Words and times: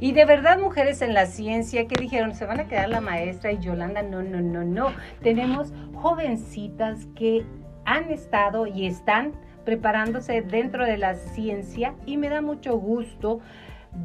Y 0.00 0.12
de 0.12 0.24
verdad, 0.24 0.58
mujeres 0.58 1.02
en 1.02 1.14
la 1.14 1.26
ciencia 1.26 1.86
que 1.86 2.00
dijeron, 2.00 2.34
se 2.34 2.46
van 2.46 2.60
a 2.60 2.68
quedar 2.68 2.88
la 2.88 3.00
maestra 3.00 3.52
y 3.52 3.58
Yolanda, 3.58 4.02
no, 4.02 4.22
no, 4.22 4.40
no, 4.40 4.64
no. 4.64 4.92
Tenemos 5.22 5.72
jovencitas 5.94 7.06
que 7.16 7.44
han 7.84 8.10
estado 8.10 8.66
y 8.66 8.86
están 8.86 9.32
preparándose 9.64 10.42
dentro 10.42 10.84
de 10.84 10.98
la 10.98 11.14
ciencia 11.14 11.94
y 12.06 12.16
me 12.16 12.28
da 12.28 12.40
mucho 12.40 12.76
gusto 12.78 13.40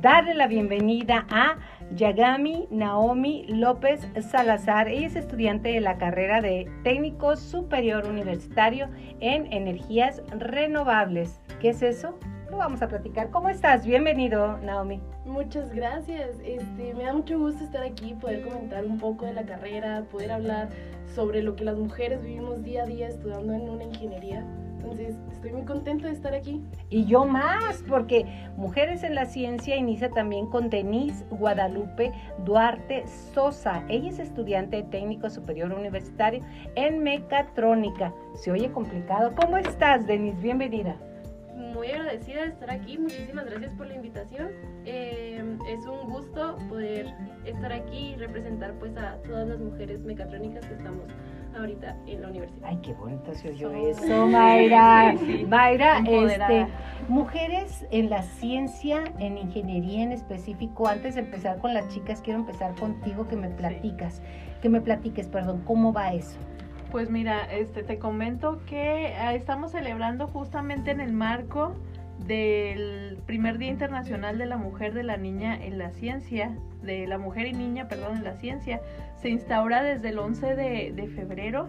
darle 0.02 0.34
la 0.34 0.48
bienvenida 0.48 1.26
a 1.30 1.58
Yagami 1.96 2.68
Naomi 2.72 3.46
López 3.48 4.08
Salazar. 4.30 4.88
Ella 4.88 5.08
es 5.08 5.16
estudiante 5.16 5.70
de 5.70 5.82
la 5.82 5.98
carrera 5.98 6.42
de 6.42 6.70
técnico 6.84 7.36
superior 7.36 8.08
universitario 8.08 8.90
en 9.20 9.52
energías 9.52 10.22
renovables. 10.38 11.40
¿Qué 11.60 11.70
es 11.70 11.82
eso? 11.82 12.18
Lo 12.54 12.60
vamos 12.60 12.84
a 12.84 12.88
platicar. 12.88 13.32
¿Cómo 13.32 13.50
estás? 13.50 13.84
Bienvenido, 13.84 14.60
Naomi. 14.60 15.02
Muchas 15.26 15.74
gracias. 15.74 16.38
Este, 16.46 16.94
me 16.94 17.04
da 17.04 17.12
mucho 17.12 17.40
gusto 17.40 17.64
estar 17.64 17.84
aquí, 17.84 18.14
poder 18.14 18.44
comentar 18.44 18.86
un 18.86 19.00
poco 19.00 19.26
de 19.26 19.34
la 19.34 19.44
carrera, 19.44 20.04
poder 20.12 20.32
hablar 20.32 20.70
sobre 21.16 21.42
lo 21.42 21.56
que 21.56 21.64
las 21.64 21.80
mujeres 21.80 22.22
vivimos 22.22 22.64
día 22.64 22.84
a 22.84 22.86
día 22.86 23.08
estudiando 23.08 23.54
en 23.54 23.68
una 23.68 23.86
ingeniería. 23.86 24.46
Entonces, 24.76 25.16
estoy 25.32 25.52
muy 25.52 25.64
contenta 25.64 26.06
de 26.06 26.14
estar 26.14 26.36
aquí. 26.36 26.64
Y 26.92 27.06
yo 27.06 27.26
más, 27.26 27.84
porque 27.88 28.28
Mujeres 28.56 29.04
en 29.04 29.16
la 29.16 29.26
Ciencia 29.26 29.76
inicia 29.76 30.12
también 30.12 30.46
con 30.46 30.70
Denise 30.70 31.26
Guadalupe 31.32 32.12
Duarte 32.46 33.08
Sosa. 33.34 33.84
Ella 33.90 34.10
es 34.10 34.20
estudiante 34.20 34.76
de 34.76 34.84
técnico 34.84 35.28
superior 35.32 35.74
universitario 35.74 36.44
en 36.76 37.02
mecatrónica. 37.02 38.14
Se 38.36 38.52
oye 38.52 38.72
complicado. 38.72 39.34
¿Cómo 39.36 39.58
estás, 39.58 40.06
Denise? 40.06 40.40
Bienvenida. 40.40 40.96
Muy 41.56 41.92
agradecida 41.92 42.42
de 42.42 42.48
estar 42.48 42.72
aquí. 42.72 42.98
Muchísimas 42.98 43.46
gracias 43.46 43.74
por 43.76 43.88
la 43.88 43.96
invitación. 43.96 44.50
Eh, 44.86 45.44
es 45.70 45.86
un 45.86 46.10
gusto 46.10 46.58
poder 46.70 47.14
estar 47.46 47.72
aquí 47.72 48.14
y 48.14 48.16
representar 48.16 48.74
pues 48.80 48.96
a 48.98 49.18
todas 49.24 49.48
las 49.48 49.60
mujeres 49.60 50.02
mecatrónicas 50.02 50.66
que 50.66 50.74
estamos 50.74 51.06
ahorita 51.56 51.96
en 52.08 52.22
la 52.22 52.30
universidad. 52.30 52.68
Ay, 52.68 52.80
qué 52.82 52.94
bonito 52.94 53.34
se 53.34 53.50
oyó 53.50 53.72
eso, 53.72 54.28
Mayra. 54.28 55.16
Mayra, 55.48 56.00
este, 56.00 56.68
mujeres 57.08 57.86
en 57.92 58.10
la 58.10 58.24
ciencia, 58.24 59.04
en 59.20 59.38
ingeniería 59.38 60.04
en 60.04 60.12
específico. 60.12 60.88
Antes 60.88 61.16
de 61.16 61.22
empezar 61.22 61.60
con 61.60 61.74
las 61.74 61.88
chicas, 61.90 62.22
quiero 62.22 62.40
empezar 62.40 62.74
contigo 62.76 63.28
que 63.28 63.36
me 63.36 63.50
platicas, 63.50 64.22
que 64.62 64.70
me 64.70 64.82
platiques, 64.82 65.28
perdón, 65.28 65.62
¿cómo 65.66 65.94
va 65.94 66.14
eso? 66.14 66.38
Pues 66.94 67.10
mira, 67.10 67.52
este, 67.52 67.82
te 67.82 67.98
comento 67.98 68.62
que 68.68 69.16
ah, 69.18 69.34
estamos 69.34 69.72
celebrando 69.72 70.28
justamente 70.28 70.92
en 70.92 71.02
el 71.02 71.12
marco 71.12 71.74
del 72.28 73.18
primer 73.26 73.58
Día 73.58 73.70
Internacional 73.70 74.38
de 74.38 74.46
la 74.46 74.58
Mujer, 74.58 74.94
de 74.94 75.02
la 75.02 75.18
Niña 75.18 75.56
en 75.56 75.80
la 75.80 75.90
Ciencia, 75.90 76.56
de 76.84 77.08
la 77.08 77.18
Mujer 77.18 77.48
y 77.48 77.54
Niña, 77.54 77.88
perdón, 77.88 78.18
en 78.18 78.24
la 78.24 78.36
Ciencia, 78.36 78.80
se 79.20 79.30
instaura 79.30 79.82
desde 79.82 80.10
el 80.10 80.20
11 80.20 80.56
de, 80.56 81.12
febrero 81.16 81.68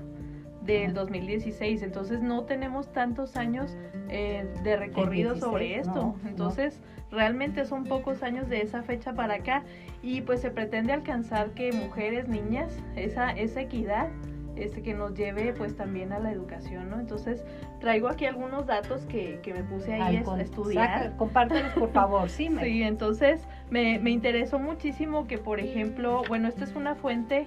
del 0.61 0.93
2016, 0.93 1.83
entonces 1.83 2.21
no 2.21 2.45
tenemos 2.45 2.93
tantos 2.93 3.37
años 3.37 3.79
eh, 4.11 4.47
de 4.63 4.77
recorrido 4.77 5.37
sobre 5.37 5.79
esto, 5.79 6.17
entonces 6.27 6.83
realmente 7.11 7.65
son 7.65 7.85
pocos 7.85 8.23
años 8.23 8.51
de 8.51 8.61
esa 8.61 8.83
fecha 8.83 9.15
para 9.15 9.37
acá. 9.37 9.63
Y 10.03 10.21
pues 10.21 10.43
se 10.43 10.51
pretende 10.51 10.93
alcanzar 10.93 11.53
que 11.53 11.73
mujeres, 11.73 12.29
niñas, 12.29 12.77
esa, 12.95 13.31
esa 13.31 13.63
equidad 13.63 14.09
este, 14.57 14.83
que 14.83 14.95
nos 14.95 15.15
lleve 15.15 15.53
pues 15.53 15.77
también 15.77 16.13
a 16.13 16.19
la 16.19 16.33
educación, 16.33 16.91
¿no? 16.91 17.01
Entonces 17.01 17.45
traigo 17.81 18.09
aquí 18.09 18.27
algunos 18.27 18.67
datos 18.67 19.03
que, 19.07 19.41
que 19.43 19.53
me 19.53 19.63
puse 19.63 19.95
ahí 19.95 20.17
a 20.17 20.41
estudiar. 20.41 21.17
compártelos 21.17 21.73
por 21.73 21.93
favor, 21.93 22.29
sí. 22.29 22.49
Me... 22.49 22.65
Sí, 22.75 22.83
entonces 22.83 23.43
me, 23.71 23.99
me, 23.99 24.11
interesó 24.11 24.59
muchísimo 24.59 25.27
que 25.27 25.39
por 25.39 25.61
ejemplo, 25.61 26.23
bueno, 26.29 26.49
esta 26.49 26.65
es 26.65 26.75
una 26.75 26.95
fuente 26.95 27.47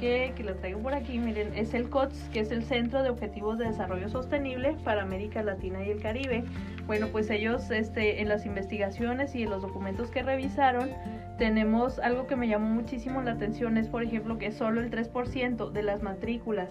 que, 0.00 0.32
que 0.34 0.42
la 0.42 0.54
traigo 0.54 0.80
por 0.80 0.94
aquí, 0.94 1.18
miren, 1.18 1.52
es 1.54 1.74
el 1.74 1.90
COTS, 1.90 2.30
que 2.32 2.40
es 2.40 2.50
el 2.50 2.64
Centro 2.64 3.02
de 3.02 3.10
Objetivos 3.10 3.58
de 3.58 3.66
Desarrollo 3.66 4.08
Sostenible 4.08 4.76
para 4.84 5.02
América 5.02 5.42
Latina 5.42 5.84
y 5.84 5.90
el 5.90 6.00
Caribe. 6.00 6.44
Bueno, 6.86 7.08
pues 7.08 7.30
ellos 7.30 7.70
este, 7.70 8.20
en 8.20 8.28
las 8.28 8.46
investigaciones 8.46 9.34
y 9.34 9.42
en 9.42 9.50
los 9.50 9.62
documentos 9.62 10.10
que 10.10 10.22
revisaron, 10.22 10.90
tenemos 11.38 11.98
algo 11.98 12.26
que 12.26 12.36
me 12.36 12.48
llamó 12.48 12.68
muchísimo 12.68 13.22
la 13.22 13.32
atención, 13.32 13.76
es 13.76 13.88
por 13.88 14.02
ejemplo 14.02 14.38
que 14.38 14.52
solo 14.52 14.80
el 14.80 14.90
3% 14.90 15.70
de 15.70 15.82
las 15.82 16.02
matrículas 16.02 16.70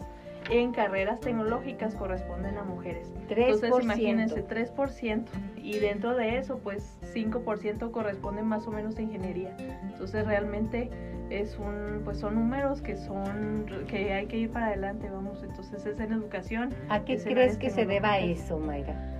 en 0.50 0.72
carreras 0.72 1.20
tecnológicas 1.20 1.96
corresponden 1.96 2.58
a 2.58 2.64
mujeres. 2.64 3.12
3%. 3.30 3.36
Entonces 3.38 3.84
imagínense, 3.84 4.46
3%. 4.46 5.26
Y 5.58 5.80
dentro 5.80 6.16
de 6.16 6.38
eso, 6.38 6.60
pues 6.60 6.98
5% 7.14 7.92
corresponden 7.92 8.46
más 8.46 8.68
o 8.68 8.72
menos 8.72 8.98
a 8.98 9.02
ingeniería. 9.02 9.56
Entonces 9.84 10.26
realmente 10.26 10.90
es 11.30 11.58
un, 11.58 12.02
pues 12.04 12.20
son 12.20 12.36
números 12.36 12.82
que 12.82 12.98
son, 12.98 13.66
que 13.88 14.14
hay 14.14 14.28
que 14.28 14.38
ir 14.38 14.52
para 14.52 14.68
adelante, 14.68 15.10
vamos. 15.10 15.44
Entonces 15.44 15.86
es 15.86 16.00
en 16.00 16.12
educación. 16.12 16.74
¿A 16.90 17.04
qué 17.06 17.18
crees 17.18 17.58
que 17.58 17.70
se 17.70 17.86
deba 17.86 18.20
eso, 18.20 18.60
Mayra? 18.60 19.13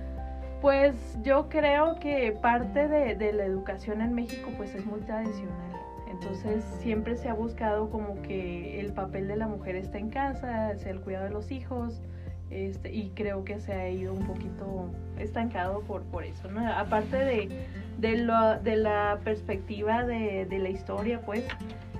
Pues 0.64 1.18
yo 1.22 1.50
creo 1.50 2.00
que 2.00 2.32
parte 2.32 2.88
de, 2.88 3.14
de, 3.16 3.34
la 3.34 3.44
educación 3.44 4.00
en 4.00 4.14
México 4.14 4.48
pues 4.56 4.74
es 4.74 4.86
muy 4.86 5.00
tradicional. 5.00 5.78
Entonces 6.10 6.64
siempre 6.80 7.18
se 7.18 7.28
ha 7.28 7.34
buscado 7.34 7.90
como 7.90 8.22
que 8.22 8.80
el 8.80 8.94
papel 8.94 9.28
de 9.28 9.36
la 9.36 9.46
mujer 9.46 9.76
está 9.76 9.98
en 9.98 10.08
casa, 10.08 10.74
sea 10.78 10.90
el 10.90 11.02
cuidado 11.02 11.26
de 11.26 11.32
los 11.32 11.50
hijos, 11.50 12.00
este, 12.48 12.94
y 12.94 13.10
creo 13.10 13.44
que 13.44 13.60
se 13.60 13.74
ha 13.74 13.90
ido 13.90 14.14
un 14.14 14.26
poquito 14.26 14.90
estancado 15.18 15.80
por, 15.82 16.00
por 16.04 16.24
eso, 16.24 16.50
¿no? 16.50 16.66
Aparte 16.66 17.18
de, 17.18 17.66
de, 17.98 18.16
lo, 18.16 18.58
de 18.58 18.76
la 18.76 19.18
perspectiva 19.22 20.04
de, 20.04 20.46
de, 20.46 20.58
la 20.60 20.70
historia, 20.70 21.20
pues, 21.26 21.44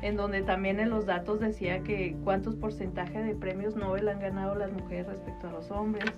en 0.01 0.17
donde 0.17 0.41
también 0.41 0.81
en 0.81 0.89
los 0.89 1.05
datos 1.05 1.39
decía 1.39 1.81
que 1.81 2.17
cuántos 2.25 2.57
porcentajes 2.57 3.27
de 3.27 3.35
premios 3.35 3.77
Nobel 3.77 4.09
han 4.09 4.21
ganado 4.21 4.55
las 4.55 4.73
mujeres 4.73 5.07
respecto 5.07 5.49
a 5.49 5.53
los 5.53 5.71
hombres 5.71 6.15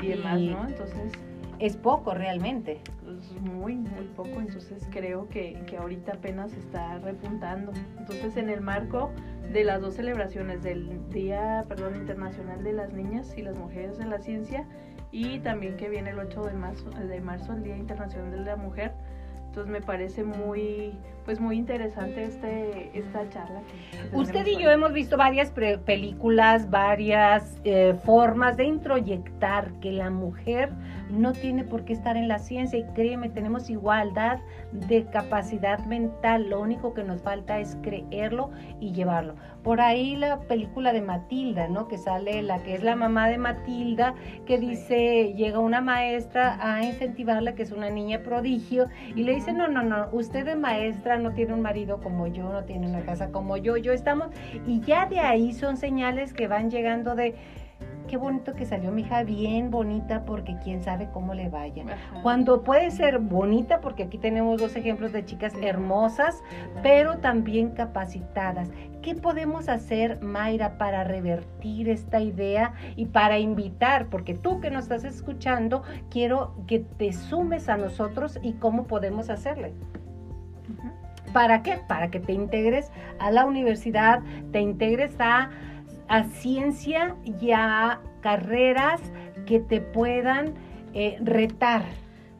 y 0.00 0.06
demás, 0.06 0.40
¿no? 0.40 0.68
Entonces 0.68 1.12
es 1.60 1.76
poco 1.76 2.14
realmente. 2.14 2.80
Es 3.06 3.40
muy, 3.40 3.76
muy 3.76 4.06
poco, 4.16 4.40
entonces 4.40 4.86
creo 4.90 5.28
que, 5.28 5.62
que 5.66 5.76
ahorita 5.76 6.14
apenas 6.14 6.52
está 6.54 6.98
repuntando. 6.98 7.72
Entonces 7.98 8.36
en 8.36 8.48
el 8.48 8.60
marco 8.60 9.10
de 9.52 9.64
las 9.64 9.80
dos 9.80 9.94
celebraciones 9.94 10.62
del 10.62 11.08
Día 11.10 11.64
perdón, 11.68 11.96
Internacional 11.96 12.64
de 12.64 12.72
las 12.72 12.92
Niñas 12.92 13.36
y 13.36 13.42
las 13.42 13.56
Mujeres 13.56 14.00
en 14.00 14.10
la 14.10 14.18
Ciencia 14.18 14.66
y 15.12 15.40
también 15.40 15.76
que 15.76 15.88
viene 15.88 16.10
el 16.10 16.18
8 16.18 16.44
de 16.44 16.52
marzo, 16.54 16.90
de 16.90 17.20
marzo 17.20 17.52
el 17.52 17.62
Día 17.62 17.76
Internacional 17.76 18.30
de 18.30 18.40
la 18.40 18.56
Mujer, 18.56 18.92
entonces 19.46 19.72
me 19.72 19.80
parece 19.80 20.22
muy, 20.22 20.96
pues 21.30 21.38
muy 21.38 21.58
interesante 21.58 22.24
este, 22.24 22.90
esta 22.92 23.28
charla. 23.28 23.60
Usted 24.12 24.44
y 24.48 24.60
yo 24.60 24.68
hemos 24.68 24.92
visto 24.92 25.16
varias 25.16 25.52
películas, 25.52 26.68
varias 26.68 27.60
eh, 27.62 27.94
formas 28.04 28.56
de 28.56 28.64
introyectar 28.64 29.70
que 29.74 29.92
la 29.92 30.10
mujer 30.10 30.72
no 31.08 31.32
tiene 31.32 31.64
por 31.64 31.84
qué 31.84 31.92
estar 31.92 32.16
en 32.16 32.28
la 32.28 32.38
ciencia 32.38 32.78
y 32.78 32.84
créeme, 32.94 33.28
tenemos 33.28 33.70
igualdad 33.70 34.40
de 34.72 35.04
capacidad 35.06 35.84
mental, 35.86 36.48
lo 36.48 36.60
único 36.60 36.94
que 36.94 37.04
nos 37.04 37.22
falta 37.22 37.58
es 37.58 37.76
creerlo 37.82 38.50
y 38.80 38.92
llevarlo. 38.92 39.34
Por 39.62 39.80
ahí 39.80 40.16
la 40.16 40.40
película 40.40 40.92
de 40.92 41.02
Matilda, 41.02 41.68
¿no? 41.68 41.86
Que 41.86 41.98
sale 41.98 42.42
la 42.42 42.62
que 42.62 42.74
es 42.74 42.82
la 42.82 42.96
mamá 42.96 43.28
de 43.28 43.38
Matilda, 43.38 44.14
que 44.46 44.58
dice, 44.58 45.34
llega 45.34 45.58
una 45.58 45.80
maestra 45.80 46.58
a 46.60 46.82
incentivarla, 46.84 47.54
que 47.54 47.62
es 47.62 47.72
una 47.72 47.90
niña 47.90 48.20
prodigio, 48.20 48.86
y 49.14 49.24
le 49.24 49.34
dice, 49.34 49.52
no, 49.52 49.68
no, 49.68 49.82
no, 49.82 50.08
usted 50.12 50.46
es 50.48 50.56
maestra, 50.56 51.18
no 51.20 51.32
tiene 51.32 51.54
un 51.54 51.62
marido 51.62 52.00
como 52.00 52.26
yo, 52.26 52.50
no 52.52 52.64
tiene 52.64 52.88
una 52.88 53.02
casa 53.02 53.30
como 53.30 53.56
yo, 53.56 53.76
yo 53.76 53.92
estamos, 53.92 54.28
y 54.66 54.80
ya 54.80 55.06
de 55.06 55.20
ahí 55.20 55.52
son 55.52 55.76
señales 55.76 56.32
que 56.32 56.48
van 56.48 56.70
llegando 56.70 57.14
de 57.14 57.34
qué 58.10 58.16
bonito 58.16 58.54
que 58.54 58.66
salió 58.66 58.90
mi 58.90 59.02
hija, 59.02 59.22
bien 59.22 59.70
bonita, 59.70 60.24
porque 60.24 60.56
quién 60.64 60.82
sabe 60.82 61.08
cómo 61.12 61.32
le 61.32 61.48
vaya. 61.48 61.84
Cuando 62.24 62.64
puede 62.64 62.90
ser 62.90 63.20
bonita, 63.20 63.80
porque 63.80 64.02
aquí 64.02 64.18
tenemos 64.18 64.60
dos 64.60 64.74
ejemplos 64.74 65.12
de 65.12 65.24
chicas 65.24 65.54
hermosas, 65.62 66.42
pero 66.82 67.18
también 67.18 67.70
capacitadas. 67.70 68.72
¿Qué 69.00 69.14
podemos 69.14 69.68
hacer, 69.68 70.20
Mayra, 70.22 70.76
para 70.76 71.04
revertir 71.04 71.88
esta 71.88 72.20
idea 72.20 72.74
y 72.96 73.06
para 73.06 73.38
invitar? 73.38 74.08
Porque 74.08 74.34
tú 74.34 74.60
que 74.60 74.72
nos 74.72 74.82
estás 74.84 75.04
escuchando, 75.04 75.84
quiero 76.10 76.54
que 76.66 76.80
te 76.80 77.12
sumes 77.12 77.68
a 77.68 77.76
nosotros 77.76 78.40
y 78.42 78.54
cómo 78.54 78.88
podemos 78.88 79.30
hacerle. 79.30 79.72
¿Para 81.32 81.62
qué? 81.62 81.78
Para 81.88 82.10
que 82.10 82.20
te 82.20 82.32
integres 82.32 82.90
a 83.18 83.30
la 83.30 83.44
universidad, 83.44 84.22
te 84.52 84.60
integres 84.60 85.14
a 85.18 85.50
a 86.10 86.24
ciencia 86.24 87.14
y 87.24 87.52
a 87.52 88.00
carreras 88.20 89.00
que 89.46 89.60
te 89.60 89.80
puedan 89.80 90.54
eh, 90.92 91.16
retar. 91.22 91.84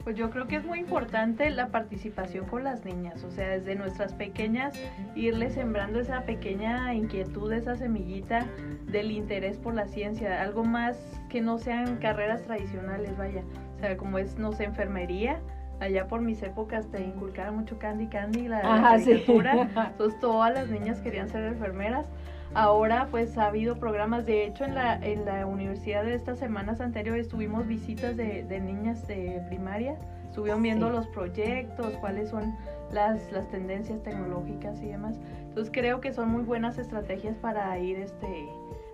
Pues 0.02 0.16
yo 0.16 0.31
creo 0.31 0.48
que 0.48 0.56
es 0.56 0.64
muy 0.64 0.81
importante 0.81 1.48
la 1.50 1.69
participación 1.69 2.46
con 2.46 2.64
las 2.64 2.84
niñas, 2.84 3.22
o 3.22 3.31
sea, 3.31 3.48
desde 3.50 3.76
nuestras 3.76 4.12
pequeñas 4.12 4.75
irles 5.14 5.54
sembrando 5.54 6.00
esa 6.00 6.22
pequeña 6.22 6.92
inquietud, 6.94 7.52
esa 7.52 7.76
semillita 7.76 8.44
del 8.87 9.12
interés 9.12 9.56
por 9.56 9.75
la 9.75 9.87
ciencia, 9.87 10.42
algo 10.42 10.64
más 10.64 10.98
que 11.28 11.40
no 11.40 11.58
sean 11.58 11.98
carreras 11.98 12.42
tradicionales, 12.42 13.16
vaya, 13.16 13.44
o 13.76 13.78
sea, 13.78 13.96
como 13.96 14.19
es, 14.19 14.37
no 14.37 14.50
sé, 14.50 14.64
enfermería, 14.64 15.40
allá 15.81 16.06
por 16.06 16.21
mis 16.21 16.43
épocas 16.43 16.87
te 16.88 17.03
inculcaban 17.03 17.56
mucho 17.56 17.79
Candy 17.79 18.06
Candy, 18.06 18.49
la, 18.49 18.59
Ajá, 18.59 18.91
caricatura. 18.99 19.69
Entonces 19.91 20.21
todas 20.21 20.53
las 20.55 20.69
niñas 20.69 21.00
querían 21.00 21.29
ser 21.29 21.44
enfermeras. 21.44 22.06
Ahora 22.53 23.06
pues 23.11 23.38
ha 23.38 23.47
habido 23.47 23.79
programas, 23.79 24.27
de 24.27 24.44
hecho 24.44 24.65
en 24.65 24.75
la, 24.75 24.94
en 24.97 25.25
la 25.25 25.47
universidad 25.47 26.03
de 26.05 26.15
estas 26.15 26.38
semanas 26.38 26.81
anteriores 26.81 27.29
tuvimos 27.29 27.67
visitas 27.67 28.17
de, 28.17 28.43
de 28.43 28.61
niñas 28.61 29.06
de 29.06 29.41
primaria, 29.49 29.97
estuvieron 30.25 30.61
viendo 30.62 30.88
Sí. 30.88 30.93
los 30.93 31.06
proyectos, 31.09 31.93
cuáles 32.00 32.29
son 32.31 32.55
las, 32.93 33.31
las 33.31 33.49
tendencias 33.50 34.03
tecnológicas 34.03 34.83
y 34.83 34.87
demás. 34.88 35.17
Entonces 35.43 35.71
creo 35.73 36.00
que 36.00 36.12
son 36.12 36.29
muy 36.29 36.43
buenas 36.43 36.76
estrategias 36.79 37.37
para 37.37 37.79
ir 37.79 37.99
este 38.00 38.49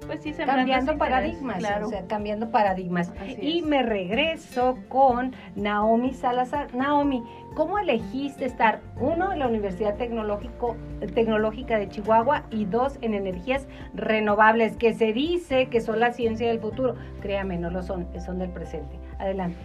pues 0.06 0.22
sí 0.22 0.32
cambiando 0.32 0.96
paradigmas, 0.96 1.58
claro. 1.58 1.86
o 1.86 1.90
sea, 1.90 2.06
cambiando 2.06 2.50
paradigmas. 2.50 3.12
Así 3.20 3.36
Y 3.40 3.58
es. 3.58 3.64
me 3.64 3.82
regreso 3.82 4.78
con 4.88 5.34
Naomi 5.54 6.14
Salazar. 6.14 6.74
Naomi, 6.74 7.22
¿cómo 7.54 7.78
elegiste 7.78 8.44
estar, 8.44 8.80
uno, 9.00 9.32
en 9.32 9.40
la 9.40 9.48
Universidad 9.48 9.96
Tecnológico, 9.96 10.76
Tecnológica 11.14 11.78
de 11.78 11.88
Chihuahua 11.88 12.44
y 12.50 12.64
dos, 12.64 12.98
en 13.02 13.14
energías 13.14 13.66
renovables, 13.94 14.76
que 14.76 14.94
se 14.94 15.12
dice 15.12 15.66
que 15.66 15.80
son 15.80 16.00
la 16.00 16.12
ciencia 16.12 16.48
del 16.48 16.60
futuro? 16.60 16.94
Créame, 17.20 17.58
no 17.58 17.70
lo 17.70 17.82
son, 17.82 18.06
son 18.24 18.38
del 18.38 18.50
presente. 18.50 18.98
Adelante. 19.18 19.58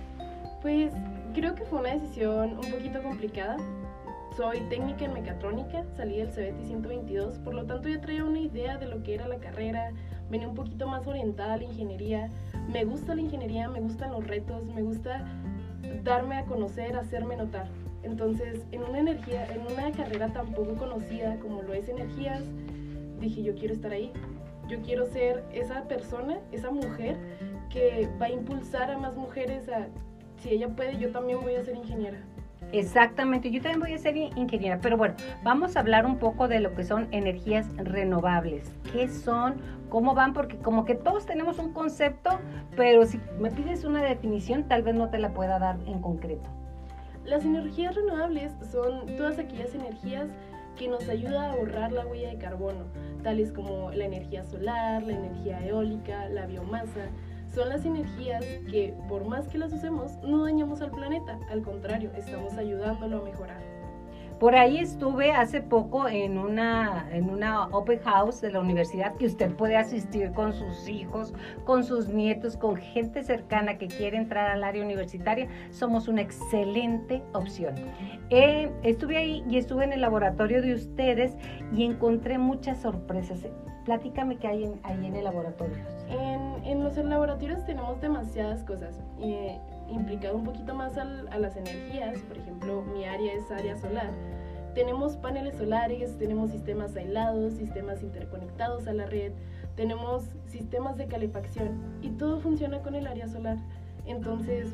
Pues 0.61 0.93
creo 1.33 1.55
que 1.55 1.63
fue 1.65 1.79
una 1.79 1.93
decisión 1.93 2.57
un 2.57 2.71
poquito 2.71 3.01
complicada. 3.01 3.57
Soy 4.37 4.61
técnica 4.69 5.03
en 5.03 5.13
mecatrónica, 5.13 5.83
salí 5.97 6.17
del 6.17 6.29
CBT 6.29 6.65
122, 6.65 7.39
por 7.39 7.53
lo 7.53 7.65
tanto 7.65 7.89
ya 7.89 7.99
traía 7.99 8.23
una 8.23 8.39
idea 8.39 8.77
de 8.77 8.85
lo 8.85 9.03
que 9.03 9.15
era 9.15 9.27
la 9.27 9.39
carrera, 9.39 9.91
venía 10.29 10.47
un 10.47 10.55
poquito 10.55 10.87
más 10.87 11.05
orientada 11.05 11.55
a 11.55 11.57
la 11.57 11.65
ingeniería. 11.65 12.29
Me 12.71 12.85
gusta 12.85 13.13
la 13.13 13.21
ingeniería, 13.21 13.67
me 13.67 13.81
gustan 13.81 14.13
los 14.13 14.25
retos, 14.25 14.63
me 14.73 14.83
gusta 14.83 15.25
darme 16.03 16.37
a 16.37 16.45
conocer, 16.45 16.95
hacerme 16.95 17.35
notar. 17.35 17.67
Entonces, 18.03 18.65
en 18.71 18.83
una 18.83 18.99
energía, 18.99 19.45
en 19.53 19.61
una 19.69 19.91
carrera 19.91 20.31
tan 20.31 20.53
poco 20.53 20.75
conocida 20.75 21.37
como 21.39 21.61
lo 21.61 21.73
es 21.73 21.89
energías, 21.89 22.41
dije 23.19 23.43
yo 23.43 23.53
quiero 23.55 23.73
estar 23.73 23.91
ahí. 23.91 24.13
Yo 24.69 24.81
quiero 24.81 25.07
ser 25.07 25.43
esa 25.51 25.83
persona, 25.89 26.39
esa 26.53 26.71
mujer 26.71 27.17
que 27.69 28.07
va 28.19 28.27
a 28.27 28.31
impulsar 28.31 28.91
a 28.91 28.97
más 28.97 29.17
mujeres 29.17 29.67
a 29.67 29.89
si 30.41 30.49
ella 30.49 30.69
puede, 30.69 30.97
yo 30.97 31.11
también 31.11 31.39
voy 31.41 31.55
a 31.55 31.63
ser 31.63 31.75
ingeniera. 31.75 32.17
Exactamente, 32.71 33.51
yo 33.51 33.62
también 33.62 33.79
voy 33.81 33.94
a 33.94 33.97
ser 33.97 34.15
in- 34.15 34.35
ingeniera, 34.38 34.79
pero 34.81 34.95
bueno, 34.97 35.15
vamos 35.44 35.75
a 35.75 35.81
hablar 35.81 36.06
un 36.06 36.18
poco 36.18 36.47
de 36.47 36.59
lo 36.59 36.73
que 36.73 36.83
son 36.83 37.07
energías 37.12 37.68
renovables. 37.77 38.71
¿Qué 38.94 39.07
son? 39.09 39.56
¿Cómo 39.89 40.13
van? 40.15 40.33
Porque 40.33 40.57
como 40.57 40.85
que 40.85 40.95
todos 40.95 41.25
tenemos 41.25 41.59
un 41.59 41.73
concepto, 41.73 42.29
pero 42.77 43.06
si 43.06 43.19
me 43.39 43.51
pides 43.51 43.83
una 43.83 44.01
definición, 44.01 44.63
tal 44.69 44.83
vez 44.83 44.95
no 44.95 45.09
te 45.09 45.18
la 45.18 45.33
pueda 45.33 45.59
dar 45.59 45.77
en 45.85 46.01
concreto. 46.01 46.50
Las 47.25 47.44
energías 47.44 47.94
renovables 47.94 48.53
son 48.71 49.06
todas 49.17 49.38
aquellas 49.38 49.75
energías 49.75 50.29
que 50.77 50.88
nos 50.88 51.07
ayudan 51.09 51.35
a 51.35 51.51
ahorrar 51.51 51.91
la 51.91 52.07
huella 52.07 52.29
de 52.29 52.38
carbono, 52.38 52.85
tales 53.21 53.51
como 53.51 53.91
la 53.91 54.06
energía 54.06 54.44
solar, 54.45 55.03
la 55.03 55.12
energía 55.13 55.63
eólica, 55.65 56.29
la 56.29 56.45
biomasa. 56.45 57.09
Son 57.53 57.68
las 57.68 57.86
energías 57.86 58.45
que, 58.69 58.94
por 59.09 59.25
más 59.25 59.48
que 59.50 59.57
las 59.57 59.74
usemos, 59.74 60.18
no 60.24 60.45
dañamos 60.45 60.81
al 60.81 60.92
planeta, 60.92 61.38
al 61.50 61.62
contrario, 61.63 62.12
estamos 62.15 62.53
ayudándolo 62.53 63.21
a 63.21 63.24
mejorar. 63.25 63.62
Por 64.39 64.56
ahí 64.56 64.80
estuve 64.80 65.33
hace 65.33 65.62
poco 65.62 66.07
en 66.07 66.39
una, 66.39 67.07
en 67.12 67.30
una 67.30 67.68
open 67.68 68.00
house 68.00 68.42
de 68.42 68.51
la 68.51 68.59
universidad 68.59 69.13
que 69.15 69.27
usted 69.27 69.53
puede 69.53 69.77
asistir 69.77 70.31
con 70.31 70.53
sus 70.53 70.89
hijos, 70.89 71.31
con 71.63 71.83
sus 71.83 72.07
nietos, 72.07 72.57
con 72.57 72.75
gente 72.77 73.21
cercana 73.21 73.77
que 73.77 73.88
quiere 73.88 74.18
entrar 74.18 74.50
al 74.50 74.63
área 74.63 74.83
universitaria. 74.83 75.48
Somos 75.69 76.07
una 76.07 76.21
excelente 76.21 77.21
opción. 77.33 77.75
Eh, 78.31 78.71
estuve 78.81 79.18
ahí 79.18 79.44
y 79.48 79.57
estuve 79.57 79.83
en 79.83 79.94
el 79.94 80.01
laboratorio 80.01 80.63
de 80.63 80.74
ustedes 80.74 81.38
y 81.71 81.83
encontré 81.83 82.39
muchas 82.39 82.81
sorpresas. 82.81 83.45
Platícame 83.85 84.37
qué 84.37 84.47
hay 84.47 84.63
en, 84.65 84.79
ahí 84.83 85.05
en 85.05 85.15
el 85.15 85.23
laboratorio. 85.23 85.75
En, 86.09 86.63
en 86.65 86.83
los 86.83 86.95
laboratorios 86.97 87.65
tenemos 87.65 87.99
demasiadas 87.99 88.63
cosas, 88.63 88.99
eh, 89.19 89.57
implicado 89.89 90.35
un 90.37 90.43
poquito 90.43 90.75
más 90.75 90.97
al- 90.97 91.27
a 91.29 91.39
las 91.39 91.57
energías, 91.57 92.19
por 92.19 92.37
ejemplo, 92.37 92.83
mi 92.93 93.05
área 93.05 93.33
es 93.33 93.49
área 93.49 93.75
solar. 93.77 94.11
Tenemos 94.75 95.17
paneles 95.17 95.55
solares, 95.57 96.17
tenemos 96.17 96.51
sistemas 96.51 96.95
aislados, 96.95 97.53
sistemas 97.53 98.01
interconectados 98.03 98.87
a 98.87 98.93
la 98.93 99.05
red, 99.05 99.33
tenemos 99.75 100.29
sistemas 100.47 100.97
de 100.97 101.07
calefacción 101.07 101.97
y 102.01 102.09
todo 102.11 102.39
funciona 102.39 102.79
con 102.81 102.95
el 102.95 103.07
área 103.07 103.27
solar. 103.27 103.57
Entonces, 104.05 104.67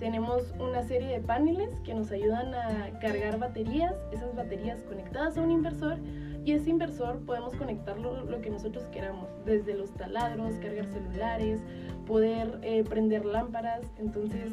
tenemos 0.00 0.42
una 0.58 0.82
serie 0.82 1.08
de 1.08 1.20
paneles 1.20 1.70
que 1.84 1.94
nos 1.94 2.10
ayudan 2.10 2.54
a 2.54 2.98
cargar 3.00 3.38
baterías, 3.38 3.94
esas 4.12 4.34
baterías 4.34 4.82
conectadas 4.82 5.36
a 5.38 5.42
un 5.42 5.50
inversor 5.50 5.98
y 6.46 6.52
ese 6.52 6.70
inversor 6.70 7.18
podemos 7.26 7.54
conectarlo 7.56 8.24
lo 8.24 8.40
que 8.40 8.48
nosotros 8.50 8.84
queramos, 8.92 9.28
desde 9.44 9.74
los 9.74 9.90
taladros, 9.90 10.54
cargar 10.60 10.86
celulares, 10.86 11.60
poder 12.06 12.60
eh, 12.62 12.84
prender 12.84 13.24
lámparas, 13.24 13.80
entonces 13.98 14.52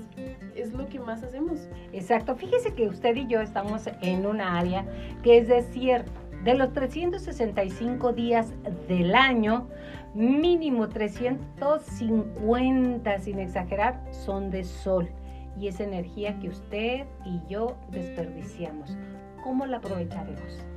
es 0.56 0.74
lo 0.74 0.90
que 0.90 1.00
más 1.00 1.22
hacemos. 1.22 1.70
Exacto, 1.92 2.36
fíjese 2.36 2.74
que 2.74 2.88
usted 2.88 3.16
y 3.16 3.28
yo 3.28 3.42
estamos 3.42 3.88
en 4.02 4.26
una 4.26 4.58
área 4.58 4.88
que 5.22 5.38
es 5.38 5.48
desierto. 5.48 6.12
De 6.44 6.56
los 6.56 6.74
365 6.74 8.14
días 8.14 8.52
del 8.88 9.14
año, 9.14 9.68
mínimo 10.16 10.90
350, 10.90 13.20
sin 13.20 13.38
exagerar, 13.38 14.04
son 14.10 14.50
de 14.50 14.64
sol. 14.64 15.12
Y 15.60 15.68
es 15.68 15.80
energía 15.80 16.40
que 16.40 16.50
usted 16.50 17.06
y 17.24 17.40
yo 17.48 17.78
desperdiciamos. 17.92 18.98
¿Cómo 19.44 19.68
la 19.68 19.78
aprovecharemos? 19.78 20.73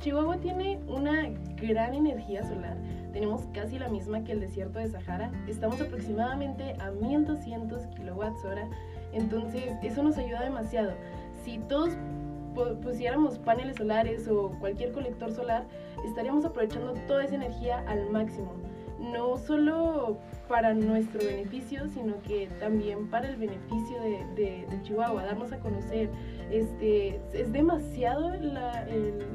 Chihuahua 0.00 0.36
tiene 0.38 0.78
una 0.86 1.28
gran 1.60 1.94
energía 1.94 2.44
solar. 2.44 2.76
Tenemos 3.12 3.42
casi 3.52 3.78
la 3.78 3.88
misma 3.88 4.22
que 4.22 4.32
el 4.32 4.40
desierto 4.40 4.78
de 4.78 4.88
Sahara. 4.88 5.30
Estamos 5.48 5.80
aproximadamente 5.80 6.74
a 6.80 6.90
1200 6.90 7.86
kilowatts 7.96 8.44
hora. 8.44 8.68
Entonces, 9.12 9.64
eso 9.82 10.02
nos 10.02 10.16
ayuda 10.18 10.42
demasiado. 10.44 10.92
Si 11.42 11.58
todos 11.58 11.90
pu- 12.54 12.78
pusiéramos 12.80 13.38
paneles 13.38 13.76
solares 13.76 14.28
o 14.28 14.50
cualquier 14.60 14.92
colector 14.92 15.32
solar, 15.32 15.64
estaríamos 16.06 16.44
aprovechando 16.44 16.94
toda 17.06 17.24
esa 17.24 17.34
energía 17.34 17.82
al 17.88 18.10
máximo. 18.10 18.52
No 19.00 19.36
solo 19.36 20.18
para 20.48 20.74
nuestro 20.74 21.20
beneficio, 21.24 21.88
sino 21.88 22.20
que 22.22 22.48
también 22.60 23.08
para 23.08 23.28
el 23.28 23.36
beneficio 23.36 24.00
de- 24.36 24.66
de 24.68 24.82
Chihuahua, 24.82 25.24
darnos 25.24 25.52
a 25.52 25.58
conocer. 25.58 26.08
Este, 26.50 27.20
es 27.34 27.52
demasiado 27.52 28.30
la, 28.40 28.86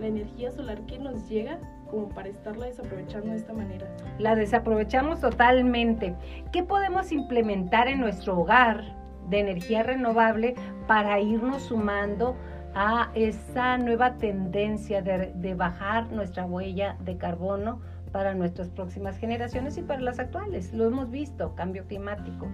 energía 0.01 0.51
solar 0.51 0.81
que 0.85 0.97
nos 0.97 1.29
llega 1.29 1.59
como 1.89 2.09
para 2.09 2.29
estarla 2.29 2.65
desaprovechando 2.65 3.31
de 3.31 3.37
esta 3.37 3.53
manera. 3.53 3.87
La 4.17 4.35
desaprovechamos 4.35 5.21
totalmente. 5.21 6.15
¿Qué 6.51 6.63
podemos 6.63 7.11
implementar 7.11 7.87
en 7.87 7.99
nuestro 7.99 8.39
hogar 8.39 8.83
de 9.29 9.39
energía 9.39 9.83
renovable 9.83 10.55
para 10.87 11.19
irnos 11.19 11.63
sumando 11.63 12.35
a 12.75 13.11
esa 13.13 13.77
nueva 13.77 14.17
tendencia 14.17 15.03
de, 15.03 15.31
de 15.35 15.53
bajar 15.53 16.11
nuestra 16.11 16.45
huella 16.45 16.97
de 17.01 17.17
carbono 17.17 17.79
para 18.11 18.33
nuestras 18.33 18.69
próximas 18.69 19.17
generaciones 19.17 19.77
y 19.77 19.83
para 19.83 20.01
las 20.01 20.19
actuales? 20.19 20.73
Lo 20.73 20.87
hemos 20.87 21.11
visto, 21.11 21.53
cambio 21.55 21.85
climático. 21.85 22.47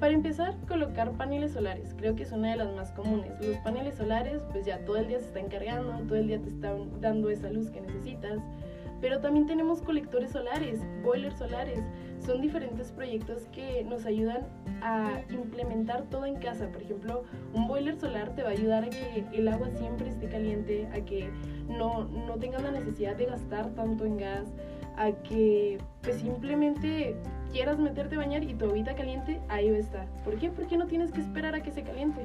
Para 0.00 0.12
empezar, 0.12 0.54
colocar 0.68 1.10
paneles 1.12 1.52
solares. 1.52 1.92
Creo 1.98 2.14
que 2.14 2.22
es 2.22 2.30
una 2.30 2.50
de 2.50 2.56
las 2.56 2.72
más 2.74 2.92
comunes. 2.92 3.32
Los 3.44 3.56
paneles 3.58 3.96
solares, 3.96 4.42
pues 4.52 4.64
ya 4.64 4.78
todo 4.84 4.96
el 4.96 5.08
día 5.08 5.18
se 5.18 5.26
están 5.26 5.48
cargando, 5.48 5.92
todo 6.06 6.16
el 6.16 6.28
día 6.28 6.40
te 6.40 6.50
están 6.50 7.00
dando 7.00 7.30
esa 7.30 7.50
luz 7.50 7.70
que 7.70 7.80
necesitas. 7.80 8.38
Pero 9.00 9.20
también 9.20 9.46
tenemos 9.46 9.82
colectores 9.82 10.30
solares, 10.30 10.80
boilers 11.02 11.38
solares. 11.38 11.80
Son 12.24 12.40
diferentes 12.40 12.92
proyectos 12.92 13.48
que 13.52 13.82
nos 13.84 14.06
ayudan 14.06 14.46
a 14.82 15.20
implementar 15.30 16.04
todo 16.04 16.26
en 16.26 16.36
casa. 16.36 16.68
Por 16.68 16.82
ejemplo, 16.82 17.24
un 17.52 17.66
boiler 17.66 17.96
solar 17.96 18.34
te 18.36 18.42
va 18.42 18.50
a 18.50 18.52
ayudar 18.52 18.84
a 18.84 18.90
que 18.90 19.24
el 19.32 19.48
agua 19.48 19.68
siempre 19.70 20.08
esté 20.08 20.28
caliente, 20.28 20.88
a 20.92 21.04
que 21.04 21.30
no, 21.68 22.04
no 22.04 22.36
tengas 22.36 22.62
la 22.62 22.70
necesidad 22.70 23.16
de 23.16 23.26
gastar 23.26 23.70
tanto 23.74 24.04
en 24.04 24.16
gas, 24.16 24.52
a 24.96 25.10
que 25.10 25.78
pues 26.02 26.16
simplemente 26.16 27.16
quieras 27.52 27.78
meterte 27.78 28.14
a 28.16 28.18
bañar 28.18 28.44
y 28.44 28.54
tu 28.54 28.66
agüita 28.66 28.94
caliente, 28.94 29.40
ahí 29.48 29.70
va 29.70 29.76
a 29.76 29.80
estar. 29.80 30.06
¿Por 30.24 30.38
qué? 30.38 30.50
Porque 30.50 30.76
no 30.76 30.86
tienes 30.86 31.12
que 31.12 31.20
esperar 31.20 31.54
a 31.54 31.60
que 31.60 31.70
se 31.70 31.82
caliente. 31.82 32.22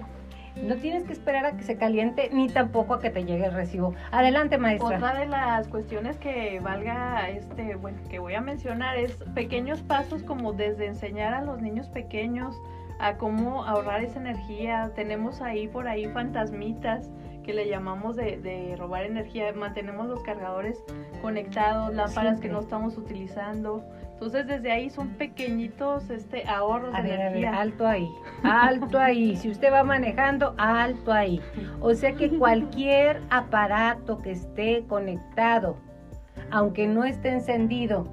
No 0.61 0.75
tienes 0.75 1.03
que 1.03 1.13
esperar 1.13 1.45
a 1.45 1.57
que 1.57 1.63
se 1.63 1.77
caliente 1.77 2.29
ni 2.31 2.47
tampoco 2.47 2.93
a 2.93 3.01
que 3.01 3.09
te 3.09 3.25
llegue 3.25 3.45
el 3.45 3.53
recibo. 3.53 3.95
Adelante, 4.11 4.57
maestra. 4.59 4.97
Otra 4.97 5.19
de 5.19 5.25
las 5.25 5.67
cuestiones 5.67 6.17
que 6.17 6.59
valga, 6.59 7.27
este, 7.29 7.75
bueno, 7.75 7.97
que 8.09 8.19
voy 8.19 8.35
a 8.35 8.41
mencionar 8.41 8.97
es 8.97 9.15
pequeños 9.33 9.81
pasos 9.81 10.21
como 10.21 10.53
desde 10.53 10.85
enseñar 10.85 11.33
a 11.33 11.41
los 11.41 11.59
niños 11.59 11.89
pequeños 11.89 12.55
a 12.99 13.17
cómo 13.17 13.65
ahorrar 13.65 14.03
esa 14.03 14.19
energía. 14.19 14.91
Tenemos 14.95 15.41
ahí 15.41 15.67
por 15.67 15.87
ahí 15.87 16.05
fantasmitas 16.07 17.09
que 17.43 17.53
le 17.53 17.67
llamamos 17.67 18.15
de, 18.15 18.37
de 18.37 18.75
robar 18.77 19.03
energía. 19.05 19.51
Mantenemos 19.53 20.07
los 20.07 20.21
cargadores 20.23 20.83
conectados, 21.21 21.93
lámparas 21.93 22.39
que 22.39 22.49
no 22.49 22.59
estamos 22.59 22.97
utilizando. 22.97 23.83
Entonces 24.13 24.47
desde 24.47 24.71
ahí 24.71 24.89
son 24.89 25.09
pequeñitos 25.09 26.09
este 26.09 26.47
ahorros 26.47 26.93
A 26.95 27.01
de 27.01 27.09
ver, 27.09 27.21
a 27.21 27.29
ver, 27.29 27.37
energía. 27.37 27.59
alto 27.59 27.85
ahí, 27.85 28.07
alto 28.43 28.99
ahí. 28.99 29.35
Si 29.35 29.49
usted 29.49 29.71
va 29.71 29.83
manejando, 29.83 30.53
alto 30.57 31.11
ahí. 31.11 31.41
O 31.81 31.93
sea 31.93 32.13
que 32.13 32.29
cualquier 32.29 33.19
aparato 33.29 34.19
que 34.21 34.31
esté 34.31 34.85
conectado, 34.87 35.75
aunque 36.51 36.87
no 36.87 37.03
esté 37.03 37.29
encendido, 37.29 38.07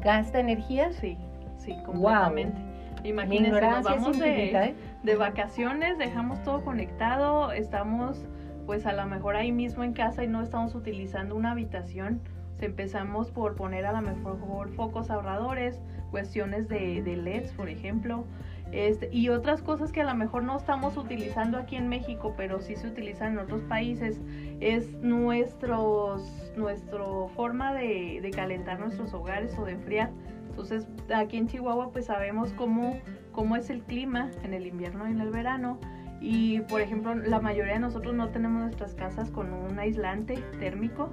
gasta 0.00 0.40
energía. 0.40 0.92
Sí, 0.92 1.16
sí, 1.58 1.76
completamente. 1.86 2.60
Mi 3.04 3.10
Imagínense, 3.10 3.60
nos 3.60 3.84
vamos 3.84 4.18
de, 4.18 4.50
¿eh? 4.50 4.74
de 5.02 5.16
vacaciones, 5.16 5.98
dejamos 5.98 6.42
todo 6.42 6.64
conectado, 6.64 7.50
estamos 7.52 8.24
pues 8.66 8.86
a 8.86 8.92
lo 8.92 9.06
mejor 9.06 9.36
ahí 9.36 9.52
mismo 9.52 9.84
en 9.84 9.92
casa 9.92 10.24
y 10.24 10.28
no 10.28 10.42
estamos 10.42 10.74
utilizando 10.74 11.34
una 11.34 11.52
habitación. 11.52 12.20
Sea, 12.58 12.68
empezamos 12.68 13.30
por 13.30 13.56
poner 13.56 13.86
a 13.86 13.92
lo 13.92 14.02
mejor 14.02 14.68
focos 14.74 15.10
ahorradores, 15.10 15.80
cuestiones 16.10 16.68
de, 16.68 17.02
de 17.02 17.16
LEDs, 17.16 17.52
por 17.52 17.68
ejemplo, 17.68 18.24
este, 18.72 19.10
y 19.12 19.28
otras 19.28 19.62
cosas 19.62 19.92
que 19.92 20.00
a 20.00 20.04
lo 20.04 20.14
mejor 20.14 20.44
no 20.44 20.56
estamos 20.56 20.96
utilizando 20.96 21.58
aquí 21.58 21.76
en 21.76 21.88
México, 21.88 22.32
pero 22.38 22.60
sí 22.60 22.74
se 22.74 22.86
utilizan 22.86 23.32
en 23.32 23.38
otros 23.38 23.62
países, 23.62 24.18
es 24.60 24.92
nuestros, 24.94 26.52
nuestro 26.56 27.28
forma 27.36 27.74
de, 27.74 28.20
de 28.22 28.30
calentar 28.30 28.80
nuestros 28.80 29.12
hogares 29.12 29.58
o 29.58 29.66
de 29.66 29.72
enfriar. 29.72 30.10
Entonces, 30.48 30.86
aquí 31.14 31.36
en 31.36 31.48
Chihuahua, 31.48 31.92
pues 31.92 32.06
sabemos 32.06 32.52
cómo, 32.54 32.98
cómo 33.32 33.56
es 33.56 33.68
el 33.68 33.82
clima 33.82 34.30
en 34.42 34.54
el 34.54 34.66
invierno 34.66 35.06
y 35.06 35.12
en 35.12 35.20
el 35.20 35.30
verano. 35.30 35.78
Y, 36.22 36.60
por 36.60 36.80
ejemplo, 36.80 37.14
la 37.16 37.40
mayoría 37.40 37.74
de 37.74 37.80
nosotros 37.80 38.14
no 38.14 38.28
tenemos 38.28 38.62
nuestras 38.62 38.94
casas 38.94 39.30
con 39.30 39.52
un 39.52 39.78
aislante 39.78 40.36
térmico. 40.60 41.10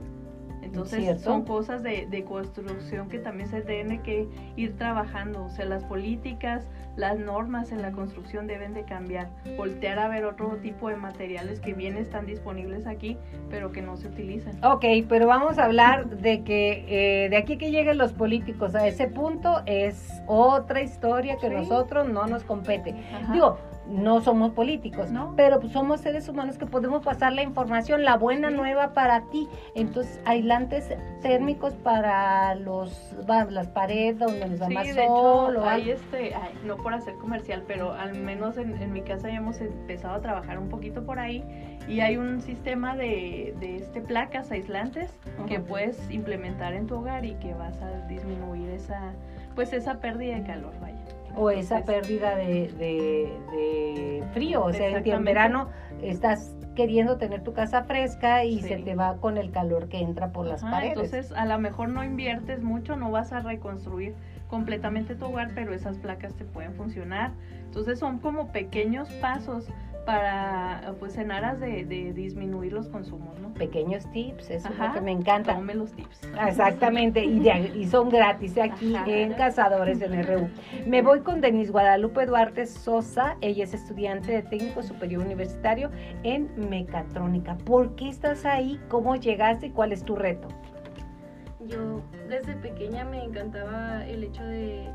Entonces, 0.61 0.99
Cierto. 1.01 1.23
son 1.23 1.45
cosas 1.45 1.81
de, 1.81 2.05
de 2.11 2.23
construcción 2.25 3.07
que 3.09 3.17
también 3.17 3.49
se 3.49 3.61
tiene 3.61 4.01
que 4.03 4.27
ir 4.55 4.75
trabajando. 4.77 5.45
O 5.45 5.49
sea, 5.49 5.65
las 5.65 5.83
políticas, 5.85 6.67
las 6.95 7.17
normas 7.17 7.71
en 7.71 7.81
la 7.81 7.91
construcción 7.91 8.45
deben 8.45 8.73
de 8.73 8.83
cambiar. 8.83 9.29
Voltear 9.57 9.97
a 9.97 10.07
ver 10.09 10.25
otro 10.25 10.57
tipo 10.57 10.89
de 10.89 10.97
materiales 10.97 11.59
que 11.59 11.73
bien 11.73 11.97
están 11.97 12.25
disponibles 12.27 12.85
aquí, 12.85 13.17
pero 13.49 13.71
que 13.71 13.81
no 13.81 13.97
se 13.97 14.09
utilizan. 14.09 14.63
Ok, 14.63 14.85
pero 15.07 15.25
vamos 15.25 15.57
a 15.57 15.65
hablar 15.65 16.07
de 16.09 16.43
que 16.43 16.85
eh, 17.25 17.29
de 17.29 17.37
aquí 17.37 17.57
que 17.57 17.71
lleguen 17.71 17.97
los 17.97 18.13
políticos 18.13 18.75
a 18.75 18.85
ese 18.85 19.07
punto 19.07 19.61
es 19.65 20.21
otra 20.27 20.83
historia 20.83 21.37
que 21.37 21.47
Sí. 21.47 21.55
nosotros 21.55 22.09
no 22.09 22.27
nos 22.27 22.43
compete. 22.43 22.93
Ajá. 23.15 23.33
Digo, 23.33 23.57
no 23.89 24.22
somos 24.22 24.51
políticos, 24.51 25.12
No. 25.12 25.34
pero 25.36 25.60
pues 25.60 25.74
somos 25.74 26.01
seres 26.01 26.29
humanos 26.29 26.58
que 26.58 26.65
podemos 26.65 27.03
pasar 27.03 27.34
la 27.34 27.41
información, 27.43 28.03
la 28.05 28.17
buena 28.17 28.50
nueva 28.51 28.93
para 28.93 29.22
ti. 29.31 29.48
Entonces, 29.75 30.22
aislantes 30.25 30.89
térmicos 31.22 31.74
para 31.74 32.55
los 32.55 33.15
las 33.50 33.67
paredes 33.67 34.19
donde 34.19 34.48
nos 34.48 34.60
da 34.60 34.67
Sí, 34.67 34.74
más 34.74 34.88
de 34.88 34.93
sol 35.08 35.55
hecho, 35.55 35.63
o 35.63 35.69
hay 35.69 35.89
este, 35.91 36.34
ay, 36.36 36.53
no 36.65 36.77
por 36.77 36.93
hacer 36.93 37.15
comercial, 37.15 37.63
pero 37.67 37.93
al 37.93 38.13
menos 38.15 38.58
en, 38.58 38.81
en 38.81 38.91
mi 38.93 39.01
casa 39.01 39.27
ya 39.29 39.36
hemos 39.36 39.60
empezado 39.62 40.15
a 40.15 40.22
trabajar 40.22 40.58
un 40.60 40.69
poquito 40.69 41.03
por 41.03 41.19
ahí 41.19 41.43
y 41.88 42.01
hay 42.01 42.17
un 42.17 42.41
sistema 42.41 42.96
de, 42.96 43.55
de 43.60 43.77
este 43.77 44.01
placas 44.01 44.51
aislantes 44.51 45.12
que 45.48 45.60
puedes 45.60 46.10
implementar 46.12 46.74
en 46.74 46.88
tu 46.88 46.96
hogar 46.98 47.25
y 47.25 47.34
que 47.36 47.53
vas 47.53 47.81
a 47.81 48.05
disminuir 48.08 48.69
esa, 48.69 49.13
pues 49.55 49.74
esa 49.74 50.00
pérdida 50.00 50.36
de 50.36 50.43
calor, 50.43 50.74
vaya. 50.81 50.98
O 51.36 51.50
esa 51.51 51.83
pérdida 51.86 52.36
de, 52.36 52.67
de- 52.77 53.33
de 53.51 54.24
frío, 54.33 54.63
o 54.65 54.74
sea, 54.74 54.88
en 54.98 55.24
verano 55.24 55.69
estás 56.01 56.55
queriendo 56.75 57.17
tener 57.17 57.43
tu 57.43 57.51
casa 57.53 57.83
fresca 57.83 58.45
y 58.45 58.62
Sí. 58.62 58.67
se 58.69 58.77
te 58.77 58.95
va 58.95 59.17
con 59.17 59.38
el 59.38 59.51
calor 59.51 59.89
que 59.89 60.00
entra 60.00 60.31
por 60.31 60.45
las 60.48 60.63
Ajá, 60.63 60.71
paredes. 60.77 60.93
Entonces, 61.13 61.31
a 61.33 61.45
lo 61.45 61.59
mejor 61.59 61.89
no 61.89 62.03
inviertes 62.05 62.62
mucho, 62.63 62.95
no 62.95 63.12
vas 63.12 63.33
a 63.33 63.41
reconstruir 63.41 64.13
completamente 64.48 65.13
tu 65.15 65.25
hogar, 65.25 65.51
pero 65.53 65.74
esas 65.74 65.98
placas 65.98 66.33
te 66.36 66.45
pueden 66.45 66.74
funcionar. 66.75 67.31
Entonces, 67.65 68.00
son 68.00 68.19
como 68.19 68.51
pequeños 68.53 69.09
pasos 69.21 69.67
para, 70.13 70.95
pues, 70.99 71.17
en 71.19 71.31
aras 71.31 71.59
de, 71.59 71.85
de 71.85 72.13
disminuir 72.13 72.73
los 72.73 72.87
consumos, 72.89 73.39
¿no? 73.39 73.53
Pequeños 73.53 74.09
tips, 74.11 74.49
eso 74.49 74.69
es 74.69 74.79
lo 74.79 74.91
que 74.91 75.01
me 75.01 75.11
encanta. 75.11 75.53
Tome 75.53 75.75
los 75.75 75.91
tips. 75.93 76.21
Exactamente, 76.47 77.23
y, 77.23 77.39
de- 77.41 77.73
y 77.75 77.85
son 77.85 78.09
gratis 78.09 78.57
aquí 78.57 78.95
Ajá. 78.95 79.05
en 79.07 79.33
Cazadores 79.33 80.01
en 80.01 80.23
RU. 80.25 80.49
Me 80.87 81.03
voy 81.03 81.19
con 81.19 81.41
Denise 81.41 81.71
Guadalupe 81.71 82.25
Duarte 82.25 82.65
Sosa, 82.65 83.37
ella 83.41 83.63
es 83.65 83.75
estudiante 83.75 84.31
de 84.31 84.41
técnico 84.41 84.81
superior 84.81 85.21
universitario 85.23 85.91
en 86.23 86.49
mecatrónica. 86.69 87.55
¿Por 87.63 87.95
qué 87.95 88.09
estás 88.09 88.45
ahí? 88.45 88.79
¿Cómo 88.87 89.15
llegaste 89.15 89.67
y 89.67 89.69
cuál 89.69 89.91
es 89.91 90.03
tu 90.03 90.15
reto? 90.15 90.47
Yo 91.67 92.01
desde 92.27 92.55
pequeña 92.55 93.05
me 93.05 93.23
encantaba 93.23 94.07
el 94.07 94.23
hecho 94.23 94.43
de 94.43 94.89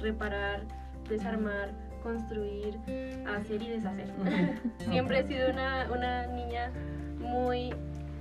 reparar, 0.00 0.62
desarmar, 1.06 1.72
construir, 2.02 2.78
hacer 3.26 3.62
y 3.62 3.68
deshacer. 3.70 4.08
Siempre 4.88 5.20
he 5.20 5.26
sido 5.26 5.50
una, 5.50 5.86
una 5.94 6.26
niña 6.28 6.70
muy 7.20 7.74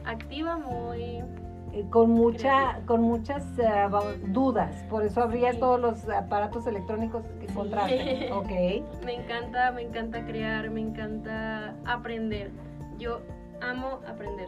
activa, 0.05 0.57
muy... 0.57 1.23
Eh, 1.73 1.85
con 1.89 2.09
mucha 2.11 2.79
con 2.85 3.01
muchas 3.01 3.43
va- 3.59 4.13
dudas, 4.27 4.73
por 4.89 5.03
eso 5.03 5.21
abrías 5.21 5.55
Sí. 5.55 5.59
todos 5.59 5.79
los 5.79 6.09
aparatos 6.09 6.65
electrónicos 6.65 7.23
que 7.39 7.45
encontraste. 7.47 8.29
Ok. 8.33 8.49
Me 9.05 9.15
encanta, 9.15 9.71
me 9.73 9.81
encanta 9.83 10.25
crear, 10.25 10.69
me 10.69 10.79
encanta 10.81 11.75
aprender. 11.85 12.51
Yo 12.97 13.19
amo 13.61 13.99
aprender. 14.07 14.47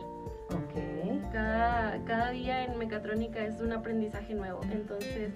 Ok. 0.50 1.31
Cada, 1.33 2.03
cada 2.05 2.31
día 2.31 2.63
en 2.63 2.77
mecatrónica 2.79 3.39
es 3.45 3.59
un 3.59 3.74
aprendizaje 3.74 4.33
nuevo. 4.33 4.62
Entonces, 4.71 5.33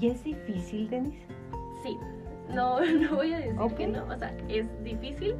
¿Y 0.00 0.08
es 0.08 0.24
difícil, 0.24 0.88
Denise? 0.88 1.18
sí, 1.82 1.98
no, 2.54 2.80
no 2.84 3.16
voy 3.16 3.32
a 3.32 3.38
decir 3.38 3.74
que 3.76 3.86
no. 3.86 4.04
O 4.06 4.16
sea, 4.16 4.34
es 4.48 4.66
difícil, 4.84 5.34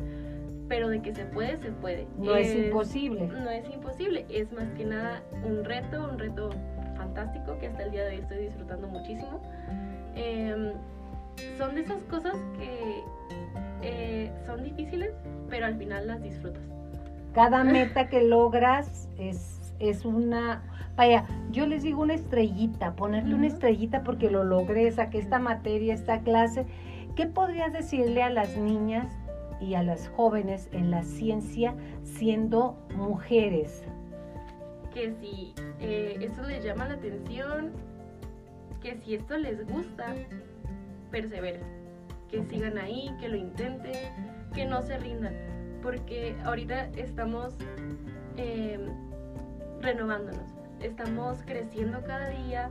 pero 0.69 0.89
de 0.89 1.03
que 1.03 1.15
se 1.15 1.25
puede, 1.27 1.57
se 1.59 1.71
puede. 1.73 2.07
No 2.17 2.37
es 2.37 2.55
imposible. 2.55 3.27
No 3.27 3.51
es 3.51 3.69
imposible, 3.69 4.27
es 4.31 4.53
más 4.53 4.69
que 4.77 4.85
nada 4.85 5.23
un 5.45 5.65
reto, 5.65 6.09
un 6.11 6.19
reto 6.19 6.51
fantástico 6.97 7.59
que 7.59 7.67
hasta 7.67 7.85
el 7.85 7.91
día 7.91 8.05
de 8.05 8.11
hoy 8.11 8.21
estoy 8.21 8.39
disfrutando 8.39 8.87
muchísimo. 8.87 9.41
Em, 10.15 10.73
son 11.57 11.75
de 11.75 11.83
esas 11.83 12.03
cosas 12.05 12.37
que 12.59 13.03
eh, 13.83 14.31
son 14.47 14.63
difíciles, 14.63 15.13
pero 15.49 15.67
al 15.67 15.77
final 15.77 16.07
las 16.07 16.23
disfrutas. 16.23 16.63
Cada 17.35 17.65
meta 17.65 18.09
que 18.09 18.23
logras 18.23 19.09
es, 19.19 19.73
es 19.79 20.05
una... 20.05 20.63
Vaya, 20.97 21.25
yo 21.51 21.67
les 21.67 21.83
digo 21.83 22.03
una 22.03 22.15
estrellita, 22.15 22.95
ponerle 22.95 23.35
una 23.35 23.47
estrellita 23.47 24.03
porque 24.03 24.31
lo 24.31 24.45
logré, 24.45 24.91
saqué 24.93 25.19
esta 25.19 25.39
materia, 25.39 25.95
esta 25.95 26.21
clase. 26.21 26.67
¿Qué 27.17 27.27
podrías 27.27 27.73
decirle 27.73 28.23
a 28.23 28.31
las 28.31 28.57
niñas 28.57 29.13
y 29.61 29.75
a 29.75 29.83
las 29.83 30.09
jóvenes 30.09 30.69
en 30.73 30.91
la 30.91 31.03
ciencia 31.03 31.75
siendo 32.03 32.79
mujeres? 32.95 33.85
Que 34.95 35.13
si 35.21 35.55
eh, 35.81 36.19
esto 36.21 36.43
les 36.43 36.65
llama 36.65 36.89
la 36.89 36.95
atención, 36.95 37.73
que 38.81 38.97
si 38.97 39.15
esto 39.15 39.37
les 39.39 39.67
gusta, 39.67 40.15
perseveren, 41.11 41.63
que 42.29 42.45
sigan 42.45 42.79
ahí, 42.79 43.15
que 43.21 43.29
lo 43.29 43.37
intenten, 43.37 43.95
que 44.55 44.65
no 44.65 44.81
se 44.83 44.97
rindan, 44.99 45.35
porque 45.83 46.37
ahorita 46.45 46.87
estamos 46.97 47.55
em, 48.37 48.87
renovándonos, 49.81 50.49
estamos 50.81 51.43
creciendo 51.45 52.03
cada 52.05 52.31
día 52.31 52.71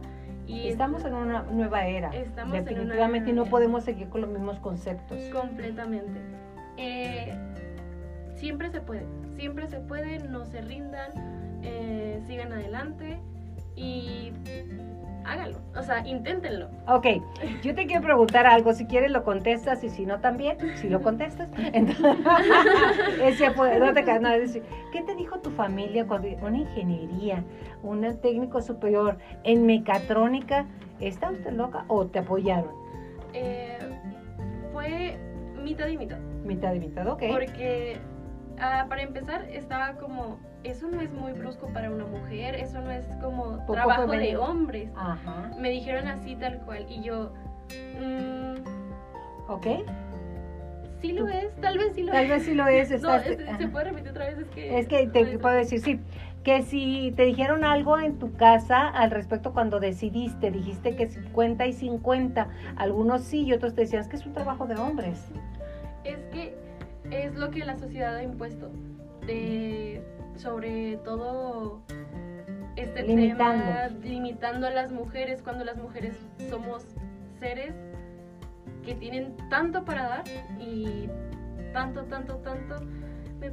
y 0.49 0.67
Estamos 0.67 1.05
en 1.05 1.13
una 1.13 1.43
nueva 1.43 1.85
era. 1.85 2.09
Estamos 2.09 2.55
en 2.55 2.61
una 2.61 2.71
Definitivamente 2.71 3.29
y 3.29 3.33
no 3.33 3.45
podemos 3.45 3.83
seguir 3.83 4.09
con 4.09 4.21
los 4.21 4.29
mismos 4.31 4.57
conceptos. 4.59 5.17
completamente. 5.31 6.19
Eh, 6.77 7.37
siempre 8.33 8.71
se 8.71 8.81
puede, 8.81 9.05
siempre 9.35 9.67
se 9.67 9.79
puede, 9.79 10.17
no 10.27 10.45
se 10.45 10.61
rindan, 10.61 11.11
eh, 11.61 12.19
sigan 12.25 12.51
adelante 12.51 13.19
y 13.75 14.31
háganlo, 15.29 15.59
o 15.75 15.83
sea, 15.83 16.05
inténtenlo. 16.07 16.69
Ok, 16.87 17.05
yo 17.61 17.75
te 17.75 17.85
quiero 17.85 18.01
preguntar 18.01 18.47
algo, 18.47 18.73
si 18.73 18.85
quieres 18.85 19.11
lo 19.11 19.23
contestas 19.23 19.83
y 19.83 19.89
si 19.89 20.05
no 20.05 20.19
también, 20.19 20.57
si 20.77 20.89
lo 20.89 21.01
contestas, 21.01 21.49
entonces, 21.73 22.15
ese 23.23 23.49
no 23.49 23.93
te 23.93 24.19
no, 24.19 24.29
es 24.29 24.53
decir, 24.53 24.63
¿qué 24.91 25.03
te 25.03 25.15
dijo 25.15 25.39
tu 25.39 25.51
familia 25.51 26.05
cuando 26.07 26.27
una 26.41 26.57
ingeniería, 26.57 27.43
un 27.83 28.01
técnico 28.21 28.61
superior 28.61 29.17
en 29.43 29.65
mecatrónica, 29.65 30.65
¿está 30.99 31.31
usted 31.31 31.51
loca 31.51 31.85
o 31.87 32.07
te 32.07 32.19
apoyaron? 32.19 32.71
Eh, 33.33 33.77
fue 34.73 35.17
mitad 35.61 35.87
y 35.87 35.97
mitad, 35.97 36.17
Mitad 36.43 36.73
y 36.73 36.79
mitad, 36.79 37.07
ok. 37.07 37.23
porque 37.29 37.97
ah, 38.61 38.85
para 38.89 39.01
empezar 39.01 39.45
estaba 39.49 39.93
como, 39.93 40.37
eso 40.63 40.87
no 40.87 41.01
es 41.01 41.11
muy 41.11 41.33
brusco 41.33 41.67
para 41.73 41.89
una 41.91 42.05
mujer, 42.05 42.55
eso 42.55 42.81
no 42.81 42.91
es 42.91 43.05
como 43.21 43.57
Poco 43.65 43.73
trabajo 43.73 44.07
de 44.07 44.37
hombres. 44.37 44.89
Ajá, 44.95 45.51
Me 45.57 45.69
dijeron 45.69 46.07
así 46.07 46.35
tal 46.35 46.59
cual 46.59 46.85
y 46.89 47.01
yo, 47.01 47.31
mm, 47.99 49.49
ok. 49.51 49.67
Sí 51.01 51.13
lo 51.13 51.27
es, 51.29 51.55
tal 51.61 51.77
vez 51.77 51.93
sí 51.95 52.03
lo 52.03 52.11
Tal 52.11 52.25
es. 52.25 52.29
vez 52.29 52.43
sí 52.43 52.53
lo 52.53 52.67
es. 52.67 52.89
No, 53.01 53.15
es- 53.15 53.37
se 53.57 53.67
puede 53.69 53.85
repetir 53.85 54.11
otra 54.11 54.25
vez, 54.27 54.37
es 54.39 54.47
que... 54.49 54.79
Es 54.79 54.87
que 54.87 55.07
te 55.07 55.37
puedo 55.39 55.55
decir, 55.55 55.79
sí, 55.79 55.99
que 56.43 56.61
si 56.63 57.13
te 57.15 57.23
dijeron 57.23 57.63
algo 57.63 57.97
en 57.99 58.19
tu 58.19 58.33
casa 58.33 58.87
al 58.89 59.11
respecto 59.11 59.53
cuando 59.53 59.79
decidiste, 59.79 60.51
dijiste 60.51 60.95
que 60.97 61.07
50 61.07 61.65
y 61.67 61.73
50, 61.73 62.47
algunos 62.75 63.21
sí 63.23 63.43
y 63.45 63.53
otros 63.53 63.75
te 63.75 63.81
decían, 63.81 64.01
es 64.01 64.07
que 64.09 64.17
es 64.17 64.25
un 64.25 64.33
trabajo 64.33 64.65
de 64.65 64.75
hombres. 64.75 65.31
Es 67.11 67.35
lo 67.35 67.49
que 67.51 67.65
la 67.65 67.77
sociedad 67.77 68.15
ha 68.15 68.23
impuesto. 68.23 68.69
De, 69.25 70.01
sobre 70.35 70.97
todo 70.97 71.81
este 72.75 73.03
Limitando. 73.03 73.63
tema, 73.65 73.87
limitando 74.03 74.67
a 74.67 74.69
las 74.71 74.91
mujeres 74.91 75.41
cuando 75.41 75.65
las 75.65 75.77
mujeres 75.77 76.15
somos 76.49 76.85
seres 77.39 77.73
que 78.85 78.95
tienen 78.95 79.35
tanto 79.49 79.83
para 79.85 80.03
dar 80.07 80.23
y 80.59 81.09
tanto, 81.73 82.03
tanto, 82.05 82.35
tanto. 82.37 82.75
Me- 83.39 83.51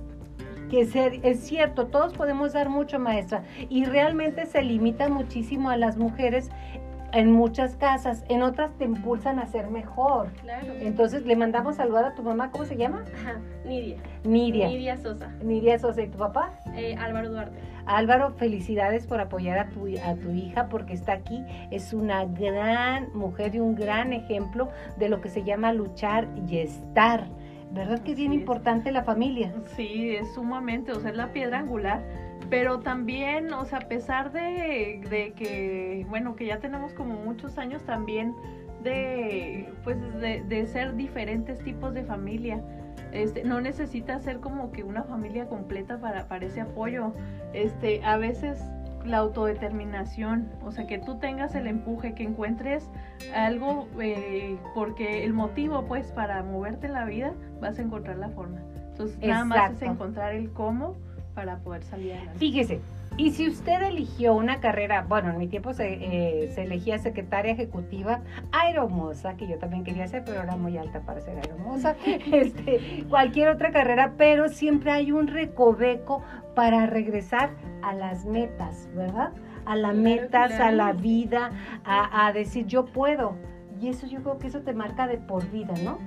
Que 0.68 0.84
ser- 0.86 1.20
es 1.24 1.40
cierto, 1.40 1.86
todos 1.88 2.14
podemos 2.14 2.52
dar 2.52 2.68
mucho, 2.68 2.98
maestra, 2.98 3.42
y 3.68 3.84
realmente 3.84 4.46
se 4.46 4.62
limita 4.62 5.08
muchísimo 5.08 5.70
a 5.70 5.76
las 5.76 5.96
mujeres 5.96 6.50
en 7.16 7.32
muchas 7.32 7.76
casas, 7.76 8.24
en 8.28 8.42
otras 8.42 8.76
te 8.76 8.84
impulsan 8.84 9.38
a 9.38 9.46
ser 9.46 9.70
mejor. 9.70 10.28
Claro. 10.42 10.74
Entonces 10.80 11.24
le 11.24 11.34
mandamos 11.34 11.76
saludar 11.76 12.04
a 12.04 12.14
tu 12.14 12.22
mamá, 12.22 12.50
¿cómo 12.50 12.66
se 12.66 12.76
llama? 12.76 13.04
Ajá, 13.14 13.40
Nidia. 13.64 13.96
Nidia. 14.22 14.68
Nidia 14.68 14.96
Sosa. 14.98 15.30
Nidia 15.42 15.78
Sosa 15.78 16.02
y 16.02 16.08
tu 16.08 16.18
papá. 16.18 16.60
Eh, 16.74 16.94
Álvaro 16.98 17.30
Duarte. 17.30 17.58
Álvaro, 17.86 18.32
felicidades 18.32 19.06
por 19.06 19.20
apoyar 19.20 19.58
a 19.58 19.70
tu, 19.70 19.86
a 20.04 20.14
tu 20.16 20.30
hija 20.32 20.68
porque 20.68 20.92
está 20.92 21.14
aquí. 21.14 21.42
Es 21.70 21.94
una 21.94 22.26
gran 22.26 23.08
mujer 23.14 23.54
y 23.54 23.60
un 23.60 23.76
gran 23.76 24.12
ejemplo 24.12 24.68
de 24.98 25.08
lo 25.08 25.22
que 25.22 25.30
se 25.30 25.42
llama 25.42 25.72
luchar 25.72 26.28
y 26.46 26.58
estar. 26.58 27.28
¿Verdad 27.70 28.00
que 28.00 28.12
es 28.12 28.18
bien 28.18 28.34
importante 28.34 28.92
la 28.92 29.04
familia? 29.04 29.54
Sí, 29.74 30.16
es 30.16 30.34
sumamente, 30.34 30.92
o 30.92 31.00
sea, 31.00 31.10
es 31.10 31.16
la 31.16 31.32
piedra 31.32 31.58
angular. 31.58 32.02
Pero 32.48 32.80
también, 32.80 33.52
o 33.52 33.64
sea, 33.64 33.78
a 33.78 33.88
pesar 33.88 34.32
de, 34.32 35.00
de 35.10 35.32
que, 35.32 36.06
bueno, 36.08 36.36
que 36.36 36.46
ya 36.46 36.58
tenemos 36.58 36.92
como 36.92 37.14
muchos 37.14 37.58
años 37.58 37.82
también 37.84 38.34
de, 38.82 39.72
pues, 39.84 39.98
de, 40.20 40.42
de 40.42 40.66
ser 40.66 40.94
diferentes 40.94 41.58
tipos 41.60 41.92
de 41.92 42.04
familia. 42.04 42.62
Este, 43.12 43.44
no 43.44 43.60
necesita 43.60 44.18
ser 44.20 44.40
como 44.40 44.72
que 44.72 44.84
una 44.84 45.02
familia 45.04 45.46
completa 45.46 45.98
para, 45.98 46.28
para 46.28 46.46
ese 46.46 46.60
apoyo. 46.60 47.12
Este, 47.52 48.04
a 48.04 48.16
veces 48.16 48.62
la 49.04 49.18
autodeterminación, 49.18 50.48
o 50.64 50.72
sea, 50.72 50.86
que 50.86 50.98
tú 50.98 51.18
tengas 51.18 51.54
el 51.54 51.66
empuje, 51.66 52.14
que 52.14 52.24
encuentres 52.24 52.90
algo, 53.34 53.88
eh, 54.00 54.58
porque 54.74 55.24
el 55.24 55.32
motivo, 55.32 55.86
pues, 55.86 56.12
para 56.12 56.42
moverte 56.42 56.86
en 56.86 56.92
la 56.92 57.04
vida, 57.04 57.32
vas 57.60 57.78
a 57.78 57.82
encontrar 57.82 58.18
la 58.18 58.28
forma. 58.30 58.60
Entonces, 58.90 59.18
nada 59.18 59.44
más 59.44 59.58
es 59.58 59.72
Exacto. 59.74 59.92
encontrar 59.92 60.34
el 60.34 60.50
cómo 60.52 60.96
para 61.36 61.58
poder 61.58 61.84
salir 61.84 62.14
adelante. 62.14 62.38
Fíjese, 62.38 62.80
y 63.18 63.30
si 63.30 63.48
usted 63.48 63.82
eligió 63.82 64.34
una 64.34 64.60
carrera, 64.60 65.04
bueno, 65.08 65.30
en 65.30 65.38
mi 65.38 65.46
tiempo 65.48 65.74
se, 65.74 65.86
eh, 65.92 66.50
se 66.54 66.62
elegía 66.64 66.98
secretaria 66.98 67.52
ejecutiva 67.52 68.22
aeromoza, 68.52 69.36
que 69.36 69.46
yo 69.46 69.58
también 69.58 69.84
quería 69.84 70.08
ser, 70.08 70.24
pero 70.24 70.42
era 70.42 70.56
muy 70.56 70.76
alta 70.76 71.00
para 71.00 71.20
ser 71.20 71.36
aeromoza, 71.36 71.94
este, 72.32 73.04
cualquier 73.08 73.50
otra 73.50 73.70
carrera, 73.70 74.14
pero 74.16 74.48
siempre 74.48 74.90
hay 74.90 75.12
un 75.12 75.28
recoveco 75.28 76.22
para 76.54 76.86
regresar 76.86 77.50
a 77.82 77.94
las 77.94 78.24
metas, 78.24 78.88
¿verdad? 78.94 79.32
A 79.66 79.76
las 79.76 79.94
metas, 79.94 80.52
a 80.52 80.70
la 80.72 80.92
vida, 80.92 81.50
a, 81.84 82.26
a 82.26 82.32
decir 82.32 82.66
yo 82.66 82.86
puedo. 82.86 83.36
Y 83.80 83.88
eso 83.88 84.06
yo 84.06 84.22
creo 84.22 84.38
que 84.38 84.46
eso 84.46 84.62
te 84.62 84.72
marca 84.72 85.06
de 85.06 85.18
por 85.18 85.50
vida, 85.50 85.74
¿no? 85.84 85.98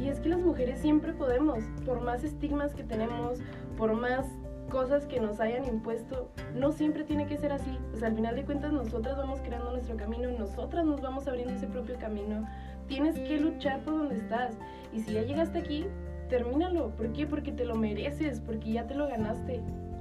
Y 0.00 0.08
es 0.08 0.20
que 0.20 0.28
las 0.28 0.40
mujeres 0.40 0.78
siempre 0.78 1.12
podemos, 1.12 1.64
por 1.84 2.02
más 2.02 2.22
estigmas 2.22 2.74
que 2.74 2.84
tenemos, 2.84 3.40
por 3.76 3.94
más 3.94 4.26
cosas 4.66 5.06
que 5.06 5.20
nos 5.20 5.40
hayan 5.40 5.64
impuesto, 5.66 6.30
no 6.54 6.72
siempre 6.72 7.04
tiene 7.04 7.26
que 7.26 7.36
ser 7.38 7.52
así. 7.52 7.78
O 7.94 7.96
sea, 7.96 8.08
al 8.08 8.14
final 8.14 8.36
de 8.36 8.44
cuentas 8.44 8.72
nosotras 8.72 9.16
vamos 9.16 9.40
creando 9.40 9.70
nuestro 9.72 9.96
camino 9.96 10.30
nosotras 10.38 10.84
nos 10.84 11.00
vamos 11.00 11.26
abriendo 11.26 11.54
ese 11.54 11.66
propio 11.66 11.96
camino. 11.98 12.46
Tienes 12.86 13.18
que 13.18 13.38
luchar 13.38 13.80
por 13.80 13.98
donde 13.98 14.16
estás. 14.16 14.54
Y 14.92 15.00
si 15.00 15.14
ya 15.14 15.22
llegaste 15.22 15.58
aquí, 15.58 15.86
termínalo. 16.28 16.90
¿Por 16.90 17.12
qué? 17.12 17.26
Porque 17.26 17.52
te 17.52 17.64
lo 17.64 17.74
mereces, 17.74 18.40
porque 18.40 18.72
ya 18.72 18.86
te 18.86 18.94
lo 18.94 19.08
ganaste. 19.08 19.60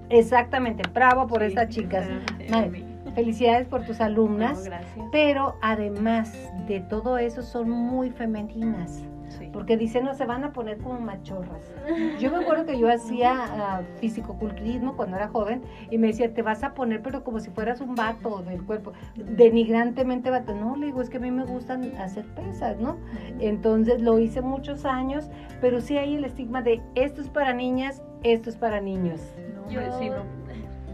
Exactamente, 0.10 0.84
bravo 0.94 1.28
por 1.28 1.40
Sí, 1.42 1.48
estas 1.48 1.70
chicas. 1.70 2.08
Mae, 2.50 2.84
Felicidades 3.16 3.68
por 3.68 3.86
tus 3.86 4.02
alumnas. 4.02 4.58
No, 4.60 4.64
gracias. 4.66 5.08
Pero 5.12 5.56
además 5.62 6.34
de 6.68 6.82
todo 6.82 7.18
eso 7.18 7.42
son 7.42 7.70
muy 7.70 8.10
femeninas, 8.12 9.02
Sí. 9.38 9.50
porque 9.52 9.78
dicen 9.78 10.06
no 10.06 10.14
se 10.14 10.26
van 10.26 10.44
a 10.44 10.52
poner 10.54 10.78
como 10.78 11.00
machorras. 11.00 11.72
Yo 12.20 12.32
me 12.32 12.38
acuerdo 12.38 12.66
que 12.66 12.78
yo 12.80 12.90
hacía 12.92 13.34
ah, 13.36 13.82
fisicoculturismo 14.00 14.96
cuando 14.96 15.18
era 15.18 15.28
joven 15.28 15.62
y 15.90 15.98
me 15.98 16.08
decía, 16.08 16.34
te 16.34 16.42
vas 16.42 16.64
a 16.64 16.74
poner 16.74 17.02
pero 17.02 17.24
como 17.24 17.40
si 17.40 17.50
fueras 17.50 17.82
un 17.82 17.96
vato 17.96 18.42
del 18.44 18.64
cuerpo, 18.64 18.94
denigrantemente 19.16 20.30
vato. 20.30 20.54
No, 20.56 20.76
le 20.76 20.88
digo, 20.88 21.02
es 21.02 21.10
que 21.10 21.18
a 21.18 21.20
mí 21.20 21.32
me 21.32 21.46
gustan 21.46 21.84
hacer 21.98 22.26
pesas, 22.36 22.78
¿no? 22.80 22.98
Entonces 23.40 24.02
lo 24.02 24.20
hice 24.20 24.42
muchos 24.42 24.86
años, 24.86 25.30
pero 25.62 25.82
sí 25.82 25.98
hay 25.98 26.16
el 26.16 26.26
estigma 26.26 26.62
de 26.62 26.82
esto 26.96 27.22
es 27.22 27.30
para 27.30 27.54
niñas, 27.54 28.02
esto 28.24 28.50
es 28.50 28.56
para 28.58 28.82
niños. 28.82 29.22
No, 29.56 29.62
hombre, 29.64 29.92
sí, 30.00 30.10
no. 30.10 30.24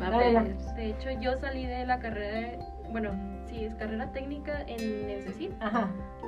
Va 0.01 0.07
a 0.15 0.19
Adelante. 0.19 0.55
ver. 0.65 0.75
De 0.75 0.85
hecho, 0.89 1.09
yo 1.21 1.37
salí 1.37 1.65
de 1.65 1.85
la 1.85 1.99
carrera, 1.99 2.37
de- 2.39 2.59
bueno, 2.91 3.11
sí, 3.51 3.65
es 3.65 3.75
carrera 3.75 4.11
técnica 4.11 4.61
en 4.61 5.09
el 5.09 5.23
CECID 5.23 5.51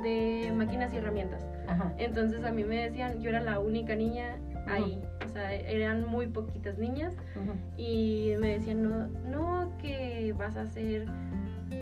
de 0.04 0.52
máquinas 0.56 0.94
y 0.94 0.98
herramientas. 0.98 1.42
ajá. 1.68 1.94
Entonces 1.98 2.44
a 2.44 2.52
mí 2.52 2.64
me 2.64 2.84
decían, 2.84 3.20
yo 3.22 3.30
era 3.30 3.42
la 3.42 3.60
única 3.60 3.96
niña 3.96 4.38
ahí, 4.68 5.02
o 5.26 5.30
sea, 5.30 5.54
eran 5.54 6.08
muy 6.08 6.28
poquitas 6.28 6.78
niñas 6.78 7.16
y 7.78 8.34
me 8.40 8.50
decían, 8.60 8.84
no, 8.84 9.08
no, 9.30 9.78
que 9.82 10.34
vas 10.38 10.56
a 10.56 10.66
ser, 10.68 11.06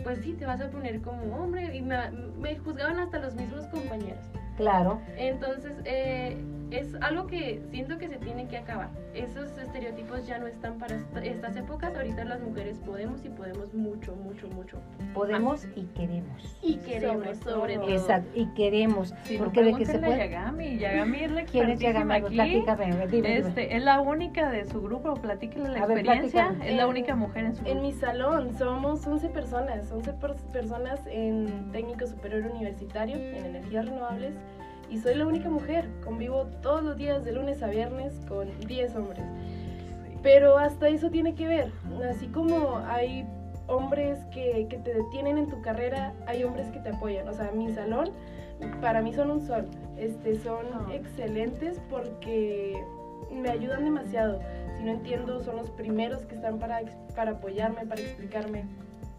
pues 0.04 0.18
sí, 0.20 0.34
te 0.34 0.46
vas 0.46 0.60
a 0.60 0.70
poner 0.70 1.00
como 1.00 1.36
hombre 1.36 1.74
y 1.76 1.82
me, 1.82 2.10
me 2.40 2.56
juzgaban 2.58 2.98
hasta 2.98 3.18
los 3.18 3.34
mismos 3.34 3.66
compañeros. 3.66 4.24
Claro. 4.62 5.00
Entonces, 5.16 5.72
eh, 5.84 6.36
es 6.70 6.94
algo 7.02 7.26
que 7.26 7.60
siento 7.70 7.98
que 7.98 8.08
se 8.08 8.16
tiene 8.16 8.46
que 8.48 8.56
acabar. 8.56 8.88
Esos 9.12 9.58
estereotipos 9.58 10.26
ya 10.26 10.38
no 10.38 10.46
están 10.46 10.78
para 10.78 10.94
esta- 10.94 11.22
estas 11.22 11.54
épocas. 11.56 11.94
Ahorita 11.94 12.24
las 12.24 12.40
mujeres 12.40 12.78
podemos 12.78 13.22
y 13.26 13.28
podemos 13.28 13.74
mucho, 13.74 14.14
mucho, 14.16 14.48
mucho. 14.48 14.78
Podemos 15.12 15.66
y 15.76 15.82
queremos. 15.94 16.56
Y 16.62 16.76
queremos, 16.76 17.36
Sobre 17.38 17.52
sobre, 17.52 17.74
todo. 17.76 17.88
Exacto, 17.90 18.30
y 18.34 18.46
queremos, 18.54 19.12
Sí, 19.24 19.36
no, 19.36 19.44
porque 19.44 19.64
de 19.64 19.74
que 19.74 19.84
se 19.84 19.98
puede. 19.98 20.16
Yagami. 20.16 20.78
Yagami 20.78 21.18
es 21.24 21.30
la 21.32 21.44
¿Quién 21.52 21.70
es 21.70 21.80
Yagami? 21.80 22.14
aquí. 22.14 22.34
Platícame, 22.36 22.86
dime, 22.86 23.06
dime. 23.08 23.36
Este, 23.38 23.76
es 23.76 23.82
la 23.84 24.00
única 24.00 24.50
de 24.50 24.64
su 24.64 24.80
grupo, 24.80 25.12
platíquenle 25.14 25.68
la 25.70 25.80
A 25.80 25.92
experiencia. 25.92 26.54
es 26.64 26.74
la 26.76 26.82
En- 26.84 26.88
única 26.88 27.14
mujer 27.16 27.44
en 27.44 27.54
su 27.56 27.60
En 27.66 27.72
grupo. 27.72 27.82
mi 27.82 27.92
salón 27.92 28.54
somos 28.56 29.06
11 29.06 29.28
personas, 29.28 29.92
11 29.92 30.14
per- 30.14 30.36
personas 30.54 31.00
en 31.06 31.70
técnico 31.72 32.06
superior 32.06 32.50
universitario, 32.50 33.16
en 33.16 33.44
energías 33.44 33.84
renovables, 33.84 34.32
y 34.92 34.98
soy 34.98 35.14
la 35.14 35.26
única 35.26 35.48
mujer. 35.48 35.88
Convivo 36.04 36.44
todos 36.60 36.82
los 36.84 36.96
días 36.96 37.24
de 37.24 37.32
lunes 37.32 37.62
a 37.62 37.68
viernes 37.68 38.12
con 38.28 38.48
10 38.66 38.94
hombres. 38.96 39.24
Pero 40.22 40.58
hasta 40.58 40.88
eso 40.88 41.10
tiene 41.10 41.34
que 41.34 41.48
ver, 41.48 41.72
así 42.08 42.28
como 42.28 42.76
hay 42.86 43.26
hombres 43.66 44.18
que, 44.32 44.66
que 44.68 44.76
te 44.78 44.94
detienen 44.94 45.38
en 45.38 45.48
tu 45.48 45.60
carrera, 45.62 46.12
hay 46.26 46.44
hombres 46.44 46.68
que 46.70 46.78
te 46.78 46.90
apoyan. 46.90 47.26
O 47.28 47.32
sea, 47.32 47.50
mi 47.52 47.72
salón, 47.72 48.10
para 48.80 49.00
mí 49.02 49.12
son 49.12 49.30
un 49.30 49.40
sol. 49.40 49.66
Este, 49.96 50.38
son 50.38 50.66
Ah. 50.74 50.86
excelentes 50.92 51.80
porque 51.90 52.80
me 53.32 53.50
ayudan 53.50 53.84
demasiado. 53.84 54.38
Si 54.76 54.84
no 54.84 54.92
entiendo, 54.92 55.40
son 55.40 55.56
los 55.56 55.70
primeros 55.70 56.22
que 56.26 56.34
están 56.36 56.58
para, 56.58 56.80
para 57.16 57.32
apoyarme, 57.32 57.86
para 57.86 58.00
explicarme. 58.00 58.64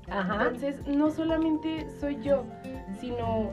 Ajá. 0.09 0.35
Entonces, 0.45 0.85
no 0.87 1.09
solamente 1.09 1.87
soy 1.99 2.21
yo, 2.21 2.43
sino 2.99 3.49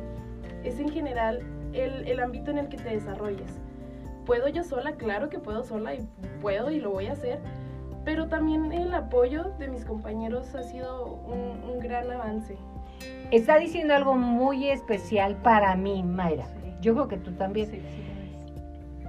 es 0.62 0.78
en 0.78 0.90
general 0.90 1.40
el, 1.72 2.06
el 2.06 2.20
ámbito 2.20 2.50
en 2.50 2.58
el 2.58 2.68
que 2.68 2.76
te 2.76 2.90
desarrolles. 2.90 3.60
Puedo 4.26 4.48
yo 4.48 4.62
sola, 4.64 4.92
claro 4.92 5.28
que 5.28 5.38
puedo 5.38 5.64
sola 5.64 5.94
y 5.94 6.06
puedo 6.40 6.70
y 6.70 6.80
lo 6.80 6.90
voy 6.90 7.06
a 7.06 7.12
hacer, 7.12 7.40
pero 8.04 8.28
también 8.28 8.72
el 8.72 8.94
apoyo 8.94 9.52
de 9.58 9.68
mis 9.68 9.84
compañeros 9.84 10.54
ha 10.54 10.62
sido 10.62 11.04
un, 11.06 11.70
un 11.70 11.78
gran 11.80 12.10
avance. 12.10 12.56
Está 13.30 13.58
diciendo 13.58 13.94
algo 13.94 14.14
muy 14.14 14.68
especial 14.68 15.36
para 15.36 15.74
mí, 15.76 16.02
Mayra. 16.02 16.46
Sí. 16.46 16.74
Yo 16.80 16.94
creo 16.94 17.08
que 17.08 17.16
tú 17.18 17.32
también. 17.32 17.70
Sí, 17.70 17.80
sí, 17.80 18.02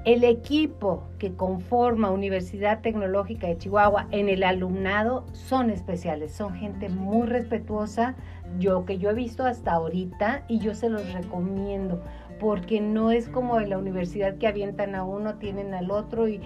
El 0.06 0.24
equipo 0.24 1.04
que 1.18 1.34
conforma 1.34 2.12
Universidad 2.12 2.82
Tecnológica 2.82 3.48
de 3.48 3.58
Chihuahua 3.58 4.08
en 4.12 4.30
el 4.30 4.44
alumnado 4.44 5.26
son 5.34 5.70
especiales, 5.70 6.34
son 6.34 6.54
gente 6.54 6.90
muy 6.90 7.28
respetuosa, 7.28 8.16
yo 8.60 8.86
que 8.86 8.98
yo 8.98 9.10
he 9.10 9.14
visto 9.14 9.46
hasta 9.46 9.74
ahorita 9.74 10.44
y 10.48 10.60
yo 10.60 10.76
se 10.76 10.90
los 10.90 11.12
recomiendo, 11.14 12.02
porque 12.42 12.82
no 12.82 13.12
es 13.12 13.30
como 13.30 13.60
en 13.60 13.70
la 13.70 13.78
universidad 13.78 14.36
que 14.40 14.48
avientan 14.48 14.96
a 14.96 15.04
uno, 15.04 15.36
tienen 15.36 15.76
al 15.76 15.92
otro 15.92 16.28
y 16.28 16.42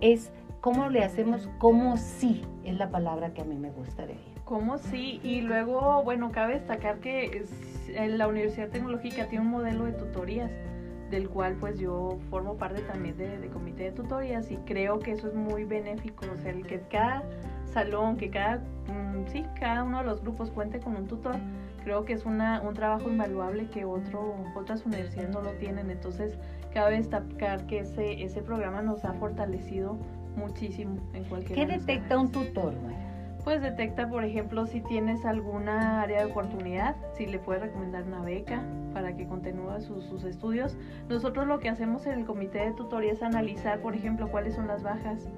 es 0.00 0.32
cómo 0.62 0.88
le 0.88 1.04
hacemos, 1.04 1.50
como 1.58 1.98
sí, 1.98 2.42
es 2.64 2.78
la 2.78 2.88
palabra 2.90 3.34
que 3.34 3.42
a 3.42 3.44
mí 3.44 3.54
me 3.56 3.70
gusta 3.70 4.06
de 4.06 4.14
ella. 4.14 4.40
¿Cómo 4.46 4.78
sí? 4.78 5.20
Y 5.22 5.42
luego, 5.42 6.02
bueno, 6.04 6.32
cabe 6.32 6.54
destacar 6.54 7.00
que 7.00 7.26
es- 7.26 7.88
en 7.90 8.16
la 8.16 8.26
Universidad 8.28 8.70
Tecnológica 8.70 9.26
tiene 9.28 9.44
un 9.44 9.50
modelo 9.50 9.84
de 9.84 9.92
tutorías. 9.92 10.50
del 11.10 11.28
cual 11.28 11.54
pues 11.60 11.78
yo 11.78 12.18
formo 12.30 12.54
parte 12.56 12.80
también 12.80 13.16
de, 13.18 13.38
de 13.38 13.48
comité 13.48 13.84
de 13.84 13.92
tutorías 13.92 14.50
y 14.50 14.56
creo 14.64 14.98
que 14.98 15.12
eso 15.12 15.28
es 15.28 15.34
muy 15.34 15.62
benéfico, 15.64 16.24
o 16.32 16.36
sea, 16.38 16.50
el 16.50 16.66
que 16.66 16.80
cada 16.90 17.22
salón, 17.66 18.16
que 18.16 18.30
cada, 18.30 18.56
mm, 18.56 19.26
sí, 19.28 19.44
cada 19.60 19.84
uno 19.84 19.98
de 19.98 20.04
los 20.04 20.22
grupos 20.22 20.50
cuente 20.50 20.80
con 20.80 20.96
un 20.96 21.06
tutor, 21.06 21.36
creo 21.84 22.04
que 22.04 22.14
es 22.14 22.24
una, 22.24 22.60
un 22.62 22.74
trabajo 22.74 23.08
invaluable 23.08 23.66
que 23.68 23.84
otro, 23.84 24.34
otras 24.56 24.84
universidades 24.84 25.30
no 25.30 25.42
lo 25.42 25.52
tienen. 25.52 25.90
Entonces, 25.90 26.36
cabe 26.72 26.96
destacar 26.96 27.66
que 27.66 27.80
ese, 27.80 28.24
ese 28.24 28.42
programa 28.42 28.82
nos 28.82 29.04
ha 29.04 29.12
fortalecido 29.12 29.96
muchísimo 30.36 30.96
en 31.12 31.24
cualquier 31.24 31.56
¿Qué 31.56 31.66
detecta 31.66 32.18
un 32.18 32.32
tutor, 32.32 32.74
Pues 33.44 33.60
detecta, 33.62 34.08
por 34.08 34.24
ejemplo, 34.24 34.66
si 34.66 34.80
tienes 34.80 35.24
alguna 35.24 36.02
área 36.02 36.24
de 36.24 36.30
oportunidad, 36.30 36.96
si 37.12 37.26
le 37.26 37.38
puedes 37.38 37.62
recomendar 37.62 38.04
una 38.04 38.22
beca 38.22 38.62
para 38.92 39.14
que 39.14 39.26
continúe 39.26 39.80
sus, 39.80 40.04
sus 40.04 40.24
estudios. 40.24 40.76
Nosotros 41.08 41.46
lo 41.46 41.58
que 41.58 41.68
hacemos 41.68 42.06
en 42.06 42.20
el 42.20 42.24
comité 42.24 42.60
de 42.60 42.72
tutoría 42.72 43.12
es 43.12 43.22
analizar, 43.22 43.80
por 43.80 43.94
ejemplo, 43.94 44.30
cuáles 44.30 44.54
son 44.54 44.66
las 44.66 44.82
bajas, 44.82 45.28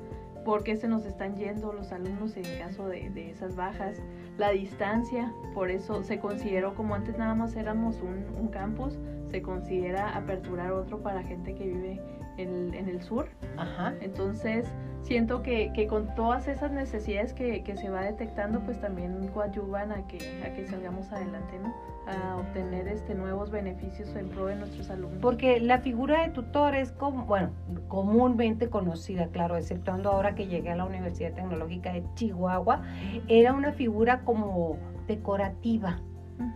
por 0.46 0.62
qué 0.62 0.76
se 0.76 0.87
nos 0.87 1.04
están 1.04 1.37
yendo 1.37 1.72
los 1.72 1.90
alumnos 1.90 2.37
en 2.37 2.44
caso 2.59 2.87
de, 2.87 3.11
de, 3.11 3.30
esas 3.30 3.56
bajas, 3.56 4.00
la 4.38 4.51
distancia, 4.51 5.33
por 5.55 5.70
eso 5.70 6.03
se 6.03 6.18
consideró 6.18 6.75
como 6.75 6.94
antes 6.94 7.16
nada 7.16 7.35
más 7.35 7.57
éramos 7.57 8.01
un, 8.03 8.25
un 8.38 8.49
campus, 8.49 8.99
se 9.31 9.42
considera 9.42 10.16
aperturar 10.16 10.72
otro 10.72 11.03
para 11.03 11.22
gente 11.22 11.55
que 11.55 11.64
vive 11.64 12.01
en, 12.37 12.75
en 12.75 12.88
el 12.88 13.03
sur. 13.03 13.29
Ajá. 13.57 13.94
Entonces, 14.01 14.66
siento 15.07 15.42
que, 15.42 15.73
que, 15.73 15.87
con 15.87 16.14
todas 16.14 16.49
esas 16.49 16.73
necesidades 16.73 17.33
que, 17.33 17.62
que, 17.62 17.77
se 17.77 17.88
va 17.88 18.03
detectando, 18.03 18.61
pues 18.61 18.81
también 18.81 19.29
coadyuvan 19.29 19.92
a 19.92 20.07
que, 20.07 20.42
a 20.45 20.53
que 20.53 20.66
salgamos 20.66 21.11
adelante, 21.12 21.59
¿no? 21.62 21.75
A 22.07 22.37
obtener 22.37 22.88
este, 22.88 23.14
nuevos 23.14 23.51
beneficios 23.51 24.14
en 24.16 24.29
pro 24.29 24.47
de 24.47 24.57
nuestros 24.57 24.90
alumnos. 24.90 25.19
Porque 25.21 25.61
la 25.61 25.79
figura 25.79 26.23
de 26.23 26.31
tutor 26.31 26.75
es, 26.75 26.92
como, 26.92 27.25
bueno, 27.25 27.51
comúnmente 27.88 28.69
conocida, 28.69 29.29
claro, 29.29 29.57
exceptuando 29.57 30.11
ahora 30.11 30.35
que 30.35 30.47
llegué 30.47 30.71
a 30.71 30.77
la 30.77 30.85
Universidad 30.85 31.33
Tecnológica 31.33 31.92
de 31.92 32.05
Chihuahua, 32.14 32.83
era 33.29 33.53
una 33.53 33.73
figura 33.73 34.21
como 34.25 34.77
decorativa, 35.07 36.01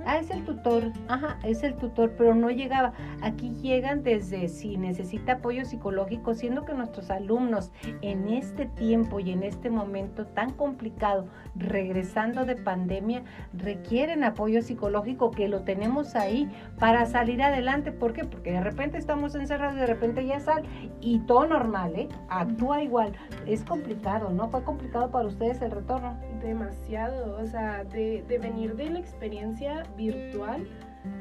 Ah, 0.05 0.19
es 0.19 0.31
el 0.31 0.45
tutor, 0.45 0.93
ajá, 1.09 1.39
es 1.45 1.63
el 1.63 1.75
tutor, 1.75 2.15
pero 2.17 2.35
no 2.35 2.51
llegaba. 2.51 2.93
Aquí 3.23 3.51
llegan 3.63 4.03
desde 4.03 4.49
si 4.49 4.77
necesita 4.77 5.33
apoyo 5.33 5.65
psicológico, 5.65 6.35
siendo 6.35 6.65
que 6.65 6.75
nuestros 6.75 7.11
alumnos 7.11 7.71
en 8.03 8.29
este 8.29 8.67
tiempo 8.67 9.21
y 9.21 9.31
en 9.31 9.43
este 9.43 9.71
momento 9.71 10.27
tan 10.27 10.53
complicado, 10.53 11.27
regresando 11.55 12.45
de 12.45 12.57
pandemia, 12.57 13.23
requieren 13.53 14.25
apoyo 14.25 14.63
psicológico 14.63 15.31
que 15.31 15.49
lo 15.49 15.63
tenemos 15.63 16.15
ahí 16.15 16.51
para 16.79 17.07
salir 17.07 17.43
adelante. 17.43 17.93
¿Por 17.93 18.13
qué? 18.13 18.25
Porque 18.25 18.53
de 18.53 18.61
repente 18.61 18.99
estamos 18.99 19.35
encerrados 19.35 19.77
y 19.77 19.81
de 19.81 19.87
repente 19.87 20.27
ya 20.27 20.41
sal 20.41 20.63
y 21.01 21.21
todo 21.21 21.47
normal, 21.47 21.95
¿eh? 21.95 22.09
Actúa 22.29 22.83
igual. 22.83 23.13
Es 23.47 23.65
complicado, 23.65 24.31
¿no? 24.31 24.49
¿Fue 24.49 24.63
complicado 24.65 25.11
para 25.11 25.29
ustedes 25.29 25.63
el 25.63 25.71
retorno? 25.71 26.17
Demasiado, 26.43 27.37
o 27.41 27.47
sea, 27.47 27.85
de, 27.85 28.25
de 28.27 28.39
venir 28.39 28.77
de 28.77 28.91
la 28.91 28.99
experiencia 28.99 29.70
virtual, 29.97 30.67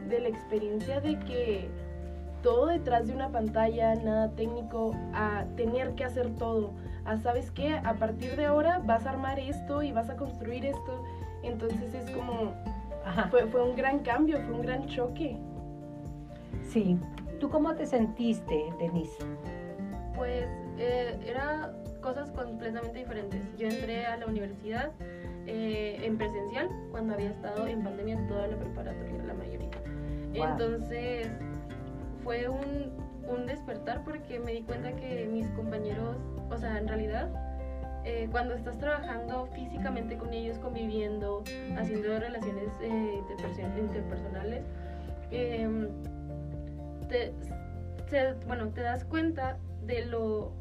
de 0.07 0.19
la 0.19 0.29
experiencia 0.29 0.99
de 0.99 1.17
que 1.19 1.69
todo 2.41 2.67
detrás 2.67 3.07
de 3.07 3.13
una 3.13 3.29
pantalla, 3.29 3.95
nada 3.95 4.29
técnico, 4.31 4.95
a 5.13 5.45
tener 5.55 5.93
que 5.95 6.03
hacer 6.03 6.29
todo, 6.35 6.71
a 7.05 7.17
sabes 7.17 7.51
qué, 7.51 7.73
a 7.73 7.93
partir 7.93 8.35
de 8.35 8.45
ahora 8.45 8.79
vas 8.79 9.05
a 9.05 9.11
armar 9.11 9.39
esto 9.39 9.83
y 9.83 9.91
vas 9.91 10.09
a 10.09 10.15
construir 10.15 10.65
esto, 10.65 11.03
entonces 11.43 11.93
es 11.93 12.09
como, 12.11 12.53
fue, 13.29 13.45
fue, 13.47 13.63
un 13.63 13.75
gran 13.75 13.99
cambio, 13.99 14.39
fue 14.41 14.55
un 14.55 14.61
gran 14.61 14.85
choque. 14.87 15.37
Sí, 16.69 16.97
¿tú 17.39 17.49
cómo 17.49 17.73
te 17.75 17.85
sentiste, 17.85 18.65
Denise? 18.79 19.17
Pues 20.15 20.45
eh, 20.77 21.17
era 21.25 21.73
cosas 22.01 22.31
completamente 22.31 22.99
diferentes. 22.99 23.41
Yo 23.57 23.67
entré 23.67 24.05
a 24.05 24.17
la 24.17 24.27
universidad 24.27 24.91
eh, 25.51 25.99
en 26.03 26.15
presencial 26.17 26.69
cuando 26.91 27.15
había 27.15 27.31
estado 27.31 27.65
en 27.65 27.83
pandemia 27.83 28.19
en 28.19 28.27
toda 28.27 28.47
la 28.47 28.55
preparatoria, 28.55 29.23
la 29.23 29.33
mayoría. 29.33 29.69
Wow. 30.35 30.45
Entonces 30.45 31.27
fue 32.23 32.47
un, 32.47 32.91
un, 33.27 33.47
despertar 33.47 34.03
porque 34.03 34.39
me 34.39 34.53
di 34.53 34.61
cuenta 34.61 34.95
que 34.95 35.25
mis 35.25 35.47
compañeros, 35.49 36.17
o 36.51 36.57
sea, 36.57 36.77
en 36.77 36.87
realidad, 36.87 37.29
eh, 38.05 38.27
cuando 38.31 38.53
estás 38.53 38.77
trabajando 38.77 39.47
físicamente 39.47 40.17
con 40.17 40.33
ellos, 40.33 40.59
conviviendo, 40.59 41.43
haciendo 41.77 42.19
relaciones 42.19 42.69
eh, 42.83 43.19
interpersonales, 43.79 44.63
em, 45.31 45.87
te, 47.07 47.33
te, 48.07 48.33
bueno, 48.45 48.67
te 48.69 48.81
das 48.81 49.03
cuenta 49.03 49.57
de 49.87 50.05
lo 50.05 50.51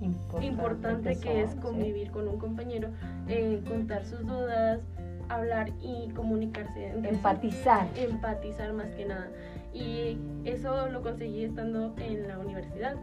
importante, 0.00 0.46
importante 0.46 1.14
que, 1.14 1.20
que, 1.20 1.42
es 1.42 1.54
convivir 1.56 2.06
¿sí? 2.06 2.12
con 2.12 2.28
un 2.28 2.38
compañero, 2.38 2.90
eh, 3.28 3.62
contar 3.66 4.04
sus 4.04 4.20
dudas, 4.26 4.80
hablar 5.28 5.70
y 5.80 6.08
comunicarse. 6.10 6.90
Empatizar. 6.90 7.86
Empatizar 7.96 8.72
más 8.72 8.94
que 8.94 9.04
nada. 9.04 9.28
Y 9.72 10.18
eso 10.44 10.88
lo 10.88 11.02
conseguí 11.02 11.44
estando 11.44 11.94
en 11.98 12.28
la 12.28 12.38
universidad. 12.38 12.96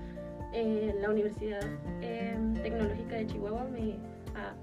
Eh, 0.53 0.95
la 1.01 1.09
Universidad 1.09 1.61
eh, 2.01 2.37
Tecnológica 2.63 3.17
de 3.17 3.27
Chihuahua 3.27 3.65
me 3.65 3.97
ha 4.35 4.53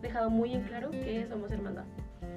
dejado 0.00 0.30
muy 0.30 0.54
en 0.54 0.62
claro 0.62 0.90
que 0.90 1.26
somos 1.28 1.50
hermandad. 1.50 1.84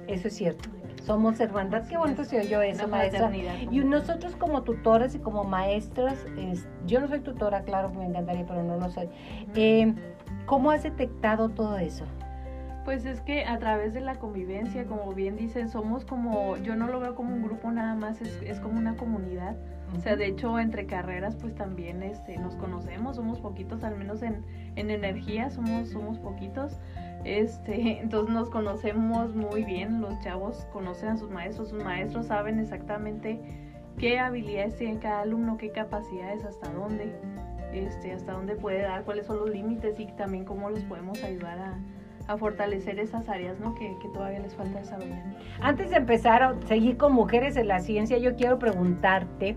Eso 0.06 0.28
es 0.28 0.34
cierto. 0.34 0.68
Somos 1.04 1.40
hermandad. 1.40 1.86
Qué 1.88 1.96
bonito 1.96 2.24
se 2.24 2.40
oyó 2.40 2.62
eso, 2.62 2.86
maestra. 2.86 3.30
Y 3.70 3.80
nosotros 3.80 4.36
como 4.36 4.62
tutores 4.62 5.14
y 5.14 5.18
como 5.18 5.44
maestras, 5.44 6.18
es, 6.38 6.66
yo 6.86 7.00
no 7.00 7.08
soy 7.08 7.20
tutora, 7.20 7.62
claro, 7.62 7.90
me 7.90 8.04
encantaría, 8.04 8.46
pero 8.46 8.62
no 8.62 8.76
lo 8.76 8.90
soy. 8.90 9.08
Eh, 9.54 9.94
¿Cómo 10.46 10.70
has 10.70 10.82
detectado 10.82 11.48
todo 11.48 11.78
eso? 11.78 12.04
Pues 12.84 13.04
es 13.04 13.20
que 13.20 13.44
a 13.44 13.58
través 13.58 13.94
de 13.94 14.00
la 14.00 14.16
convivencia, 14.16 14.86
como 14.86 15.12
bien 15.12 15.36
dicen, 15.36 15.68
somos 15.68 16.04
como, 16.04 16.56
yo 16.58 16.76
no 16.76 16.86
lo 16.86 16.98
veo 17.00 17.14
como 17.14 17.34
un 17.34 17.42
grupo 17.42 17.70
nada 17.70 17.94
más, 17.94 18.20
es, 18.20 18.40
es 18.42 18.60
como 18.60 18.78
una 18.78 18.96
comunidad. 18.96 19.56
O 19.96 20.00
sea, 20.00 20.16
de 20.16 20.26
hecho, 20.26 20.58
entre 20.58 20.86
carreras, 20.86 21.36
pues 21.36 21.54
también 21.54 22.02
este, 22.02 22.36
nos 22.38 22.54
conocemos, 22.56 23.16
somos 23.16 23.40
poquitos, 23.40 23.82
al 23.82 23.96
menos 23.96 24.22
en, 24.22 24.44
en 24.76 24.90
energía, 24.90 25.50
somos, 25.50 25.88
somos 25.90 26.18
poquitos. 26.18 26.78
Este, 27.24 27.98
entonces 28.00 28.34
nos 28.34 28.50
conocemos 28.50 29.34
muy 29.34 29.64
bien, 29.64 30.00
los 30.00 30.18
chavos 30.20 30.66
conocen 30.72 31.10
a 31.10 31.16
sus 31.16 31.30
maestros, 31.30 31.70
sus 31.70 31.82
maestros 31.82 32.26
saben 32.26 32.60
exactamente 32.60 33.40
qué 33.98 34.18
habilidades 34.18 34.76
tiene 34.76 34.98
cada 34.98 35.22
alumno, 35.22 35.58
qué 35.58 35.70
capacidades, 35.70 36.44
hasta 36.44 36.72
dónde, 36.72 37.12
este, 37.72 38.12
hasta 38.12 38.32
dónde 38.32 38.54
puede 38.54 38.82
dar, 38.82 39.04
cuáles 39.04 39.26
son 39.26 39.38
los 39.38 39.50
límites 39.50 39.98
y 39.98 40.06
también 40.06 40.44
cómo 40.44 40.70
los 40.70 40.82
podemos 40.84 41.22
ayudar 41.22 41.58
a, 41.58 41.78
a 42.30 42.36
fortalecer 42.36 43.00
esas 43.00 43.28
áreas 43.28 43.58
¿no? 43.58 43.74
que, 43.74 43.96
que, 44.00 44.08
todavía 44.08 44.38
les 44.38 44.54
falta 44.54 44.78
desarrollar. 44.78 45.20
Antes 45.60 45.90
de 45.90 45.96
empezar 45.96 46.42
a 46.42 46.54
seguir 46.66 46.96
con 46.96 47.12
mujeres 47.12 47.56
en 47.56 47.66
la 47.66 47.80
ciencia, 47.80 48.18
yo 48.18 48.36
quiero 48.36 48.58
preguntarte, 48.58 49.56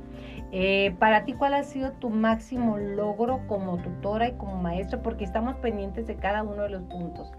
eh, 0.51 0.95
para 0.97 1.23
ti, 1.23 1.33
¿cuál 1.33 1.53
ha 1.53 1.63
sido 1.63 1.91
tu 1.91 2.09
máximo 2.09 2.77
logro 2.77 3.41
como 3.47 3.77
tutora 3.77 4.29
y 4.29 4.33
como 4.33 4.62
maestra? 4.62 5.01
Porque 5.01 5.23
estamos 5.23 5.55
pendientes 5.57 6.07
de 6.07 6.15
cada 6.15 6.41
uno 6.41 6.63
de 6.63 6.69
los 6.69 6.83
puntos. 6.83 7.31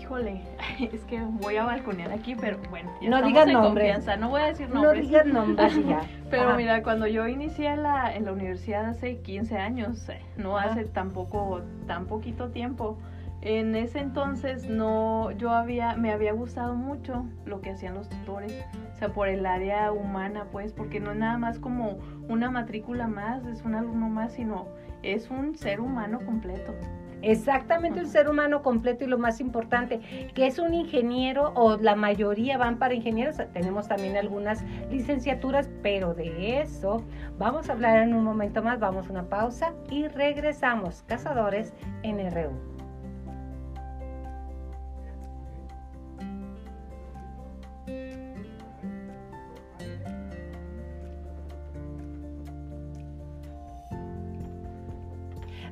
Híjole, 0.00 0.42
es 0.92 1.00
que 1.04 1.20
voy 1.20 1.56
a 1.56 1.64
balconear 1.64 2.10
aquí, 2.12 2.34
pero 2.34 2.58
bueno, 2.68 2.90
ya 3.00 3.08
no 3.08 3.22
digas 3.22 3.46
nombres. 3.46 4.04
No 4.18 4.30
voy 4.30 4.42
a 4.42 4.46
decir 4.46 4.68
nombres. 4.68 4.94
No 4.94 5.00
digas 5.00 5.26
nombres 5.26 5.86
ya. 5.86 6.00
pero 6.30 6.48
Ajá. 6.48 6.56
mira, 6.56 6.82
cuando 6.82 7.06
yo 7.06 7.28
inicié 7.28 7.76
la, 7.76 8.14
en 8.14 8.24
la 8.24 8.32
universidad 8.32 8.86
hace 8.86 9.18
15 9.18 9.58
años, 9.58 10.08
no 10.36 10.58
Ajá. 10.58 10.70
hace 10.70 10.84
tampoco 10.86 11.62
tan 11.86 12.06
poquito 12.06 12.50
tiempo, 12.50 12.98
en 13.42 13.74
ese 13.74 13.98
entonces 13.98 14.68
no, 14.68 15.32
yo 15.32 15.50
había, 15.50 15.96
me 15.96 16.12
había 16.12 16.32
gustado 16.32 16.74
mucho 16.74 17.26
lo 17.44 17.60
que 17.60 17.70
hacían 17.70 17.94
los 17.94 18.08
tutores, 18.08 18.64
o 18.94 18.96
sea, 18.96 19.12
por 19.12 19.28
el 19.28 19.44
área 19.44 19.90
humana, 19.90 20.46
pues, 20.52 20.72
porque 20.72 21.00
no 21.00 21.10
es 21.10 21.18
nada 21.18 21.38
más 21.38 21.58
como 21.58 21.98
una 22.28 22.50
matrícula 22.50 23.08
más, 23.08 23.44
es 23.46 23.62
un 23.62 23.74
alumno 23.74 24.08
más, 24.08 24.34
sino 24.34 24.68
es 25.02 25.28
un 25.28 25.56
ser 25.56 25.80
humano 25.80 26.20
completo. 26.24 26.72
Exactamente 27.20 28.00
un 28.00 28.08
ser 28.08 28.28
humano 28.28 28.62
completo 28.62 29.04
y 29.04 29.06
lo 29.06 29.16
más 29.16 29.40
importante, 29.40 30.00
que 30.34 30.46
es 30.46 30.58
un 30.58 30.74
ingeniero 30.74 31.52
o 31.54 31.76
la 31.76 31.94
mayoría 31.94 32.58
van 32.58 32.78
para 32.78 32.94
ingenieros, 32.94 33.36
tenemos 33.52 33.86
también 33.86 34.16
algunas 34.16 34.64
licenciaturas, 34.90 35.70
pero 35.82 36.14
de 36.14 36.60
eso 36.60 37.04
vamos 37.38 37.68
a 37.68 37.74
hablar 37.74 38.02
en 38.02 38.14
un 38.14 38.24
momento 38.24 38.62
más, 38.62 38.80
vamos 38.80 39.08
a 39.08 39.12
una 39.12 39.28
pausa 39.28 39.72
y 39.88 40.08
regresamos, 40.08 41.04
Cazadores 41.06 41.72
en 42.02 42.18
RU. 42.30 42.71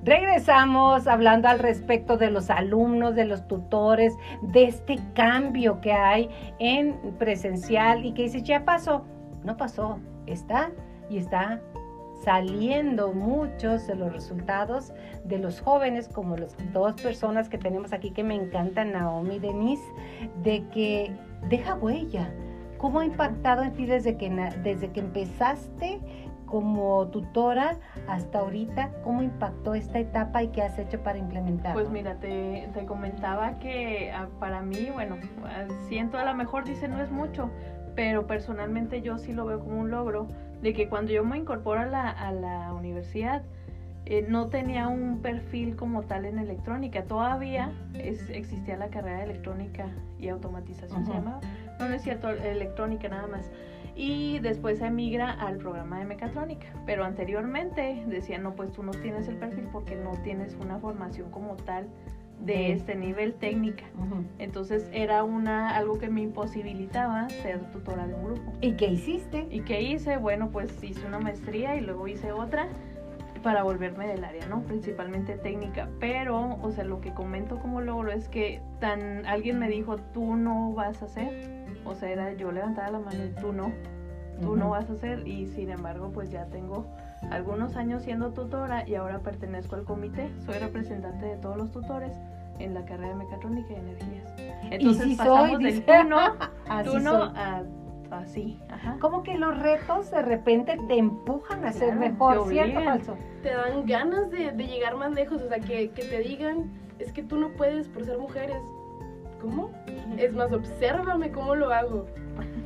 Regresamos 0.03 1.07
hablando 1.07 1.49
al 1.49 1.59
respecto 1.59 2.17
de 2.17 2.31
los 2.31 2.49
alumnos, 2.49 3.15
de 3.15 3.27
los 3.27 3.47
tutores, 3.47 4.15
de 4.41 4.65
este 4.65 4.99
cambio 5.15 5.81
que 5.81 5.93
hay 5.93 6.31
en 6.59 6.97
presencial 7.19 8.05
y 8.05 8.13
que 8.13 8.23
dices, 8.23 8.43
ya 8.45 8.65
pasó. 8.65 9.05
No 9.45 9.57
pasó, 9.57 9.99
está 10.27 10.71
y 11.11 11.19
está 11.19 11.61
saliendo 12.25 13.13
muchos 13.13 13.87
de 13.87 13.95
los 13.95 14.13
resultados 14.13 14.93
de 15.25 15.39
los 15.39 15.61
jóvenes, 15.61 16.09
como 16.09 16.37
las 16.37 16.55
dos 16.73 17.01
personas 17.01 17.49
que 17.49 17.59
tenemos 17.59 17.93
aquí 17.93 18.11
que 18.11 18.25
me 18.25 18.35
encantan, 18.35 18.93
Naomi 18.93 19.37
y 19.37 19.39
Denise, 19.39 19.85
de 20.43 20.67
que 20.69 21.13
deja 21.49 21.75
huella. 21.75 22.31
¿Cómo 22.79 23.01
ha 23.01 23.05
impactado 23.05 23.63
en 23.63 23.75
ti 23.75 23.85
desde 23.85 24.17
que, 24.17 24.31
desde 24.63 24.91
que 24.91 25.01
empezaste 25.01 26.01
como 26.51 27.07
tutora 27.09 27.77
hasta 28.09 28.41
ahorita, 28.41 28.91
¿cómo 29.05 29.23
impactó 29.23 29.75
esta 29.75 29.99
etapa 29.99 30.43
y 30.43 30.49
qué 30.49 30.63
has 30.63 30.79
hecho 30.79 31.01
para 31.03 31.19
implementarlo? 31.19 31.81
Pues 31.81 31.91
mira, 31.91 32.17
te, 32.17 32.69
te 32.75 32.85
comentaba 32.85 33.59
que 33.59 34.11
ah, 34.13 34.29
para 34.39 34.61
mí, 34.61 34.91
bueno, 34.93 35.17
ah, 35.45 35.67
siento 35.89 36.19
a 36.19 36.25
lo 36.25 36.35
mejor 36.35 36.65
dice 36.65 36.89
no 36.89 37.01
es 37.01 37.11
mucho, 37.11 37.51
pero 37.95 38.27
personalmente 38.27 39.01
yo 39.01 39.19
sí 39.19 39.33
lo 39.33 39.47
veo 39.47 39.61
como 39.61 39.81
un 39.81 39.91
logro 39.91 40.27
de 40.61 40.75
que 40.75 40.89
cuando 40.89 41.13
yo 41.13 41.25
me 41.25 41.39
incorporo 41.39 41.81
a 41.81 41.87
la, 41.87 42.11
a 42.11 42.33
la 42.33 42.73
universidad, 42.75 43.43
eh, 44.07 44.27
no 44.29 44.49
tenía 44.49 44.89
un 44.89 45.21
perfil 45.23 45.77
como 45.77 46.03
tal 46.03 46.25
en 46.25 46.39
electrónica. 46.39 47.05
Todavía 47.05 47.73
es, 47.95 48.29
existía 48.31 48.77
la 48.77 48.89
carrera 48.89 49.19
de 49.19 49.25
electrónica 49.25 49.87
y 50.19 50.29
automatización, 50.29 51.07
se 51.07 51.13
llamaba. 51.13 51.41
No, 51.79 51.89
no 51.89 51.95
es 51.95 52.03
cierto, 52.03 52.29
electrónica 52.29 53.09
nada 53.09 53.29
más 53.29 53.51
y 53.95 54.39
después 54.41 54.79
se 54.79 54.87
emigra 54.87 55.31
al 55.31 55.59
programa 55.59 55.99
de 55.99 56.05
mecatrónica. 56.05 56.67
Pero 56.87 57.05
anteriormente 57.05 58.03
decía 58.07 58.39
no, 58.39 58.55
pues 58.55 58.73
tú 58.73 58.83
no 58.83 58.93
tienes 58.93 59.29
el 59.29 59.37
perfil 59.37 59.69
porque 59.73 59.97
no 59.97 60.13
tienes 60.23 60.57
una 60.61 60.79
formación 60.79 61.31
como 61.31 61.57
tal 61.57 61.89
de 62.45 62.73
este 62.73 62.95
nivel 62.95 63.35
técnica. 63.35 63.85
Entonces 64.39 64.89
era 64.93 65.25
una 65.25 65.77
algo 65.77 65.99
que 65.99 66.09
me 66.09 66.23
imposibilitaba 66.23 67.29
ser 67.29 67.61
tutora 67.71 68.07
de 68.07 68.15
un 68.15 68.25
grupo. 68.25 68.53
¿Y 68.61 68.73
qué 68.73 68.87
hiciste? 68.87 69.47
¿Y 69.51 69.61
qué 69.61 69.83
hice? 69.83 70.17
Bueno, 70.17 70.49
pues 70.51 70.83
hice 70.83 71.07
una 71.07 71.19
maestría 71.19 71.77
y 71.77 71.81
luego 71.83 72.09
hice 72.09 72.33
otra 72.33 72.69
para 73.43 73.63
volverme 73.63 74.07
del 74.07 74.25
área, 74.25 74.47
¿no? 74.47 74.63
Principalmente 74.63 75.35
técnica, 75.37 75.89
pero, 75.99 76.59
o 76.61 76.71
sea, 76.73 76.85
lo 76.85 77.01
que 77.01 77.13
comento 77.13 77.59
como 77.59 77.81
logro 77.81 78.13
es 78.13 78.29
que 78.29 78.61
tan 78.81 79.25
alguien 79.27 79.59
me 79.59 79.69
dijo, 79.69 79.97
"Tú 79.97 80.37
no 80.37 80.73
vas 80.73 81.01
a 81.03 81.07
hacer." 81.07 81.60
O 81.91 81.95
sea, 81.95 82.09
era 82.09 82.33
yo 82.35 82.53
levantaba 82.53 82.91
la 82.91 82.99
mano 83.01 83.25
y 83.25 83.41
tú 83.41 83.53
no, 83.53 83.73
tú 84.41 84.57
no 84.57 84.71
vas 84.71 84.89
a 84.89 84.93
hacer 84.93 85.27
y 85.27 85.47
sin 85.49 85.71
embargo, 85.71 86.11
pues 86.15 86.31
ya 86.31 86.47
tengo 86.47 86.87
algunos 87.31 87.77
años 87.77 88.03
siendo 88.05 88.33
tutora 88.33 88.89
y 88.89 88.95
ahora 88.95 89.19
pertenezco 89.19 89.75
al 89.75 89.85
comité, 89.85 90.31
soy 90.47 90.55
representante 90.59 91.27
de 91.27 91.37
todos 91.37 91.57
los 91.57 91.73
tutores 91.73 92.13
en 92.59 92.75
la 92.75 92.85
carrera 92.85 93.09
de 93.09 93.15
mecatrónica 93.17 93.73
y 93.73 93.77
energías. 93.77 94.35
Entonces 94.71 95.07
¿Y 95.07 95.11
si 95.11 95.17
pasamos 95.17 95.51
soy, 95.51 95.65
del 95.65 95.85
tú 95.85 95.93
no, 96.09 96.85
tú 96.85 96.99
no 97.01 97.25
a 97.25 97.63
así. 98.11 98.59
Ajá. 98.69 98.97
Como 99.01 99.23
que 99.23 99.37
los 99.37 99.59
retos 99.59 100.11
de 100.11 100.23
repente 100.23 100.79
te 100.89 100.99
empujan 100.99 101.65
a 101.65 101.73
ser 101.73 101.95
mejor, 101.97 102.49
¿cierto 102.49 102.83
falso? 102.83 103.17
Te 103.43 103.51
dan 103.51 103.87
ganas 103.87 104.31
de, 104.31 104.53
de 104.53 104.67
llegar 104.67 104.97
más 104.97 105.13
lejos, 105.13 105.43
o 105.43 105.49
sea, 105.49 105.61
que, 105.61 105.91
que 105.91 106.05
te 106.05 106.21
digan, 106.21 106.71
es 106.99 107.13
que 107.13 107.23
tú 107.23 107.37
no 107.39 107.51
puedes 107.51 107.89
por 107.89 108.05
ser 108.05 108.19
mujeres. 108.19 108.57
¿Cómo? 109.41 109.71
Es 110.19 110.33
más, 110.33 110.53
obsérvame 110.53 111.31
cómo 111.31 111.55
lo 111.55 111.73
hago. 111.73 112.07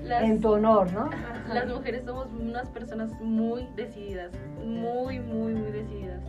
Las, 0.03 0.23
En 0.23 0.41
tu 0.41 0.53
honor, 0.53 0.93
¿no? 0.93 1.11
las 1.53 1.67
mujeres 1.67 2.05
somos 2.05 2.29
unas 2.39 2.69
personas 2.69 3.11
muy 3.21 3.67
decididas, 3.75 4.33
muy, 4.65 5.19
muy, 5.19 5.55
muy 5.55 5.73
decididas. 5.73 6.21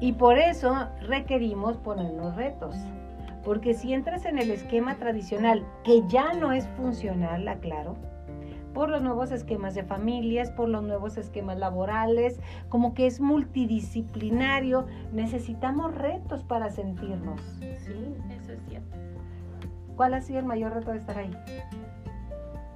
Y 0.00 0.12
por 0.12 0.38
eso 0.38 0.88
requerimos 1.00 1.76
ponernos 1.78 2.36
retos. 2.36 2.76
Porque 3.44 3.74
si 3.74 3.92
entras 3.92 4.24
en 4.24 4.38
el 4.38 4.50
esquema 4.50 4.96
tradicional, 4.96 5.66
que 5.84 6.02
ya 6.08 6.32
no 6.32 6.52
es 6.52 6.66
funcional, 6.76 7.46
aclaro, 7.46 7.96
por 8.72 8.88
los 8.90 9.02
nuevos 9.02 9.30
esquemas 9.30 9.74
de 9.74 9.84
familias, 9.84 10.50
por 10.50 10.68
los 10.68 10.82
nuevos 10.82 11.16
esquemas 11.16 11.58
laborales, 11.58 12.40
como 12.68 12.94
que 12.94 13.06
es 13.06 13.20
multidisciplinario, 13.20 14.86
necesitamos 15.12 15.94
retos 15.94 16.42
para 16.44 16.70
sentirnos. 16.70 17.40
Sí. 17.60 18.16
Eso 18.30 18.52
es 18.52 18.60
cierto. 18.68 18.96
¿Cuál 19.96 20.14
ha 20.14 20.20
sido 20.20 20.40
el 20.40 20.44
mayor 20.44 20.74
reto 20.74 20.90
de 20.90 20.98
estar 20.98 21.18
ahí? 21.18 21.30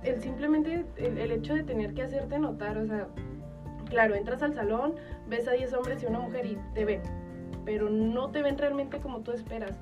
El 0.03 0.21
simplemente 0.21 0.85
el, 0.97 1.33
hecho 1.33 1.55
de 1.55 1.65
tener 1.65 1.93
que 1.93 2.03
hacerte 2.03 2.39
notar, 2.39 2.79
o 2.79 2.87
sea, 2.87 3.09
claro, 3.87 4.15
entras 4.15 4.43
al 4.43 4.55
salón, 4.55 4.95
ves 5.29 5.49
a 5.49 5.53
10 5.53 5.73
hombres 5.75 6.03
y 6.03 6.07
una 6.07 6.21
mujer 6.21 6.47
y 6.47 6.59
te 6.75 6.85
ven, 6.85 7.03
pero 7.65 7.91
no 7.91 8.31
te 8.31 8.43
ven 8.43 8.57
realmente 8.57 9.01
como 9.01 9.21
tú 9.21 9.33
esperas. 9.33 9.73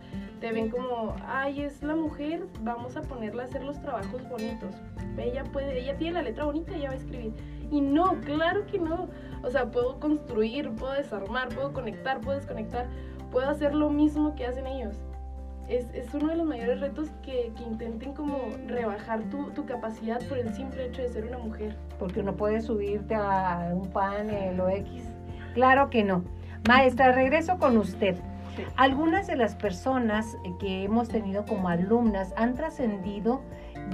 Te 0.40 0.53
ven 0.53 0.70
como, 0.70 1.14
ay, 1.27 1.62
es 1.62 1.83
la 1.83 1.94
mujer, 1.94 2.44
vamos 2.61 2.96
a 2.96 3.03
ponerla 3.03 3.44
a 3.44 3.46
hacer 3.46 3.62
los 3.62 3.81
trabajos 3.81 4.29
bonitos. 4.29 4.75
Ella 5.16 5.44
puede, 5.44 5.79
ella 5.79 5.96
tiene 5.96 6.14
la 6.14 6.22
letra 6.22 6.44
bonita, 6.44 6.75
ella 6.75 6.88
va 6.88 6.94
a 6.94 6.99
escribir. 6.99 7.33
Y 7.70 7.81
no, 7.81 8.20
claro 8.20 8.66
que 8.66 8.79
no. 8.79 9.09
O 9.42 9.51
sea, 9.51 9.70
puedo 9.70 9.99
construir, 9.99 10.70
puedo 10.72 10.92
desarmar, 10.92 11.49
puedo 11.49 11.72
conectar, 11.72 12.20
puedo 12.20 12.37
desconectar, 12.37 12.87
puedo 13.31 13.49
hacer 13.49 13.75
lo 13.75 13.88
mismo 13.88 14.35
que 14.35 14.46
hacen 14.46 14.66
ellos. 14.66 14.96
Es, 15.68 15.87
es 15.94 16.12
uno 16.14 16.29
de 16.29 16.37
los 16.37 16.46
mayores 16.46 16.81
retos 16.81 17.11
que, 17.22 17.52
que 17.57 17.62
intenten 17.64 18.12
como 18.12 18.38
rebajar 18.66 19.22
tu, 19.31 19.50
tu 19.50 19.66
capacidad 19.66 20.20
por 20.29 20.38
el 20.38 20.55
simple 20.55 20.87
hecho 20.87 21.02
de 21.02 21.09
ser 21.09 21.24
una 21.24 21.38
mujer. 21.38 21.76
Porque 21.98 22.20
uno 22.20 22.37
puede 22.37 22.61
subirte 22.61 23.14
a 23.14 23.70
un 23.72 23.90
panel 23.90 24.61
o 24.61 24.68
X. 24.68 25.05
Claro 25.55 25.90
que 25.90 26.05
no. 26.05 26.24
Maestra, 26.68 27.12
regreso 27.12 27.59
con 27.59 27.76
usted. 27.76 28.16
Sí. 28.57 28.62
Algunas 28.76 29.26
de 29.26 29.37
las 29.37 29.55
personas 29.55 30.37
que 30.61 30.85
hemos 30.85 31.09
tenido 31.09 31.44
como 31.44 31.68
alumnas 31.68 32.33
han 32.37 32.55
trascendido 32.55 33.42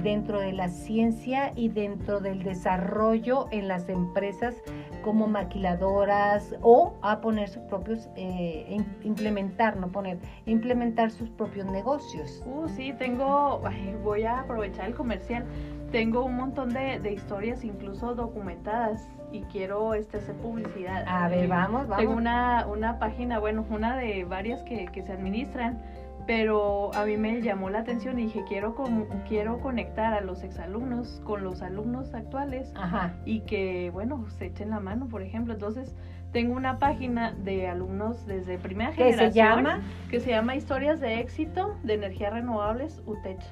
dentro 0.01 0.39
de 0.39 0.53
la 0.53 0.69
ciencia 0.69 1.51
y 1.55 1.69
dentro 1.69 2.19
del 2.19 2.43
desarrollo 2.43 3.47
en 3.51 3.67
las 3.67 3.89
empresas 3.89 4.55
como 5.03 5.27
maquiladoras 5.27 6.55
o 6.61 6.93
a 7.01 7.21
poner 7.21 7.49
sus 7.49 7.61
propios, 7.63 8.09
eh, 8.15 8.65
im- 8.69 8.85
implementar, 9.03 9.77
no 9.77 9.89
poner, 9.89 10.17
implementar 10.45 11.11
sus 11.11 11.29
propios 11.29 11.65
negocios. 11.67 12.41
Uh, 12.45 12.67
sí, 12.69 12.93
tengo, 12.97 13.61
ay, 13.65 13.95
voy 14.03 14.23
a 14.23 14.39
aprovechar 14.39 14.87
el 14.87 14.95
comercial. 14.95 15.43
Tengo 15.91 16.23
un 16.25 16.35
montón 16.35 16.73
de, 16.73 16.99
de 16.99 17.13
historias 17.13 17.63
incluso 17.63 18.15
documentadas 18.15 19.07
y 19.31 19.41
quiero 19.43 19.93
este, 19.93 20.17
hacer 20.17 20.35
publicidad. 20.37 21.03
A 21.07 21.27
ver, 21.27 21.47
vamos, 21.47 21.87
vamos. 21.87 21.97
Tengo 21.97 22.13
una, 22.13 22.65
una 22.67 22.97
página, 22.97 23.37
bueno, 23.39 23.63
una 23.69 23.95
de 23.97 24.23
varias 24.25 24.63
que, 24.63 24.85
que 24.87 25.03
se 25.03 25.11
administran, 25.11 25.79
pero 26.25 26.93
a 26.95 27.05
mí 27.05 27.17
me 27.17 27.41
llamó 27.41 27.69
la 27.69 27.79
atención 27.79 28.17
y 28.19 28.23
dije, 28.23 28.43
quiero, 28.47 28.75
con- 28.75 29.05
quiero 29.27 29.59
conectar 29.59 30.13
a 30.13 30.21
los 30.21 30.43
exalumnos 30.43 31.21
con 31.25 31.43
los 31.43 31.61
alumnos 31.61 32.13
actuales 32.13 32.71
Ajá. 32.75 33.13
y 33.25 33.41
que, 33.41 33.89
bueno, 33.91 34.25
se 34.29 34.47
echen 34.47 34.69
la 34.69 34.79
mano, 34.79 35.07
por 35.07 35.21
ejemplo. 35.21 35.53
Entonces, 35.53 35.93
tengo 36.31 36.55
una 36.55 36.79
página 36.79 37.31
de 37.33 37.67
alumnos 37.67 38.25
desde 38.25 38.57
primera 38.57 38.91
¿Qué 38.91 39.03
generación 39.03 39.31
se 39.31 39.39
llama? 39.63 39.81
que 40.09 40.19
se 40.19 40.31
llama 40.31 40.55
Historias 40.55 40.99
de 40.99 41.19
éxito 41.19 41.75
de 41.83 41.93
energías 41.95 42.33
renovables 42.33 43.01
UTECH. 43.05 43.43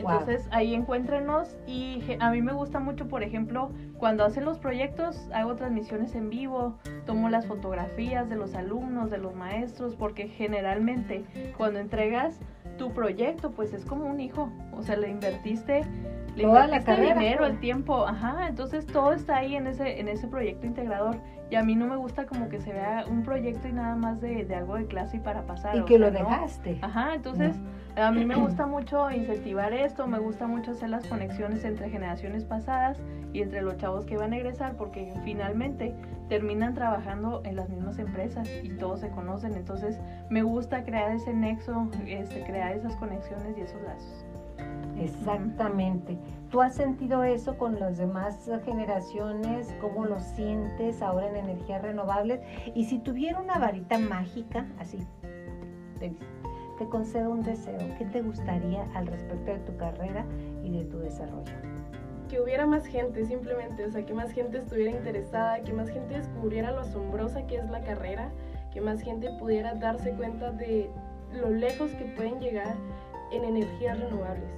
Wow. 0.00 0.12
Entonces 0.12 0.48
ahí 0.50 0.74
encuéntrenos 0.74 1.56
y 1.66 2.02
a 2.20 2.30
mí 2.30 2.42
me 2.42 2.52
gusta 2.52 2.80
mucho, 2.80 3.08
por 3.08 3.22
ejemplo, 3.22 3.70
cuando 3.98 4.24
hacen 4.24 4.44
los 4.44 4.58
proyectos, 4.58 5.28
hago 5.32 5.56
transmisiones 5.56 6.14
en 6.14 6.28
vivo, 6.28 6.76
tomo 7.06 7.28
las 7.28 7.46
fotografías 7.46 8.28
de 8.28 8.36
los 8.36 8.54
alumnos, 8.54 9.10
de 9.10 9.18
los 9.18 9.34
maestros, 9.34 9.96
porque 9.96 10.28
generalmente 10.28 11.24
cuando 11.56 11.78
entregas 11.78 12.38
tu 12.76 12.92
proyecto, 12.92 13.52
pues 13.52 13.72
es 13.72 13.84
como 13.84 14.04
un 14.06 14.20
hijo, 14.20 14.50
o 14.72 14.82
sea, 14.82 14.96
le 14.96 15.08
invertiste, 15.08 15.82
le 16.34 16.42
Toda 16.42 16.66
la 16.66 16.84
carrera, 16.84 17.14
dinero, 17.14 17.38
pues. 17.38 17.52
el 17.52 17.60
tiempo, 17.60 18.06
ajá, 18.06 18.48
entonces 18.48 18.86
todo 18.86 19.12
está 19.12 19.38
ahí 19.38 19.56
en 19.56 19.66
ese, 19.66 19.98
en 19.98 20.08
ese 20.08 20.28
proyecto 20.28 20.66
integrador. 20.66 21.16
Y 21.48 21.54
a 21.54 21.62
mí 21.62 21.76
no 21.76 21.86
me 21.86 21.96
gusta 21.96 22.26
como 22.26 22.48
que 22.48 22.60
se 22.60 22.72
vea 22.72 23.04
un 23.08 23.22
proyecto 23.22 23.68
y 23.68 23.72
nada 23.72 23.94
más 23.94 24.20
de, 24.20 24.44
de 24.44 24.54
algo 24.54 24.74
de 24.74 24.86
clase 24.86 25.16
y 25.16 25.20
para 25.20 25.46
pasar. 25.46 25.76
Y 25.76 25.84
que 25.84 25.96
sea, 25.96 25.98
lo 25.98 26.10
¿no? 26.10 26.18
dejaste. 26.18 26.78
Ajá, 26.82 27.14
entonces 27.14 27.56
a 27.96 28.10
mí 28.10 28.26
me 28.26 28.34
gusta 28.34 28.66
mucho 28.66 29.10
incentivar 29.10 29.72
esto, 29.72 30.06
me 30.06 30.18
gusta 30.18 30.46
mucho 30.46 30.72
hacer 30.72 30.90
las 30.90 31.06
conexiones 31.06 31.64
entre 31.64 31.88
generaciones 31.88 32.44
pasadas 32.44 32.98
y 33.32 33.40
entre 33.40 33.62
los 33.62 33.78
chavos 33.78 34.04
que 34.04 34.16
van 34.16 34.32
a 34.34 34.36
egresar 34.36 34.76
porque 34.76 35.14
finalmente 35.24 35.94
terminan 36.28 36.74
trabajando 36.74 37.40
en 37.44 37.56
las 37.56 37.70
mismas 37.70 37.98
empresas 37.98 38.48
y 38.62 38.70
todos 38.70 39.00
se 39.00 39.08
conocen, 39.10 39.54
entonces 39.54 39.98
me 40.28 40.42
gusta 40.42 40.84
crear 40.84 41.12
ese 41.12 41.32
nexo, 41.32 41.88
este, 42.06 42.42
crear 42.44 42.76
esas 42.76 42.94
conexiones 42.96 43.56
y 43.56 43.62
esos 43.62 43.80
lazos. 43.82 44.26
Exactamente. 44.98 46.18
¿Tú 46.50 46.62
has 46.62 46.74
sentido 46.74 47.22
eso 47.24 47.58
con 47.58 47.78
las 47.78 47.98
demás 47.98 48.50
generaciones? 48.64 49.74
¿Cómo 49.80 50.06
lo 50.06 50.20
sientes 50.20 51.02
ahora 51.02 51.28
en 51.28 51.36
energías 51.36 51.82
renovables? 51.82 52.40
Y 52.74 52.84
si 52.84 52.98
tuviera 52.98 53.40
una 53.40 53.58
varita 53.58 53.98
mágica, 53.98 54.66
así, 54.78 54.98
te 56.78 56.88
concedo 56.88 57.30
un 57.30 57.42
deseo. 57.42 57.78
¿Qué 57.98 58.04
te 58.06 58.22
gustaría 58.22 58.84
al 58.94 59.06
respecto 59.06 59.52
de 59.52 59.58
tu 59.60 59.76
carrera 59.76 60.24
y 60.62 60.70
de 60.70 60.84
tu 60.84 60.98
desarrollo? 60.98 61.52
que 62.28 62.40
hubiera 62.40 62.66
más 62.66 62.86
gente 62.86 63.24
simplemente, 63.24 63.84
o 63.84 63.90
sea, 63.90 64.04
que 64.04 64.14
más 64.14 64.32
gente 64.32 64.58
estuviera 64.58 64.90
interesada, 64.90 65.60
que 65.60 65.72
más 65.72 65.88
gente 65.88 66.14
descubriera 66.14 66.72
lo 66.72 66.80
asombrosa 66.80 67.46
que 67.46 67.56
es 67.56 67.70
la 67.70 67.80
carrera, 67.82 68.30
que 68.72 68.80
más 68.80 69.00
gente 69.00 69.30
pudiera 69.38 69.74
darse 69.74 70.10
cuenta 70.12 70.50
de 70.50 70.90
lo 71.32 71.50
lejos 71.50 71.92
que 71.92 72.04
pueden 72.16 72.40
llegar 72.40 72.74
en 73.32 73.44
energías 73.44 73.98
renovables. 73.98 74.50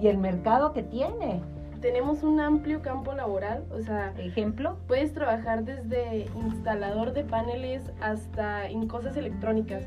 Y 0.00 0.08
el 0.08 0.18
mercado 0.18 0.72
que 0.72 0.82
tiene. 0.82 1.42
tenemos 1.80 2.22
un 2.22 2.40
amplio 2.40 2.82
campo 2.82 3.12
laboral, 3.12 3.64
o 3.70 3.80
sea, 3.80 4.12
ejemplo, 4.18 4.78
puedes 4.88 5.12
trabajar 5.12 5.62
desde 5.62 6.26
instalador 6.34 7.12
de 7.12 7.22
paneles 7.22 7.92
hasta 8.00 8.66
en 8.66 8.88
cosas 8.88 9.16
electrónicas. 9.16 9.84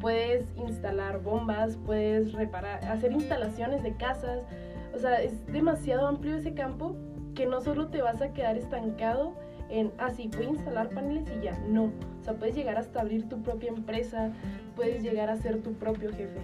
Puedes 0.00 0.46
instalar 0.56 1.22
bombas, 1.22 1.76
puedes 1.84 2.32
reparar, 2.32 2.84
hacer 2.86 3.12
instalaciones 3.12 3.82
de 3.82 3.94
casas. 3.96 4.40
O 4.94 4.98
sea, 4.98 5.20
es 5.22 5.46
demasiado 5.46 6.06
amplio 6.06 6.36
ese 6.36 6.54
campo 6.54 6.96
que 7.34 7.46
no 7.46 7.60
solo 7.60 7.88
te 7.88 8.02
vas 8.02 8.20
a 8.22 8.32
quedar 8.32 8.56
estancado 8.56 9.34
en, 9.70 9.92
ah, 9.98 10.10
sí, 10.10 10.28
voy 10.36 10.46
a 10.46 10.50
instalar 10.50 10.88
paneles 10.90 11.24
y 11.38 11.44
ya. 11.44 11.58
No, 11.68 11.84
o 11.84 12.24
sea, 12.24 12.34
puedes 12.34 12.54
llegar 12.54 12.76
hasta 12.76 13.00
abrir 13.00 13.28
tu 13.28 13.42
propia 13.42 13.68
empresa, 13.68 14.32
puedes 14.76 15.02
llegar 15.02 15.30
a 15.30 15.36
ser 15.36 15.62
tu 15.62 15.74
propio 15.74 16.10
jefe. 16.10 16.40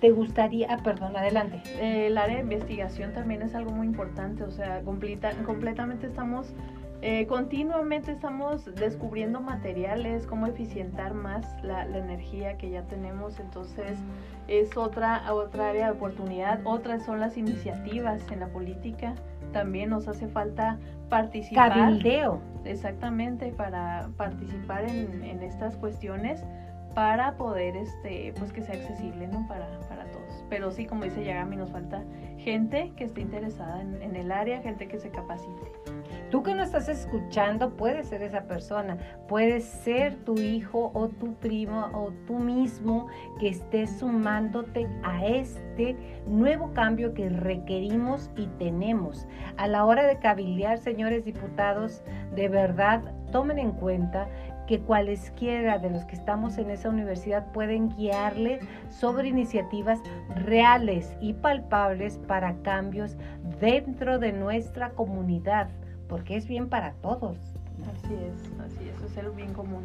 ¿Te 0.00 0.10
gustaría, 0.10 0.66
ah, 0.70 0.82
perdón, 0.82 1.16
adelante? 1.16 1.62
Eh, 1.80 2.08
el 2.08 2.18
área 2.18 2.36
de 2.36 2.42
investigación 2.42 3.12
también 3.12 3.40
es 3.42 3.54
algo 3.54 3.70
muy 3.70 3.86
importante, 3.86 4.42
o 4.44 4.50
sea, 4.50 4.82
completa, 4.82 5.30
completamente 5.44 6.06
estamos, 6.06 6.52
eh, 7.02 7.26
continuamente 7.26 8.12
estamos 8.12 8.64
descubriendo 8.74 9.40
materiales, 9.40 10.26
cómo 10.26 10.46
eficientar 10.46 11.14
más 11.14 11.44
la, 11.62 11.84
la, 11.84 11.98
energía 11.98 12.56
que 12.56 12.70
ya 12.70 12.82
tenemos, 12.82 13.38
entonces 13.38 13.98
es 14.48 14.76
otra, 14.76 15.32
otra 15.32 15.70
área 15.70 15.86
de 15.86 15.92
oportunidad, 15.92 16.60
otras 16.64 17.04
son 17.04 17.20
las 17.20 17.36
iniciativas 17.36 18.22
en 18.30 18.40
la 18.40 18.48
política, 18.48 19.14
también 19.52 19.90
nos 19.90 20.08
hace 20.08 20.26
falta 20.28 20.78
participar. 21.08 21.70
Cabildeo. 21.70 22.40
Exactamente, 22.64 23.52
para 23.52 24.08
participar 24.16 24.84
en, 24.84 25.22
en 25.22 25.42
estas 25.42 25.76
cuestiones 25.76 26.42
para 26.96 27.36
poder 27.36 27.76
este 27.76 28.32
pues 28.38 28.54
que 28.54 28.62
sea 28.62 28.74
accesible 28.74 29.28
no 29.28 29.46
para, 29.46 29.68
para 29.80 30.06
todos. 30.06 30.44
Pero 30.48 30.70
sí 30.70 30.86
como 30.86 31.04
dice 31.04 31.22
Yagami 31.22 31.56
nos 31.56 31.70
falta 31.70 32.02
gente 32.38 32.90
que 32.96 33.04
esté 33.04 33.20
interesada 33.20 33.82
en, 33.82 34.00
en, 34.00 34.16
el 34.16 34.32
área 34.32 34.62
gente 34.62 34.88
que 34.88 34.98
se 34.98 35.10
capacite 35.10 35.62
tú 36.36 36.42
que 36.42 36.54
no 36.54 36.62
estás 36.62 36.90
escuchando 36.90 37.78
puedes 37.78 38.08
ser 38.08 38.20
esa 38.20 38.42
persona 38.42 38.98
puedes 39.26 39.64
ser 39.64 40.16
tu 40.16 40.38
hijo 40.38 40.90
o 40.92 41.08
tu 41.08 41.32
primo 41.36 41.88
o 41.94 42.12
tú 42.26 42.34
mismo 42.34 43.06
que 43.40 43.48
estés 43.48 44.00
sumándote 44.00 44.86
a 45.02 45.24
este 45.24 45.96
nuevo 46.26 46.74
cambio 46.74 47.14
que 47.14 47.30
requerimos 47.30 48.30
y 48.36 48.48
tenemos. 48.58 49.26
A 49.56 49.66
la 49.66 49.86
hora 49.86 50.06
de 50.06 50.18
cabildear 50.18 50.76
señores 50.76 51.24
diputados 51.24 52.02
de 52.34 52.50
verdad 52.50 53.14
tomen 53.32 53.58
en 53.58 53.72
cuenta 53.72 54.28
que 54.66 54.80
cualesquiera 54.80 55.78
de 55.78 55.88
los 55.88 56.04
que 56.04 56.16
estamos 56.16 56.58
en 56.58 56.70
esa 56.70 56.90
universidad 56.90 57.50
pueden 57.52 57.88
guiarle 57.96 58.60
sobre 58.90 59.28
iniciativas 59.28 60.00
reales 60.34 61.16
y 61.18 61.32
palpables 61.32 62.18
para 62.26 62.56
cambios 62.62 63.16
dentro 63.58 64.18
de 64.18 64.32
nuestra 64.32 64.90
comunidad, 64.90 65.68
porque 66.08 66.36
es 66.36 66.46
bien 66.46 66.68
para 66.68 66.92
todos. 66.94 67.38
Así 67.92 68.14
es, 68.14 68.60
así 68.60 68.88
es, 68.88 69.02
es 69.02 69.16
el 69.16 69.30
bien 69.30 69.52
común. 69.52 69.84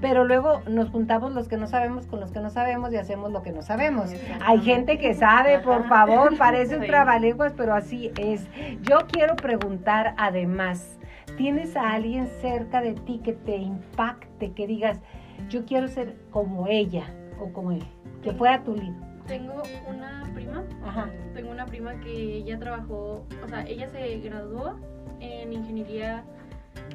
Pero 0.00 0.24
luego 0.24 0.62
nos 0.66 0.88
juntamos 0.88 1.34
los 1.34 1.46
que 1.46 1.58
no 1.58 1.66
sabemos 1.66 2.06
con 2.06 2.20
los 2.20 2.32
que 2.32 2.40
no 2.40 2.48
sabemos 2.48 2.92
y 2.92 2.96
hacemos 2.96 3.30
lo 3.30 3.42
que 3.42 3.52
no 3.52 3.62
sabemos. 3.62 4.10
Hay 4.40 4.60
gente 4.60 4.98
que 4.98 5.12
sabe, 5.12 5.58
por 5.58 5.86
favor, 5.88 6.36
parece 6.38 6.78
un 6.78 6.86
trabalenguas, 6.86 7.52
pero 7.54 7.74
así 7.74 8.10
es. 8.16 8.46
Yo 8.80 9.00
quiero 9.10 9.36
preguntar 9.36 10.14
además, 10.16 10.98
¿Tienes 11.36 11.76
a 11.76 11.92
alguien 11.92 12.28
cerca 12.40 12.82
de 12.82 12.92
ti 12.92 13.20
que 13.24 13.32
te 13.32 13.56
impacte, 13.56 14.52
que 14.52 14.66
digas, 14.66 15.00
yo 15.48 15.64
quiero 15.64 15.88
ser 15.88 16.16
como 16.30 16.66
ella 16.66 17.06
o 17.40 17.52
como 17.52 17.72
él, 17.72 17.82
que 18.22 18.32
fuera 18.32 18.62
tu 18.62 18.74
libro? 18.74 19.11
Tengo 19.26 19.62
una 19.88 20.30
prima, 20.34 20.64
Ajá. 20.84 21.08
tengo 21.34 21.50
una 21.50 21.66
prima 21.66 21.98
que 22.00 22.36
ella 22.38 22.58
trabajó, 22.58 23.24
o 23.42 23.48
sea, 23.48 23.64
ella 23.66 23.88
se 23.88 24.18
graduó 24.18 24.74
en 25.20 25.52
ingeniería 25.52 26.24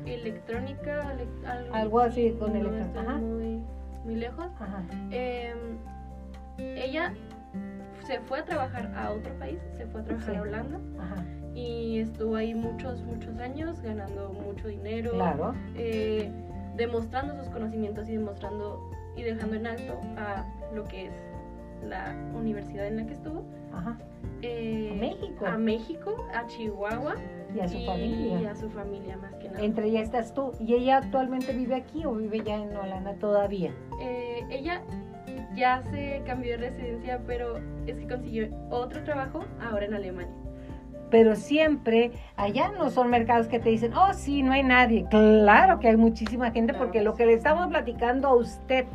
electrónica, 0.06 1.16
algo, 1.46 1.74
algo 1.74 2.00
así 2.02 2.36
con 2.38 2.54
no 2.54 2.70
electrónica. 2.70 3.14
Muy, 3.14 3.64
muy 4.04 4.16
lejos. 4.16 4.48
Ajá. 4.60 4.84
Eh, 5.12 5.56
ella 6.58 7.14
se 8.06 8.20
fue 8.22 8.40
a 8.40 8.46
trabajar 8.46 8.94
a 8.96 9.12
otro 9.12 9.34
país, 9.40 9.60
se 9.78 9.86
fue 9.88 10.02
a 10.02 10.04
trabajar 10.04 10.38
a 10.38 10.42
Holanda. 10.42 10.80
Ajá 11.00 11.24
y 11.58 12.02
estuvo 12.02 12.36
ahí 12.36 12.54
muchos, 12.54 13.02
muchos 13.02 13.36
años 13.40 13.82
ganando 13.82 14.32
mucho 14.32 14.68
dinero, 14.68 15.12
eh, 15.76 16.32
demostrando 16.76 17.36
sus 17.36 17.50
conocimientos 17.52 18.08
y 18.08 18.12
demostrando 18.12 18.92
y 19.16 19.24
dejando 19.24 19.56
en 19.56 19.66
alto 19.66 20.00
a 20.18 20.46
lo 20.76 20.84
que 20.84 21.08
es 21.08 21.14
la 21.84 22.16
universidad 22.36 22.88
en 22.88 22.98
la 22.98 23.06
que 23.06 23.14
estuvo. 23.14 23.44
Ajá. 23.74 23.98
Eh, 24.42 24.92
a 24.92 24.96
México. 24.96 25.46
A 25.46 25.58
México, 25.58 26.28
a 26.34 26.48
Chihuahua. 26.48 27.16
Y 27.56 27.60
a 27.60 27.68
su 27.68 27.80
familia. 27.86 28.42
Y 28.42 28.46
a 28.46 28.56
su 28.56 28.70
familia 28.70 29.18
más 29.18 29.34
que 29.36 29.50
nada. 29.50 29.64
Entre 29.64 29.88
ellas 29.88 30.04
estás 30.04 30.34
tú. 30.34 30.54
¿Y 30.60 30.74
ella 30.74 30.98
actualmente 30.98 31.54
vive 31.54 31.76
aquí 31.76 32.06
o 32.06 32.14
vive 32.14 32.44
ya 32.44 32.56
en 32.56 32.76
Holanda 32.76 33.14
todavía? 33.16 33.74
Eh, 34.02 34.44
ella 34.50 34.82
ya 35.56 35.82
se 35.92 36.22
cambió 36.26 36.52
de 36.52 36.70
residencia, 36.70 37.20
pero 37.26 37.58
es 37.88 37.98
que 37.98 38.08
consiguió 38.08 38.50
otro 38.70 39.04
trabajo 39.04 39.44
ahora 39.60 39.86
en 39.86 39.94
Alemania 39.94 40.34
pero 41.10 41.36
siempre 41.36 42.12
allá 42.36 42.72
no 42.78 42.90
son 42.90 43.10
mercados 43.10 43.48
que 43.48 43.60
te 43.60 43.70
dicen, 43.70 43.94
oh 43.94 44.14
sí, 44.14 44.44
no 44.44 44.52
hay 44.52 44.64
nadie. 44.64 45.06
Claro 45.10 45.80
que 45.80 45.88
hay 45.88 45.98
muchísima 45.98 46.52
gente 46.52 46.74
porque 46.74 47.02
lo 47.02 47.14
que 47.14 47.26
le 47.26 47.34
estamos 47.34 47.68
platicando 47.68 48.28
a 48.28 48.36
usted 48.36 48.86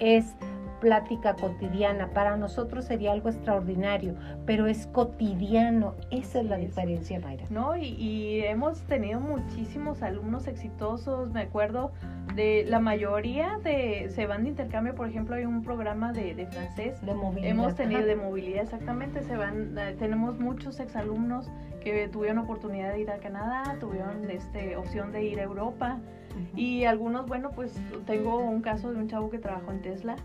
es 0.00 0.34
plática 0.80 1.34
cotidiana. 1.34 2.08
Para 2.08 2.36
nosotros 2.36 2.84
sería 2.84 3.12
algo 3.12 3.28
extraordinario, 3.28 4.14
pero 4.44 4.66
es 4.66 4.86
cotidiano. 4.88 5.94
Esa 6.10 6.40
es 6.40 6.46
la 6.46 6.56
diferencia, 6.56 7.20
Mayra. 7.20 7.46
No, 7.50 7.76
y, 7.76 8.40
hemos 8.44 8.80
tenido 8.82 9.20
muchísimos 9.20 10.02
alumnos 10.02 10.46
exitosos. 10.46 11.30
Me 11.32 11.42
acuerdo 11.42 11.92
de 12.34 12.64
la 12.68 12.80
mayoría 12.80 13.58
de 13.62 14.10
se 14.14 14.26
van 14.26 14.44
de 14.44 14.50
intercambio. 14.50 14.94
Por 14.94 15.08
ejemplo, 15.08 15.36
hay 15.36 15.44
un 15.44 15.62
programa 15.62 16.12
de, 16.12 16.46
francés. 16.50 17.00
De 17.04 17.14
movilidad. 17.14 17.50
Hemos 17.50 17.74
tenido 17.74 18.02
de 18.02 18.16
movilidad, 18.16 18.62
exactamente. 18.62 19.22
Se 19.22 19.36
van, 19.36 19.76
eh, 19.78 19.96
tenemos 19.98 20.38
muchos 20.38 20.80
exalumnos 20.80 21.50
que 21.82 22.08
tuvieron 22.08 22.38
oportunidad 22.38 22.92
de 22.92 23.00
ir 23.00 23.10
a 23.10 23.18
Canadá, 23.18 23.76
tuvieron 23.78 24.28
este, 24.30 24.76
opción 24.76 25.12
de 25.12 25.24
ir 25.24 25.40
a 25.40 25.44
Europa. 25.44 25.98
Y 26.54 26.84
algunos, 26.84 27.26
bueno, 27.26 27.52
pues 27.52 27.80
tengo 28.06 28.38
un 28.38 28.60
caso 28.60 28.92
de 28.92 28.98
un 28.98 29.08
chavo 29.08 29.30
que 29.30 29.38
trabajó 29.38 29.72
en 29.72 29.80
Tesla 29.80 30.16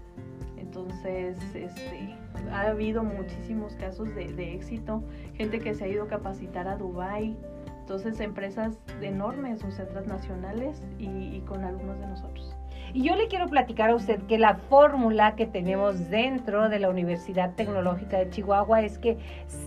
entonces, 0.72 1.36
este, 1.54 2.16
ha 2.54 2.62
habido 2.70 3.04
muchísimos 3.04 3.76
casos 3.76 4.16
de, 4.16 4.54
éxito, 4.54 5.04
gente 5.34 5.60
que 5.60 5.74
se 5.74 5.84
ha 5.84 5.88
ido 5.90 6.04
a 6.06 6.08
capacitar 6.08 6.70
a 6.70 6.78
Dubai, 6.78 7.36
entonces 7.82 8.22
empresas 8.22 8.78
enormes, 9.02 9.66
o 9.66 9.72
sea, 9.72 9.86
transnacionales 9.90 10.82
y, 10.98 11.08
y 11.08 11.44
con 11.46 11.66
alumnos 11.66 12.00
de 12.00 12.08
nosotros. 12.08 12.56
Y 12.94 13.04
yo 13.04 13.18
le 13.18 13.28
quiero 13.28 13.50
platicar 13.50 13.90
a 13.90 13.96
usted 13.96 14.22
que 14.28 14.38
la 14.38 14.56
fórmula 14.56 15.36
que 15.36 15.46
tenemos 15.46 16.10
dentro 16.10 16.70
de 16.70 16.80
la 16.80 16.90
Universidad 16.90 17.54
Tecnológica 17.56 18.20
de 18.20 18.30
Chihuahua 18.30 18.82
es 18.82 18.98
que 18.98 19.18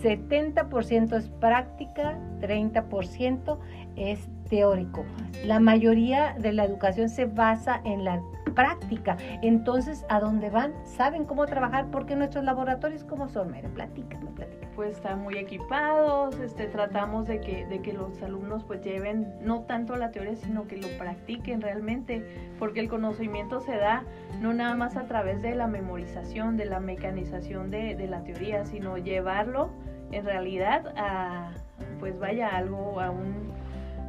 70% 0.01 1.15
es 1.15 1.29
práctica, 1.29 2.17
30% 2.41 3.59
es 3.95 4.27
teórico. 4.49 5.05
La 5.43 5.59
mayoría 5.59 6.35
de 6.39 6.53
la 6.53 6.65
educación 6.65 7.09
se 7.09 7.25
basa 7.25 7.81
en 7.83 8.03
la 8.03 8.21
práctica. 8.55 9.17
Entonces, 9.41 10.05
¿a 10.09 10.19
dónde 10.19 10.49
van? 10.49 10.73
¿Saben 10.85 11.25
cómo 11.25 11.45
trabajar? 11.45 11.87
Porque 11.91 12.15
nuestros 12.15 12.43
laboratorios, 12.43 13.03
¿cómo 13.03 13.27
son? 13.27 13.51
Mira, 13.51 13.69
platícame, 13.69 14.31
platícame. 14.31 14.73
Pues 14.75 14.97
están 14.97 15.21
muy 15.21 15.37
equipados, 15.37 16.37
este, 16.39 16.65
tratamos 16.67 17.27
de 17.27 17.39
que, 17.39 17.65
de 17.65 17.81
que 17.81 17.93
los 17.93 18.21
alumnos 18.21 18.63
pues 18.65 18.81
lleven 18.81 19.33
no 19.41 19.61
tanto 19.61 19.95
la 19.95 20.11
teoría, 20.11 20.35
sino 20.35 20.67
que 20.67 20.77
lo 20.77 20.87
practiquen 20.97 21.61
realmente, 21.61 22.25
porque 22.59 22.81
el 22.81 22.89
conocimiento 22.89 23.61
se 23.61 23.77
da 23.77 24.03
no 24.41 24.53
nada 24.53 24.75
más 24.75 24.97
a 24.97 25.03
través 25.03 25.41
de 25.41 25.55
la 25.55 25.67
memorización, 25.67 26.57
de 26.57 26.65
la 26.65 26.81
mecanización 26.81 27.71
de, 27.71 27.95
de 27.95 28.07
la 28.07 28.23
teoría, 28.23 28.65
sino 28.65 28.97
llevarlo 28.97 29.69
en 30.11 30.25
realidad 30.25 30.93
a, 30.97 31.51
pues 31.99 32.19
vaya, 32.19 32.49
algo, 32.49 32.99
a 32.99 33.11
un 33.11 33.53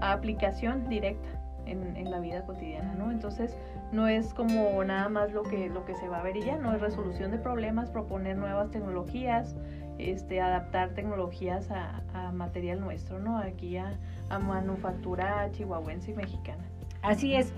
a 0.00 0.12
aplicación 0.12 0.88
directa 0.88 1.28
en, 1.66 1.96
en, 1.96 2.11
la 2.11 2.20
vida 2.20 2.44
cotidiana, 2.44 2.94
¿no? 2.94 3.11
Entonces, 3.11 3.56
no 3.92 4.09
es 4.09 4.32
como 4.35 4.82
nada 4.85 5.09
más 5.09 5.32
lo 5.32 5.42
que, 5.42 5.68
lo 5.68 5.85
que 5.85 5.94
se 5.94 6.09
va 6.09 6.18
a 6.18 6.22
ver 6.22 6.37
y 6.37 6.42
ya, 6.42 6.59
no 6.59 6.72
es 6.72 6.80
resolución 6.80 7.30
de 7.32 7.38
problemas, 7.38 7.90
proponer 7.90 8.37
nuevas 8.37 8.70
tecnologías, 8.70 9.56
este, 9.98 10.40
adaptar 10.40 10.90
tecnologías 10.90 11.70
a, 11.70 12.02
material 12.32 12.80
nuestro, 12.80 13.18
¿no? 13.18 13.38
Aquí 13.38 13.76
a, 13.76 13.98
a 14.28 14.38
manufactura 14.38 15.50
chihuahuense 15.52 16.10
y 16.10 16.14
mexicana. 16.14 16.64
Así 17.07 17.35
es. 17.35 17.52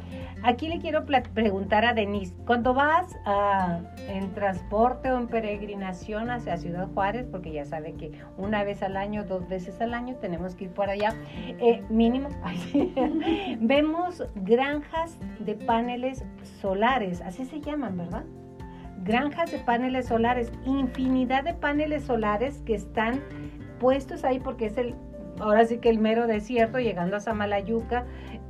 Aquí 0.45 0.69
le 0.69 0.79
quiero 0.79 1.05
preguntar 1.05 1.85
a 1.85 1.95
Denise, 1.95 2.33
cuando 2.47 2.73
vas 2.73 3.17
en 4.09 4.33
transporte 4.35 5.11
o 5.11 5.19
en 5.19 5.27
peregrinación 5.27 6.31
hacia 6.31 6.57
Ciudad 6.59 6.87
Juárez, 6.95 7.27
porque 7.29 7.53
ya 7.53 7.65
sabe 7.65 7.95
que 7.95 8.13
una 8.37 8.63
vez 8.63 8.83
al 8.83 8.97
año, 8.97 9.25
dos 9.25 9.49
veces 9.49 9.81
al 9.81 9.95
año 9.95 10.15
tenemos 10.17 10.55
que 10.55 10.65
ir 10.65 10.71
por 10.71 10.91
allá, 10.91 11.15
eh, 11.59 11.83
mínimo, 11.89 12.29
vemos 13.61 14.23
granjas 14.37 15.19
de 15.41 15.55
paneles 15.55 16.25
solares, 16.61 17.21
así 17.23 17.45
se 17.45 17.61
llaman, 17.61 17.97
¿verdad? 17.97 18.25
Granjas 19.03 19.51
de 19.51 19.59
paneles 19.59 20.07
solares, 20.07 20.53
infinidad 20.65 21.43
de 21.43 21.55
paneles 21.55 22.05
solares 22.05 22.63
que 22.63 22.75
están 22.75 23.23
puestos 23.81 24.23
ahí 24.25 24.39
porque 24.39 24.67
es 24.67 24.79
el, 24.79 24.95
ahora 25.41 25.65
sí 25.65 25.79
que 25.79 25.89
el 25.89 25.99
mero 25.99 26.29
desierto, 26.29 26.79
llegando 26.79 27.17
a 27.17 27.21
Samalayuca, 27.21 28.07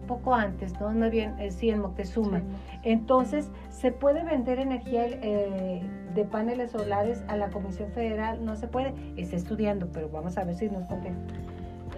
poco 0.09 0.35
antes, 0.35 0.73
¿no? 0.81 0.93
No 0.93 1.09
bien, 1.09 1.39
eh, 1.39 1.53
sí, 1.53 1.71
en 1.71 1.79
Moctezuma. 1.81 2.43
Entonces, 2.83 3.49
¿se 3.71 3.93
puede 3.93 4.25
vender 4.25 4.59
energía 4.59 5.07
eh, 5.07 5.81
de 6.15 6.25
paneles 6.25 6.73
solares 6.73 7.23
a 7.29 7.37
la 7.37 7.51
Comisión 7.51 7.93
Federal? 7.93 8.45
No 8.45 8.57
se 8.57 8.67
puede. 8.67 8.93
Está 9.17 9.37
estudiando, 9.37 9.87
pero 9.93 10.09
vamos 10.09 10.37
a 10.37 10.43
ver 10.43 10.57
si 10.57 10.69
nos 10.69 10.85
contesta. 10.87 11.23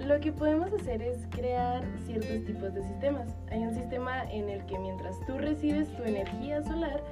Lo 0.06 0.20
que 0.20 0.32
podemos 0.32 0.72
hacer 0.72 1.00
es 1.00 1.26
crear 1.30 1.82
ciertos 2.04 2.44
tipos 2.44 2.74
de 2.74 2.82
sistemas. 2.82 3.28
Hay 3.50 3.61
un 3.62 3.74
sistema 3.74 4.22
en 4.30 4.48
el 4.48 4.64
que 4.66 4.78
mientras 4.78 5.18
tú 5.26 5.38
recibes 5.38 5.88
tu 5.94 6.02
energía 6.02 6.62
solar, 6.62 7.02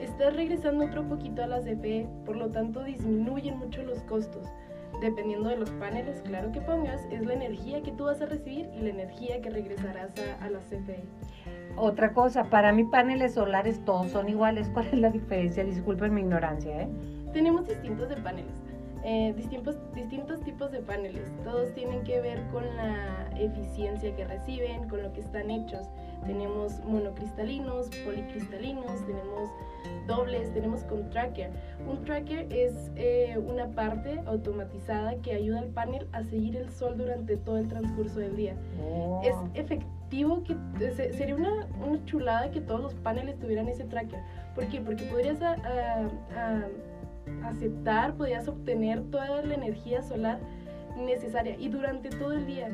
estás 0.00 0.34
regresando 0.34 0.84
otro 0.86 1.02
poquito 1.08 1.42
a 1.42 1.46
la 1.46 1.60
CFE, 1.60 2.08
por 2.24 2.36
lo 2.36 2.50
tanto 2.50 2.82
disminuyen 2.82 3.58
mucho 3.58 3.82
los 3.82 3.98
costos. 4.04 4.46
Dependiendo 5.00 5.50
de 5.50 5.56
los 5.56 5.70
paneles, 5.72 6.22
claro 6.22 6.52
que 6.52 6.60
pongas, 6.60 7.04
es 7.10 7.24
la 7.24 7.34
energía 7.34 7.82
que 7.82 7.92
tú 7.92 8.04
vas 8.04 8.20
a 8.22 8.26
recibir 8.26 8.68
y 8.74 8.80
la 8.80 8.90
energía 8.90 9.40
que 9.42 9.50
regresarás 9.50 10.12
a, 10.40 10.48
la 10.48 10.58
CFE. 10.60 11.04
Otra 11.76 12.14
cosa, 12.14 12.44
para 12.44 12.72
mí 12.72 12.84
paneles 12.84 13.34
solares 13.34 13.84
todos 13.84 14.10
son 14.10 14.28
iguales. 14.28 14.70
¿Cuál 14.72 14.86
es 14.86 14.98
la 14.98 15.10
diferencia? 15.10 15.64
Disculpen 15.64 16.14
mi 16.14 16.22
ignorancia. 16.22 16.82
¿eh? 16.82 16.88
Tenemos 17.32 17.68
distintos 17.68 18.08
de 18.08 18.16
paneles. 18.16 18.54
Eh, 19.04 19.34
distintos, 19.36 19.76
distintos 19.94 20.40
tipos 20.40 20.72
de 20.72 20.80
paneles. 20.80 21.30
Todos 21.44 21.72
tienen 21.74 22.02
que 22.02 22.20
ver 22.20 22.42
con 22.50 22.64
la 22.76 23.28
eficiencia 23.38 24.16
que 24.16 24.24
reciben, 24.24 24.88
con 24.88 25.02
lo 25.02 25.12
que 25.12 25.20
están 25.20 25.50
hechos. 25.50 25.86
Tenemos 26.26 26.84
monocristalinos, 26.84 27.88
policristalinos, 28.04 29.06
tenemos 29.06 29.50
dobles, 30.06 30.52
tenemos 30.52 30.82
con 30.84 31.08
tracker. 31.10 31.50
Un 31.88 32.04
tracker 32.04 32.52
es 32.52 32.90
eh, 32.96 33.38
una 33.38 33.68
parte 33.68 34.20
automatizada 34.26 35.16
que 35.16 35.32
ayuda 35.32 35.60
al 35.60 35.68
panel 35.68 36.08
a 36.12 36.22
seguir 36.24 36.56
el 36.56 36.70
sol 36.70 36.96
durante 36.96 37.36
todo 37.36 37.58
el 37.58 37.68
transcurso 37.68 38.20
del 38.20 38.36
día. 38.36 38.56
Oh. 38.82 39.20
Es 39.24 39.34
efectivo 39.54 40.42
que 40.44 40.56
sería 41.12 41.34
una, 41.34 41.66
una, 41.84 42.04
chulada 42.04 42.50
que 42.50 42.60
todos 42.60 42.80
los 42.80 42.94
paneles 42.94 43.38
tuvieran 43.38 43.68
ese 43.68 43.84
tracker. 43.84 44.20
¿Por 44.54 44.66
qué? 44.68 44.80
Porque 44.80 45.04
podrías 45.04 45.40
a, 45.42 45.56
aceptar, 47.44 48.14
podías 48.14 48.46
obtener 48.48 49.02
toda 49.10 49.42
la 49.42 49.54
energía 49.54 50.02
solar 50.02 50.38
necesaria 50.96 51.56
y 51.58 51.68
durante 51.68 52.08
todo 52.08 52.32
el 52.32 52.46
día, 52.46 52.70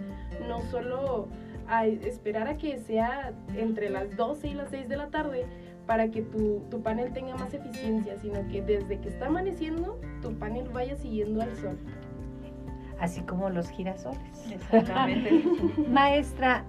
no 0.46 0.60
solo 0.70 1.28
a 1.68 1.86
esperar 1.86 2.48
a 2.48 2.56
que 2.56 2.78
sea 2.78 3.32
entre 3.54 3.90
las 3.90 4.16
12 4.16 4.48
y 4.48 4.54
las 4.54 4.70
6 4.70 4.88
de 4.88 4.96
la 4.96 5.08
tarde 5.08 5.46
para 5.86 6.10
que 6.10 6.22
tu, 6.22 6.60
tu, 6.70 6.80
panel 6.82 7.12
tenga 7.12 7.36
más 7.36 7.52
eficiencia, 7.52 8.16
sino 8.18 8.46
que 8.48 8.62
desde 8.62 9.00
que 9.00 9.08
está 9.08 9.26
amaneciendo, 9.26 10.00
tu 10.20 10.32
panel 10.38 10.68
vaya 10.68 10.96
siguiendo 10.96 11.42
al 11.42 11.54
sol. 11.56 11.76
Así 13.00 13.20
como 13.22 13.50
los 13.50 13.68
girasoles. 13.70 14.20
Exactamente. 14.50 15.42
Maestra, 15.88 16.64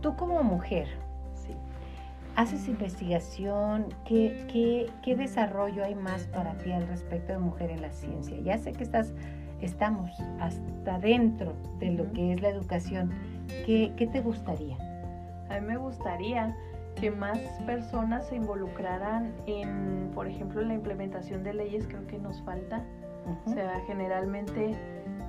tú 0.00 0.16
como 0.16 0.42
mujer, 0.42 0.88
¿Haces 2.36 2.66
investigación? 2.66 3.86
¿Qué, 4.04 4.88
¿Qué, 5.02 5.16
desarrollo 5.16 5.84
hay 5.84 5.94
más 5.94 6.26
para 6.26 6.54
ti 6.58 6.72
al 6.72 6.86
respecto 6.88 7.32
de 7.32 7.38
mujer 7.38 7.70
en 7.70 7.80
la 7.80 7.92
ciencia? 7.92 8.36
Ya 8.40 8.58
sé 8.58 8.72
que 8.72 8.82
estás, 8.82 9.12
estamos 9.60 10.10
hasta 10.40 10.98
dentro 10.98 11.52
de 11.78 11.92
lo 11.92 12.10
que 12.12 12.32
es 12.32 12.42
la 12.42 12.48
educación. 12.48 13.12
¿Qué, 13.48 13.92
¿Qué 13.96 14.06
te 14.06 14.20
gustaría? 14.20 14.76
A 15.48 15.60
mí 15.60 15.66
me 15.66 15.76
gustaría 15.76 16.56
que 16.94 17.10
más 17.10 17.38
personas 17.66 18.26
se 18.28 18.36
involucraran 18.36 19.32
en, 19.46 20.10
por 20.14 20.26
ejemplo, 20.26 20.62
la 20.62 20.74
implementación 20.74 21.42
de 21.42 21.54
leyes, 21.54 21.86
creo 21.86 22.06
que 22.06 22.18
nos 22.18 22.40
falta. 22.42 22.84
O 23.46 23.50
sea, 23.50 23.80
generalmente 23.86 24.76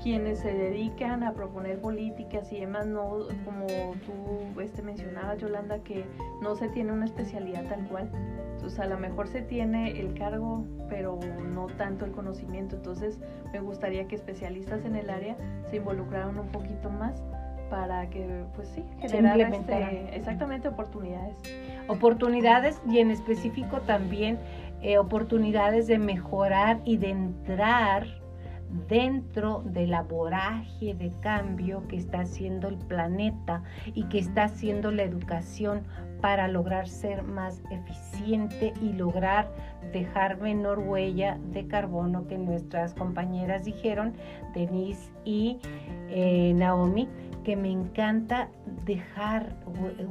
quienes 0.03 0.39
se 0.39 0.53
dedican 0.53 1.23
a 1.23 1.33
proponer 1.33 1.79
políticas 1.79 2.51
y 2.51 2.59
demás, 2.59 2.85
no, 2.87 3.27
como 3.45 3.65
tú 4.05 4.61
este, 4.61 4.81
mencionabas, 4.81 5.37
Yolanda, 5.37 5.79
que 5.79 6.05
no 6.41 6.55
se 6.55 6.67
tiene 6.69 6.91
una 6.91 7.05
especialidad 7.05 7.63
tal 7.69 7.87
cual. 7.87 8.09
Entonces, 8.53 8.79
a 8.79 8.85
lo 8.85 8.97
mejor 8.97 9.27
se 9.27 9.41
tiene 9.41 9.99
el 9.99 10.13
cargo, 10.13 10.65
pero 10.89 11.19
no 11.53 11.67
tanto 11.77 12.03
el 12.03 12.11
conocimiento. 12.11 12.75
Entonces, 12.75 13.19
me 13.53 13.61
gustaría 13.61 14.07
que 14.07 14.15
especialistas 14.15 14.83
en 14.85 14.95
el 14.95 15.09
área 15.09 15.37
se 15.69 15.77
involucraran 15.77 16.37
un 16.37 16.47
poquito 16.47 16.89
más 16.89 17.23
para 17.69 18.09
que, 18.09 18.43
pues 18.55 18.69
sí, 18.69 18.83
generar 18.99 19.39
este, 19.39 20.15
exactamente 20.15 20.67
oportunidades. 20.67 21.35
Oportunidades 21.87 22.81
y 22.89 22.99
en 22.99 23.11
específico 23.11 23.81
también 23.81 24.39
eh, 24.81 24.97
oportunidades 24.97 25.87
de 25.87 25.97
mejorar 25.97 26.79
y 26.85 26.97
de 26.97 27.09
entrar 27.09 28.07
dentro 28.87 29.63
de 29.65 29.87
la 29.87 30.01
voraje 30.01 30.93
de 30.93 31.11
cambio 31.21 31.87
que 31.87 31.97
está 31.97 32.21
haciendo 32.21 32.67
el 32.67 32.77
planeta 32.77 33.63
y 33.93 34.03
que 34.05 34.19
está 34.19 34.45
haciendo 34.45 34.91
la 34.91 35.03
educación 35.03 35.83
para 36.21 36.47
lograr 36.47 36.87
ser 36.87 37.23
más 37.23 37.61
eficiente 37.69 38.73
y 38.81 38.93
lograr 38.93 39.51
dejar 39.93 40.39
menor 40.39 40.79
huella 40.79 41.37
de 41.51 41.67
carbono 41.67 42.27
que 42.27 42.37
nuestras 42.37 42.93
compañeras 42.93 43.65
dijeron, 43.65 44.13
Denise 44.53 45.11
y 45.23 45.59
eh, 46.09 46.53
Naomi, 46.55 47.07
que 47.45 47.55
me 47.55 47.71
encanta 47.71 48.49
dejar 48.85 49.55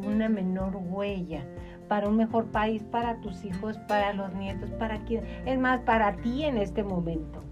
una 0.06 0.28
menor 0.28 0.76
huella 0.76 1.44
para 1.88 2.08
un 2.08 2.16
mejor 2.16 2.46
país, 2.46 2.82
para 2.84 3.20
tus 3.20 3.44
hijos, 3.44 3.76
para 3.88 4.14
los 4.14 4.32
nietos, 4.34 4.70
para 4.78 5.04
quien, 5.04 5.24
es 5.44 5.58
más, 5.58 5.80
para 5.80 6.16
ti 6.16 6.44
en 6.44 6.56
este 6.56 6.84
momento. 6.84 7.42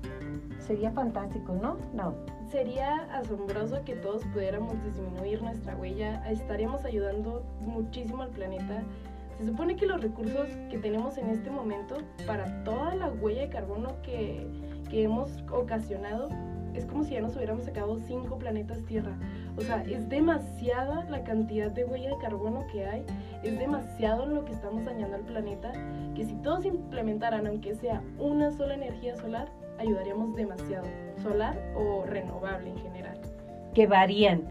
Sería 0.61 0.93
fantástico, 0.93 1.53
¿no? 1.61 1.77
No. 1.93 2.15
Sería 2.49 2.97
asombroso 3.13 3.85
que 3.85 3.97
todos 3.97 4.25
pudiéramos 4.27 4.73
disminuir 4.85 5.43
nuestra 5.43 5.77
huella. 5.77 6.23
Estaríamos 6.31 6.85
ayudando 6.85 7.43
muchísimo 7.61 8.23
al 8.23 8.31
planeta. 8.31 8.83
Se 9.39 9.47
supone 9.47 9.75
que 9.75 9.87
los 9.87 10.01
recursos 10.01 10.47
que 10.71 10.79
tenemos 10.79 11.19
en 11.19 11.29
este 11.31 11.51
momento 11.51 11.97
para 12.27 12.63
toda 12.63 12.95
la 12.95 13.09
huella 13.09 13.43
de 13.43 13.49
carbono 13.49 14.01
que, 14.03 14.47
que 14.89 15.03
hemos 15.03 15.43
ocasionado 15.51 16.29
es 16.75 16.87
como 16.87 17.05
si 17.05 17.15
ya 17.15 17.21
nos 17.21 17.37
hubiéramos 17.37 17.65
sacado 17.65 17.99
cinco 17.99 18.39
planetas 18.39 18.83
Tierra. 18.85 19.13
O 19.57 19.61
sea, 19.61 19.83
es 19.83 20.09
demasiada 20.09 21.05
la 21.11 21.23
cantidad 21.25 21.71
de 21.71 21.85
huella 21.85 22.11
de 22.11 22.19
carbono 22.19 22.65
que 22.73 22.87
hay, 22.87 23.05
es 23.43 23.59
demasiado 23.59 24.27
lo 24.27 24.45
que 24.45 24.53
estamos 24.53 24.85
dañando 24.85 25.17
al 25.17 25.23
planeta, 25.23 25.73
que 26.15 26.25
si 26.25 26.35
todos 26.37 26.65
implementaran, 26.65 27.47
aunque 27.47 27.75
sea 27.75 28.03
una 28.19 28.51
sola 28.51 28.75
energía 28.75 29.17
solar, 29.17 29.49
ayudaríamos 29.79 30.35
demasiado, 30.35 30.87
solar 31.23 31.57
o 31.77 32.05
renovable 32.07 32.71
en 32.71 32.79
general. 32.79 33.19
Que 33.75 33.87
varían. 33.87 34.43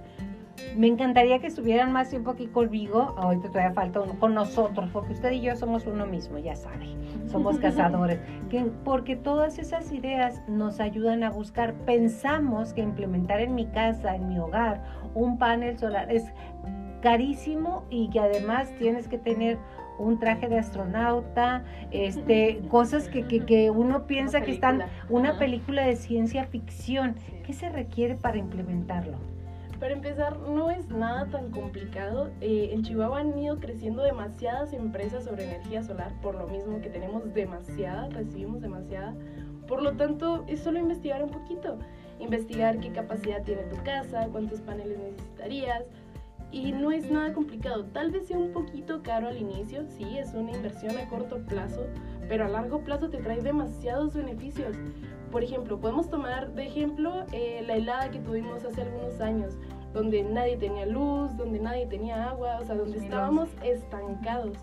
Me 0.76 0.88
encantaría 0.88 1.39
que 1.39 1.47
estuvieran 1.47 1.91
más 1.91 2.09
tiempo 2.09 2.32
aquí 2.32 2.47
conmigo, 2.47 3.14
ahorita 3.18 3.49
todavía 3.49 3.74
falta 3.74 3.99
uno, 3.99 4.18
con 4.20 4.34
nosotros, 4.34 4.89
porque 4.91 5.14
usted 5.14 5.32
y 5.32 5.41
yo 5.41 5.55
somos 5.55 5.86
uno 5.86 6.05
mismo, 6.05 6.38
ya 6.38 6.55
sabe, 6.55 6.95
somos 7.28 7.57
cazadores, 7.59 8.20
que, 8.49 8.66
porque 8.84 9.16
todas 9.16 9.59
esas 9.59 9.91
ideas 9.91 10.41
nos 10.47 10.80
ayudan 10.80 11.24
a 11.24 11.30
buscar, 11.30 11.74
pensamos 11.86 12.74
que 12.74 12.82
implementar 12.82 13.41
en 13.41 13.55
mi 13.55 13.66
casa, 13.68 14.16
en 14.16 14.30
mi 14.30 14.39
hogar, 14.39 14.84
un 15.14 15.38
panel 15.38 15.78
solar 15.78 16.12
es 16.12 16.32
carísimo 17.01 17.84
y 17.89 18.09
que 18.09 18.20
además 18.20 18.74
tienes 18.78 19.07
que 19.07 19.18
tener 19.18 19.57
un 19.97 20.20
traje 20.20 20.47
de 20.47 20.59
astronauta, 20.59 21.64
este, 21.91 22.62
cosas 22.70 23.07
que, 23.09 23.26
que, 23.26 23.72
uno 23.72 24.07
piensa 24.07 24.41
que 24.41 24.51
están, 24.51 24.84
una 25.09 25.38
película 25.38 25.84
de 25.86 25.95
ciencia 25.95 26.45
ficción. 26.45 27.16
¿Qué 27.45 27.53
se 27.53 27.70
requiere 27.70 28.16
para 28.16 28.38
implementarlo? 28.38 29.18
Para 29.82 29.94
empezar, 29.94 30.38
no 30.38 30.70
es 30.70 30.88
nada 30.90 31.26
tan 31.32 31.50
complicado. 31.50 32.30
Eh, 32.40 32.70
en 32.72 32.84
Chihuahua 32.84 33.22
han 33.22 33.36
ido 33.36 33.60
creciendo 33.60 34.04
demasiadas 34.04 34.74
empresas 34.74 35.24
sobre 35.24 35.46
energía 35.46 35.82
solar, 35.82 36.14
por 36.22 36.36
lo 36.36 36.46
mismo 36.46 36.80
que 36.82 36.90
tenemos 36.92 37.34
demasiada, 37.34 38.08
recibimos 38.10 38.62
demasiada. 38.62 39.16
Por 39.68 39.82
lo 39.82 39.94
tanto, 39.94 40.44
es 40.46 40.60
solo 40.60 40.78
investigar 40.78 41.24
un 41.24 41.32
poquito. 41.32 41.80
Investigar 42.20 42.80
qué 42.80 42.92
capacidad 42.92 43.42
tiene 43.42 43.64
tu 43.64 43.84
casa, 43.84 44.28
cuántos 44.32 44.62
paneles 44.62 45.00
necesitarías, 45.00 45.84
y 46.52 46.74
no 46.74 46.92
es 46.92 47.10
nada 47.10 47.34
complicado. 47.34 47.86
Tal 47.86 48.12
vez 48.12 48.28
sea 48.28 48.38
un 48.38 48.54
poquito 48.54 49.02
caro 49.02 49.30
al 49.30 49.38
inicio, 49.42 49.88
sí, 49.98 50.20
es 50.20 50.36
una 50.36 50.52
inversión 50.52 50.96
a 51.00 51.10
corto 51.10 51.38
plazo, 51.48 51.88
pero 52.30 52.46
a 52.46 52.50
largo 52.50 52.84
plazo 52.84 53.10
te 53.10 53.18
trae 53.18 53.42
demasiados 53.42 54.14
beneficios. 54.14 54.78
Por 55.32 55.44
ejemplo, 55.44 55.80
podemos 55.80 56.10
tomar 56.10 56.52
de 56.52 56.66
ejemplo 56.66 57.26
eh, 57.32 57.64
la 57.66 57.76
helada 57.76 58.12
que 58.12 58.20
tuvimos 58.20 58.66
hace 58.66 58.82
algunos 58.82 59.22
años, 59.22 59.58
donde 59.94 60.24
nadie 60.24 60.58
tenía 60.58 60.86
luz, 60.86 61.36
donde 61.38 61.60
nadie 61.60 61.86
tenía 61.86 62.30
agua, 62.30 62.60
o 62.62 62.66
sea, 62.66 62.76
donde 62.76 62.98
estábamos 62.98 63.50
estancados. 63.64 64.58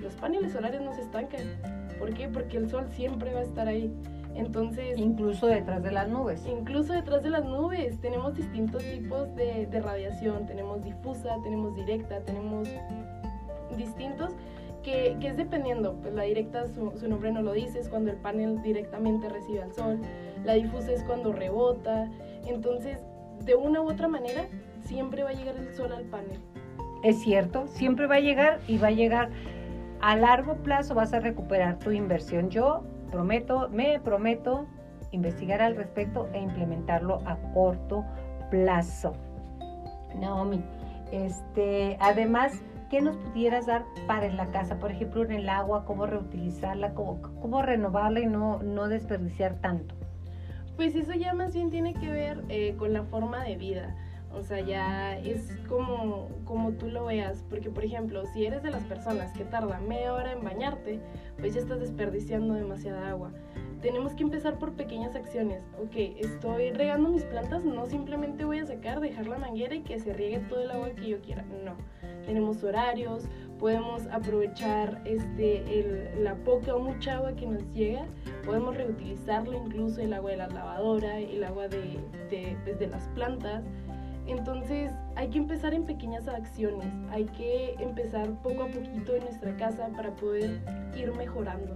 Los 0.00 0.14
paneles 0.14 0.52
solares 0.52 0.80
no 0.80 0.94
se 0.94 1.00
estancan. 1.00 1.40
¿Por 1.98 2.14
qué? 2.14 2.28
Porque 2.28 2.58
el 2.58 2.70
sol 2.70 2.86
siempre 2.90 3.34
va 3.34 3.40
a 3.40 3.42
estar 3.42 3.66
ahí. 3.66 3.92
Entonces... 4.34 4.96
Incluso 4.98 5.48
detrás 5.48 5.82
de 5.82 5.90
las 5.90 6.08
nubes. 6.08 6.46
Incluso 6.46 6.92
detrás 6.92 7.24
de 7.24 7.30
las 7.30 7.44
nubes. 7.44 8.00
Tenemos 8.00 8.36
distintos 8.36 8.84
tipos 8.84 9.34
de, 9.34 9.66
de 9.66 9.80
radiación. 9.80 10.46
Tenemos 10.46 10.84
difusa, 10.84 11.36
tenemos 11.42 11.74
directa, 11.74 12.20
tenemos 12.20 12.68
distintos 13.76 14.32
que, 14.90 15.28
es 15.28 15.36
dependiendo, 15.36 15.94
pues 16.00 16.14
la 16.14 16.22
directa 16.22 16.68
su, 16.68 16.92
su, 16.96 17.08
nombre 17.08 17.32
no 17.32 17.42
lo 17.42 17.52
dice, 17.52 17.78
es 17.78 17.88
cuando 17.88 18.10
el 18.10 18.16
panel 18.18 18.62
directamente 18.62 19.28
recibe 19.28 19.62
al 19.62 19.72
sol, 19.72 20.00
la 20.44 20.54
difusa 20.54 20.92
es 20.92 21.02
cuando 21.04 21.32
rebota, 21.32 22.10
Entonces, 22.46 22.98
de 23.44 23.54
una 23.54 23.80
u 23.80 23.90
otra 23.90 24.08
manera, 24.08 24.46
siempre 24.80 25.22
va 25.22 25.30
a 25.30 25.32
llegar 25.32 25.56
el 25.56 25.74
sol 25.74 25.92
al 25.92 26.04
panel. 26.04 26.40
Es 27.02 27.20
cierto, 27.20 27.66
siempre 27.68 28.06
va 28.06 28.16
a 28.16 28.20
llegar 28.20 28.60
y 28.66 28.78
va 28.78 28.88
a 28.88 28.92
llegar 28.92 29.30
a 30.00 30.16
largo 30.16 30.56
plazo, 30.56 30.94
vas 30.94 31.12
a 31.12 31.20
recuperar 31.20 31.78
tu 31.78 31.90
inversión. 31.90 32.50
Yo 32.50 32.82
prometo, 33.10 33.68
me 33.68 34.00
prometo 34.00 34.66
investigar 35.12 35.62
al 35.62 35.76
respecto 35.76 36.28
e 36.32 36.40
implementarlo 36.40 37.20
a 37.26 37.36
corto 37.54 38.04
plazo. 38.50 39.14
Naomi, 40.16 40.62
este, 41.12 41.96
además, 42.00 42.60
¿qué 42.88 43.00
nos 43.00 43.16
pudieras 43.16 43.66
dar 43.66 43.84
para 44.06 44.26
en 44.26 44.36
la 44.36 44.50
casa? 44.50 44.78
Por 44.78 44.90
ejemplo, 44.90 45.24
en 45.24 45.32
el 45.32 45.48
agua, 45.48 45.84
cómo 45.84 46.06
reutilizarla, 46.06 46.94
cómo, 46.94 47.62
renovarla 47.62 48.20
y 48.20 48.26
no, 48.26 48.62
no 48.62 48.88
desperdiciar 48.88 49.60
tanto. 49.60 49.94
Pues 50.76 50.94
eso 50.94 51.12
ya 51.12 51.34
más 51.34 51.54
bien 51.54 51.70
tiene 51.70 51.94
que 51.94 52.08
ver 52.08 52.44
eh, 52.48 52.74
con 52.78 52.92
la 52.92 53.02
forma 53.02 53.42
de 53.42 53.56
vida. 53.56 53.96
O 54.32 54.42
sea, 54.42 54.60
ya 54.60 55.18
es 55.18 55.56
como, 55.68 56.28
como 56.44 56.72
tú 56.72 56.86
lo 56.88 57.06
veas. 57.06 57.42
Porque, 57.48 57.70
por 57.70 57.84
ejemplo, 57.84 58.24
si 58.26 58.46
eres 58.46 58.62
de 58.62 58.70
las 58.70 58.84
personas 58.84 59.32
que 59.32 59.44
tarda 59.44 59.80
media 59.80 60.12
hora 60.12 60.32
en 60.32 60.44
bañarte, 60.44 61.00
pues 61.38 61.54
ya 61.54 61.60
estás 61.60 61.80
desperdiciando 61.80 62.54
demasiada 62.54 63.08
agua. 63.08 63.32
Tenemos 63.80 64.12
que 64.14 64.24
empezar 64.24 64.58
por 64.58 64.74
pequeñas 64.74 65.14
acciones. 65.14 65.62
Ok, 65.82 65.94
estoy 66.18 66.72
regando 66.72 67.08
mis 67.08 67.22
plantas, 67.24 67.64
no 67.64 67.86
simplemente 67.86 68.44
voy 68.44 68.58
a 68.58 68.66
sacar, 68.66 69.00
dejar 69.00 69.26
la 69.26 69.38
manguera 69.38 69.74
y 69.74 69.82
que 69.82 69.98
se 69.98 70.12
riegue 70.12 70.40
todo 70.40 70.62
el 70.62 70.70
agua 70.70 70.90
que 70.90 71.08
yo 71.08 71.20
quiera. 71.20 71.44
No. 71.64 71.76
Tenemos 72.28 72.62
horarios, 72.62 73.26
podemos 73.58 74.06
aprovechar 74.08 75.00
este, 75.06 76.12
la 76.20 76.34
poca 76.34 76.74
o 76.74 76.78
mucha 76.78 77.16
agua 77.16 77.32
que 77.32 77.46
nos 77.46 77.62
llega, 77.72 78.04
podemos 78.44 78.76
reutilizarlo 78.76 79.56
incluso 79.64 80.02
el 80.02 80.12
agua 80.12 80.32
de 80.32 80.36
la 80.36 80.48
lavadora, 80.48 81.18
el 81.18 81.42
agua 81.42 81.68
de, 81.68 81.98
de, 82.28 82.54
pues, 82.64 82.78
de 82.78 82.86
las 82.86 83.04
plantas. 83.14 83.64
Entonces 84.26 84.92
hay 85.16 85.28
que 85.28 85.38
empezar 85.38 85.72
en 85.72 85.86
pequeñas 85.86 86.28
acciones, 86.28 86.86
hay 87.10 87.24
que 87.24 87.76
empezar 87.78 88.28
poco 88.42 88.64
a 88.64 88.66
poquito 88.66 89.16
en 89.16 89.24
nuestra 89.24 89.56
casa 89.56 89.88
para 89.96 90.10
poder 90.10 90.60
ir 90.94 91.10
mejorando. 91.16 91.74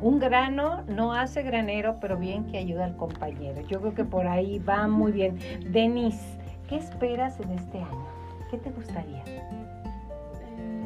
Un 0.00 0.18
grano 0.18 0.82
no 0.88 1.12
hace 1.12 1.44
granero, 1.44 1.98
pero 2.00 2.16
bien 2.16 2.44
que 2.46 2.58
ayuda 2.58 2.86
al 2.86 2.96
compañero. 2.96 3.60
Yo 3.68 3.80
creo 3.80 3.94
que 3.94 4.04
por 4.04 4.26
ahí 4.26 4.58
va 4.58 4.88
muy 4.88 5.12
bien. 5.12 5.38
Denise, 5.70 6.26
¿qué 6.68 6.74
esperas 6.74 7.38
en 7.38 7.52
este 7.52 7.78
año? 7.78 8.06
¿Qué 8.50 8.58
te 8.58 8.70
gustaría? 8.70 9.22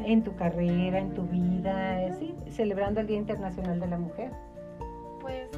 Eh, 0.00 0.12
En 0.12 0.22
tu 0.22 0.34
carrera, 0.36 0.98
en 0.98 1.14
tu 1.14 1.22
vida, 1.22 2.14
sí, 2.18 2.34
celebrando 2.50 3.00
el 3.00 3.06
Día 3.06 3.18
Internacional 3.18 3.80
de 3.80 3.86
la 3.86 3.98
Mujer. 3.98 4.30
Pues 5.20 5.48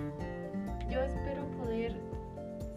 yo 0.90 1.00
espero 1.00 1.44
poder 1.58 1.94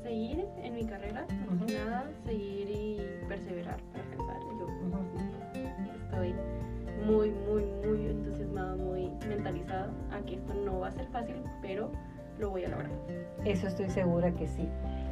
seguir 0.04 0.46
en 0.62 0.76
mi 0.76 0.86
carrera, 0.86 1.26
más 1.50 1.66
que 1.66 1.74
nada, 1.74 2.10
seguir 2.26 2.70
y 2.70 3.02
perseverar 3.28 3.78
para 3.92 4.04
alcanzar. 4.04 4.38
Yo 5.54 5.92
estoy 6.06 6.36
muy, 7.06 7.32
muy, 7.32 7.64
muy 7.86 8.08
entusiasmada, 8.08 8.76
muy 8.76 9.12
mentalizada 9.28 9.92
a 10.12 10.20
que 10.26 10.36
esto 10.36 10.54
no 10.54 10.80
va 10.80 10.88
a 10.88 10.92
ser 10.92 11.08
fácil, 11.08 11.36
pero 11.62 11.92
lo 12.40 12.52
voy 12.52 12.66
a 12.66 12.70
lograr. 12.70 12.92
Eso 13.46 13.68
estoy 13.68 13.90
segura 13.90 14.32
que 14.32 14.48
sí. 14.48 14.68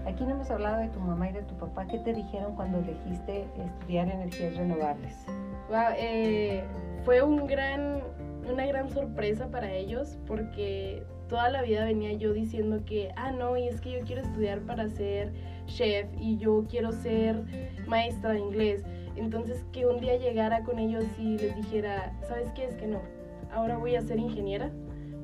Aquí 0.05 0.25
no 0.25 0.31
hemos 0.31 0.51
hablado 0.51 0.79
de 0.79 0.89
tu 0.89 0.99
mamá 0.99 1.29
y 1.29 1.33
de 1.33 1.43
tu 1.43 1.55
papá. 1.55 1.85
¿Qué 1.87 1.97
te 1.99 2.13
dijeron 2.13 2.55
cuando 2.55 2.79
elegiste 2.79 3.45
estudiar 3.57 4.09
energías 4.09 4.55
renovables? 4.57 5.25
Wow, 5.69 5.93
eh, 5.97 6.63
fue 7.05 7.21
un 7.21 7.47
gran, 7.47 8.01
una 8.51 8.65
gran 8.65 8.89
sorpresa 8.89 9.47
para 9.47 9.71
ellos 9.71 10.17
porque 10.27 11.03
toda 11.29 11.49
la 11.49 11.61
vida 11.61 11.85
venía 11.85 12.13
yo 12.13 12.33
diciendo 12.33 12.83
que, 12.85 13.11
ah, 13.15 13.31
no, 13.31 13.55
y 13.55 13.67
es 13.67 13.79
que 13.79 13.91
yo 13.91 14.05
quiero 14.05 14.21
estudiar 14.21 14.59
para 14.61 14.89
ser 14.89 15.31
chef 15.67 16.07
y 16.19 16.37
yo 16.37 16.65
quiero 16.69 16.91
ser 16.91 17.41
maestra 17.87 18.33
de 18.33 18.39
inglés. 18.39 18.83
Entonces 19.15 19.65
que 19.71 19.85
un 19.85 20.01
día 20.01 20.17
llegara 20.17 20.63
con 20.63 20.79
ellos 20.79 21.05
y 21.17 21.37
les 21.37 21.55
dijera, 21.55 22.13
¿sabes 22.27 22.51
qué? 22.51 22.65
Es 22.65 22.75
que 22.75 22.87
no, 22.87 22.99
ahora 23.53 23.77
voy 23.77 23.95
a 23.95 24.01
ser 24.01 24.19
ingeniera, 24.19 24.69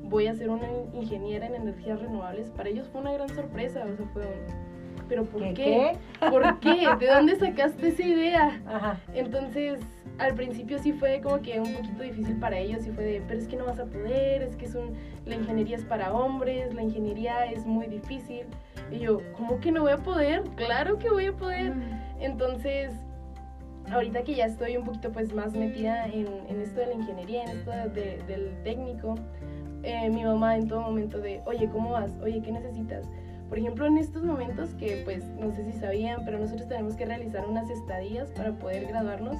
voy 0.04 0.26
a 0.26 0.34
ser 0.34 0.48
una 0.48 0.68
ingeniera 0.94 1.46
en 1.46 1.54
energías 1.54 2.00
renovables. 2.00 2.50
Para 2.50 2.70
ellos 2.70 2.88
fue 2.88 3.02
una 3.02 3.12
gran 3.12 3.28
sorpresa, 3.28 3.84
o 3.84 3.96
sea, 3.96 4.06
fue 4.12 4.22
un... 4.22 4.69
¿Pero 5.10 5.24
por 5.24 5.42
¿Qué? 5.42 5.52
qué? 5.54 5.96
¿Por 6.30 6.60
qué? 6.60 6.88
¿De 7.00 7.06
dónde 7.08 7.34
sacaste 7.36 7.88
esa 7.88 8.02
idea? 8.02 8.60
Ajá. 8.66 8.98
Entonces, 9.12 9.80
al 10.18 10.34
principio 10.34 10.78
sí 10.78 10.92
fue 10.92 11.20
como 11.20 11.40
que 11.42 11.58
un 11.60 11.72
poquito 11.74 12.02
difícil 12.02 12.36
para 12.36 12.56
ellos, 12.58 12.86
y 12.86 12.90
fue 12.92 13.04
de, 13.04 13.22
pero 13.26 13.40
es 13.40 13.48
que 13.48 13.56
no 13.56 13.64
vas 13.66 13.80
a 13.80 13.84
poder, 13.86 14.42
es 14.42 14.54
que 14.56 14.66
es 14.66 14.74
un, 14.76 14.94
la 15.26 15.34
ingeniería 15.34 15.76
es 15.76 15.84
para 15.84 16.12
hombres, 16.12 16.72
la 16.74 16.82
ingeniería 16.82 17.44
es 17.46 17.66
muy 17.66 17.86
difícil. 17.88 18.46
Y 18.92 19.00
yo, 19.00 19.20
¿cómo 19.36 19.58
que 19.60 19.72
no 19.72 19.82
voy 19.82 19.92
a 19.92 19.98
poder? 19.98 20.42
Claro 20.56 20.98
que 20.98 21.10
voy 21.10 21.26
a 21.26 21.32
poder. 21.32 21.72
Entonces, 22.20 22.92
ahorita 23.92 24.22
que 24.22 24.34
ya 24.36 24.46
estoy 24.46 24.76
un 24.76 24.84
poquito 24.84 25.10
pues 25.10 25.34
más 25.34 25.54
metida 25.54 26.06
en, 26.06 26.28
en 26.48 26.60
esto 26.60 26.78
de 26.80 26.86
la 26.86 26.94
ingeniería, 26.94 27.42
en 27.44 27.48
esto 27.50 27.70
de- 27.94 28.22
del 28.28 28.62
técnico, 28.62 29.16
eh, 29.82 30.08
mi 30.10 30.22
mamá 30.24 30.56
en 30.56 30.68
todo 30.68 30.82
momento 30.82 31.18
de, 31.18 31.40
oye, 31.46 31.68
¿cómo 31.72 31.90
vas? 31.90 32.12
Oye, 32.22 32.40
¿qué 32.42 32.52
necesitas? 32.52 33.06
Por 33.50 33.58
ejemplo, 33.58 33.84
en 33.86 33.98
estos 33.98 34.22
momentos 34.22 34.70
que 34.76 35.02
pues 35.04 35.24
no 35.38 35.50
sé 35.52 35.64
si 35.70 35.72
sabían, 35.78 36.24
pero 36.24 36.38
nosotros 36.38 36.66
tenemos 36.68 36.94
que 36.94 37.04
realizar 37.04 37.44
unas 37.46 37.68
estadías 37.68 38.30
para 38.30 38.52
poder 38.52 38.86
graduarnos. 38.86 39.36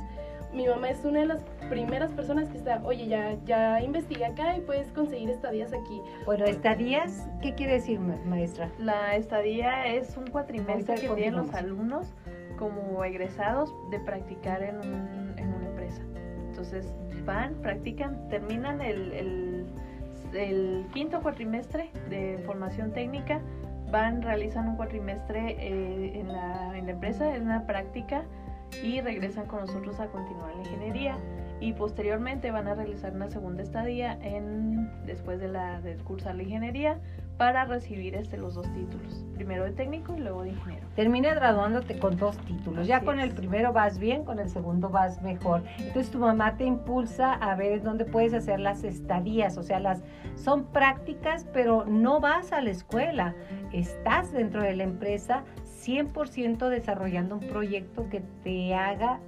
Mi 0.52 0.66
mamá 0.66 0.90
es 0.90 1.04
una 1.04 1.20
de 1.20 1.26
las 1.26 1.44
primeras 1.68 2.10
personas 2.10 2.48
que 2.50 2.58
está, 2.58 2.82
oye, 2.84 3.06
ya, 3.06 3.36
ya 3.46 3.80
investigué 3.80 4.24
acá 4.26 4.56
y 4.56 4.60
puedes 4.62 4.88
conseguir 4.90 5.30
estadías 5.30 5.72
aquí. 5.72 6.02
Bueno, 6.26 6.44
estadías, 6.44 7.28
¿qué 7.40 7.54
quiere 7.54 7.74
decir, 7.74 8.00
ma- 8.00 8.16
maestra? 8.26 8.68
La 8.80 9.14
estadía 9.14 9.86
es 9.86 10.16
un 10.16 10.26
cuatrimestre 10.26 10.96
que 10.96 11.08
tienen 11.14 11.36
los 11.36 11.54
alumnos 11.54 12.12
como 12.58 13.04
egresados 13.04 13.72
de 13.92 14.00
practicar 14.00 14.60
en, 14.64 14.76
un- 14.78 15.34
en 15.38 15.54
una 15.54 15.66
empresa. 15.68 16.02
Entonces 16.48 16.92
van, 17.24 17.54
practican, 17.62 18.28
terminan 18.28 18.80
el, 18.80 19.12
el- 19.12 19.66
el 20.34 20.84
quinto 20.92 21.20
cuatrimestre 21.22 21.90
de 22.08 22.38
formación 22.44 22.92
técnica, 22.92 23.40
van, 23.90 24.22
realizan 24.22 24.68
un 24.68 24.76
cuatrimestre 24.76 25.56
eh, 25.58 26.20
en, 26.20 26.32
la, 26.32 26.76
en 26.76 26.86
la 26.86 26.92
empresa, 26.92 27.34
en 27.34 27.42
una 27.42 27.66
práctica 27.66 28.24
y 28.82 29.00
regresan 29.00 29.46
con 29.46 29.60
nosotros 29.60 29.98
a 30.00 30.06
continuar 30.06 30.54
la 30.54 30.62
ingeniería 30.62 31.16
y 31.60 31.74
posteriormente 31.74 32.50
van 32.50 32.68
a 32.68 32.74
realizar 32.74 33.12
una 33.12 33.28
segunda 33.28 33.62
estadía 33.62 34.18
en 34.22 34.90
después 35.04 35.40
de 35.40 35.48
la 35.48 35.80
de 35.80 35.96
cursar 35.96 36.34
la 36.36 36.42
ingeniería 36.42 36.98
para 37.36 37.64
recibir 37.64 38.14
este 38.14 38.38
los 38.38 38.54
dos 38.54 38.72
títulos 38.72 39.24
primero 39.34 39.64
de 39.64 39.72
técnico 39.72 40.14
y 40.16 40.20
luego 40.20 40.42
de 40.42 40.50
ingeniero 40.50 40.86
Terminas 40.96 41.36
graduándote 41.36 41.98
con 41.98 42.16
dos 42.18 42.36
títulos. 42.38 42.86
Ya 42.86 42.96
Así 42.96 43.06
con 43.06 43.20
el 43.20 43.28
es. 43.30 43.34
primero 43.34 43.72
vas 43.72 43.98
bien, 43.98 44.24
con 44.24 44.38
el 44.38 44.50
segundo 44.50 44.90
vas 44.90 45.22
mejor. 45.22 45.62
Entonces 45.78 46.10
tu 46.10 46.18
mamá 46.18 46.56
te 46.56 46.64
impulsa 46.64 47.32
a 47.32 47.54
ver 47.54 47.82
dónde 47.82 48.04
puedes 48.04 48.34
hacer 48.34 48.60
las 48.60 48.82
estadías, 48.84 49.56
o 49.56 49.62
sea, 49.62 49.80
las 49.80 50.02
son 50.34 50.64
prácticas, 50.64 51.46
pero 51.54 51.86
no 51.86 52.20
vas 52.20 52.52
a 52.52 52.60
la 52.60 52.70
escuela. 52.70 53.34
Estás 53.72 54.32
dentro 54.32 54.62
de 54.62 54.74
la 54.74 54.84
empresa 54.84 55.44
100% 55.84 56.68
desarrollando 56.68 57.36
un 57.36 57.46
proyecto 57.48 58.08
que 58.08 58.20
te 58.42 58.74
haga 58.74 59.20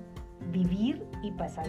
vivir 0.51 1.07
y 1.23 1.31
pasar 1.33 1.67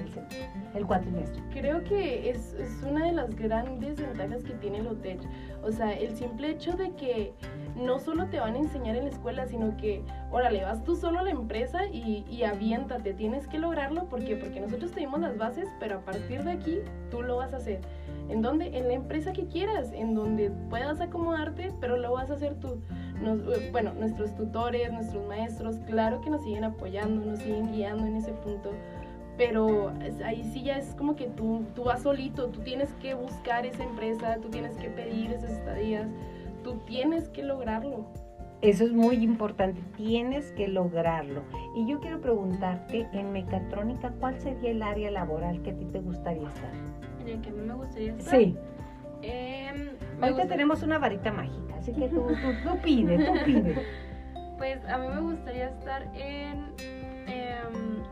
el, 0.73 0.85
cuatrimestre. 0.85 1.41
Creo 1.51 1.83
que 1.83 2.29
es, 2.29 2.53
es 2.53 2.83
una 2.83 3.05
de 3.05 3.13
las 3.13 3.35
grandes 3.35 3.97
ventajas 3.97 4.43
que 4.43 4.53
tiene 4.53 4.79
el 4.79 4.87
OTEC. 4.87 5.19
O 5.63 5.71
sea, 5.71 5.91
el 5.93 6.15
simple 6.15 6.49
hecho 6.49 6.71
de 6.73 6.91
que 6.95 7.33
no 7.75 7.99
solo 7.99 8.27
te 8.27 8.39
van 8.39 8.55
a 8.55 8.59
enseñar 8.59 8.95
en 8.95 9.05
la 9.05 9.11
escuela, 9.11 9.45
sino 9.45 9.77
que, 9.77 10.01
órale, 10.31 10.63
vas 10.63 10.83
tú 10.83 10.95
solo 10.95 11.19
a 11.19 11.23
la 11.23 11.31
empresa 11.31 11.85
y, 11.85 12.25
y 12.29 12.43
aviéntate, 12.43 13.13
tienes 13.13 13.47
que 13.47 13.59
lograrlo. 13.59 14.05
Porque 14.05 14.35
nosotros 14.59 14.91
tenemos 14.91 15.19
las 15.19 15.37
bases, 15.37 15.69
pero 15.79 15.99
a 15.99 16.01
partir 16.01 16.43
de 16.43 16.53
aquí 16.53 16.79
tú 17.11 17.21
lo 17.21 17.37
vas 17.37 17.53
a 17.53 17.57
hacer. 17.57 17.81
¿En 18.29 18.41
dónde? 18.41 18.77
En 18.77 18.87
la 18.87 18.93
empresa 18.93 19.33
que 19.33 19.45
quieras, 19.47 19.91
en 19.93 20.15
donde 20.15 20.51
puedas 20.69 21.01
acomodarte, 21.01 21.73
pero 21.79 21.97
lo 21.97 22.13
vas 22.13 22.29
a 22.29 22.33
hacer 22.33 22.55
tú. 22.55 22.79
Eh, 23.23 23.69
bueno, 23.71 23.93
nuestros 23.93 24.35
tutores, 24.35 24.91
nuestros 24.91 25.27
maestros, 25.27 25.77
claro 25.85 26.21
que 26.21 26.29
nos 26.29 26.43
siguen 26.43 26.63
apoyando, 26.63 27.25
nos 27.25 27.39
siguen 27.39 27.71
guiando 27.71 28.05
en 28.05 28.15
ese 28.15 28.31
punto 28.31 28.71
pero 29.37 29.91
ahí 30.23 30.43
sí 30.43 30.63
ya 30.63 30.77
es 30.77 30.93
como 30.95 31.15
que 31.15 31.27
tú, 31.27 31.65
tú 31.75 31.85
vas 31.85 32.03
solito, 32.03 32.49
tú 32.49 32.59
tienes 32.61 32.93
que 33.01 33.15
buscar 33.15 33.65
esa 33.65 33.83
empresa, 33.83 34.37
tú 34.41 34.49
tienes 34.49 34.75
que 34.77 34.89
pedir 34.89 35.31
esas 35.31 35.51
estadías, 35.51 36.07
tú 36.63 36.77
tienes 36.85 37.29
que 37.29 37.43
lograrlo. 37.43 38.05
Eso 38.61 38.85
es 38.85 38.93
muy 38.93 39.15
importante, 39.17 39.81
tienes 39.97 40.51
que 40.53 40.67
lograrlo. 40.67 41.41
Y 41.75 41.85
yo 41.85 41.99
quiero 41.99 42.21
preguntarte, 42.21 43.07
en 43.11 43.33
mecatrónica, 43.33 44.13
¿cuál 44.19 44.39
sería 44.39 44.71
el 44.71 44.81
área 44.81 45.11
laboral 45.11 45.61
que 45.63 45.71
a 45.71 45.75
ti 45.75 45.85
te 45.85 45.99
gustaría 45.99 46.47
estar? 46.47 46.92
En 47.23 47.29
el 47.29 47.41
que 47.41 47.49
a 47.49 47.53
mí 47.53 47.61
me 47.61 47.73
gustaría 47.73 48.13
estar. 48.15 48.35
Sí, 48.35 48.57
me 50.19 50.27
ahorita 50.27 50.47
tenemos 50.47 50.83
una 50.83 50.99
varita 50.99 51.31
mágica, 51.31 51.75
así 51.77 51.93
que 51.93 52.09
tú, 52.09 52.27
tú, 52.27 52.53
tú 52.69 52.77
pide, 52.83 53.25
tú 53.25 53.33
pide. 53.45 53.75
Pues 54.57 54.83
a 54.85 54.97
mí 54.97 55.07
me 55.07 55.21
gustaría 55.21 55.69
estar 55.69 56.03
en. 56.15 56.73
em, 57.27 58.03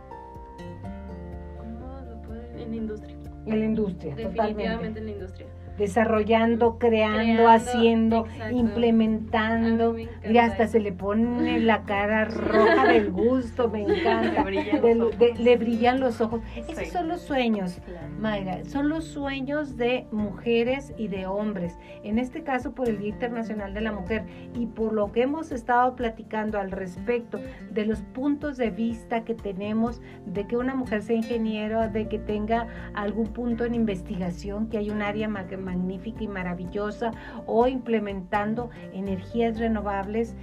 ¿Cómo 1.57 1.99
lo 2.09 2.22
puedo 2.22 2.41
En 2.57 2.70
la 2.72 2.76
industria. 2.76 3.16
En 3.45 3.59
la 3.59 3.66
industria, 3.66 4.16
Definitivamente 4.16 4.64
totalmente. 4.64 4.99
en 4.99 5.05
la 5.05 5.12
industria. 5.12 5.47
Desarrollando, 5.82 6.77
creando, 6.77 7.17
Creando, 7.19 7.49
haciendo, 7.49 8.25
exacto. 8.27 8.55
implementando. 8.55 9.95
Y 9.97 10.38
hasta 10.38 10.67
se 10.67 10.79
le 10.79 10.91
pone 10.91 11.59
la 11.59 11.84
cara 11.84 12.25
roja 12.25 12.88
del 12.88 13.11
gusto, 13.11 13.67
me 13.69 13.82
encanta. 13.88 14.43
Le 14.43 14.43
brillan 14.43 14.82
De- 14.82 14.95
los 14.95 15.17
de- 15.17 15.25
ojos. 15.27 15.39
le 15.39 15.57
brillan 15.57 15.99
los 15.99 16.21
ojos. 16.21 16.41
Esos 16.55 16.88
son 16.89 17.07
los 17.07 17.21
sueños. 17.21 17.79
Mayra, 18.19 18.63
son 18.65 18.89
los 18.89 19.05
sueños 19.05 19.77
de 19.77 20.05
mujeres 20.11 20.93
y 20.97 21.07
de 21.07 21.25
hombres, 21.25 21.77
en 22.03 22.19
este 22.19 22.43
caso 22.43 22.73
por 22.73 22.88
el 22.88 22.99
Día 22.99 23.09
Internacional 23.09 23.73
de 23.73 23.82
la 23.82 23.91
Mujer 23.91 24.25
y 24.53 24.67
por 24.67 24.93
lo 24.93 25.11
que 25.11 25.23
hemos 25.23 25.51
estado 25.51 25.95
platicando 25.95 26.59
al 26.59 26.69
respecto 26.71 27.39
de 27.71 27.86
los 27.86 28.01
puntos 28.01 28.57
de 28.57 28.69
vista 28.69 29.23
que 29.23 29.34
tenemos 29.34 30.01
de 30.27 30.45
que 30.45 30.55
una 30.55 30.75
mujer 30.75 31.01
sea 31.01 31.15
ingeniero, 31.15 31.89
de 31.89 32.07
que 32.07 32.19
tenga 32.19 32.67
algún 32.93 33.27
punto 33.27 33.65
en 33.65 33.73
investigación, 33.73 34.67
que 34.69 34.77
hay 34.77 34.91
un 34.91 35.01
área 35.01 35.27
ma- 35.27 35.41
magnífica 35.72 36.24
y 36.24 36.28
maravillosa 36.28 37.11
o 37.45 37.67
implementando 37.67 38.69
energías 38.93 39.57
renovables. 39.57 40.36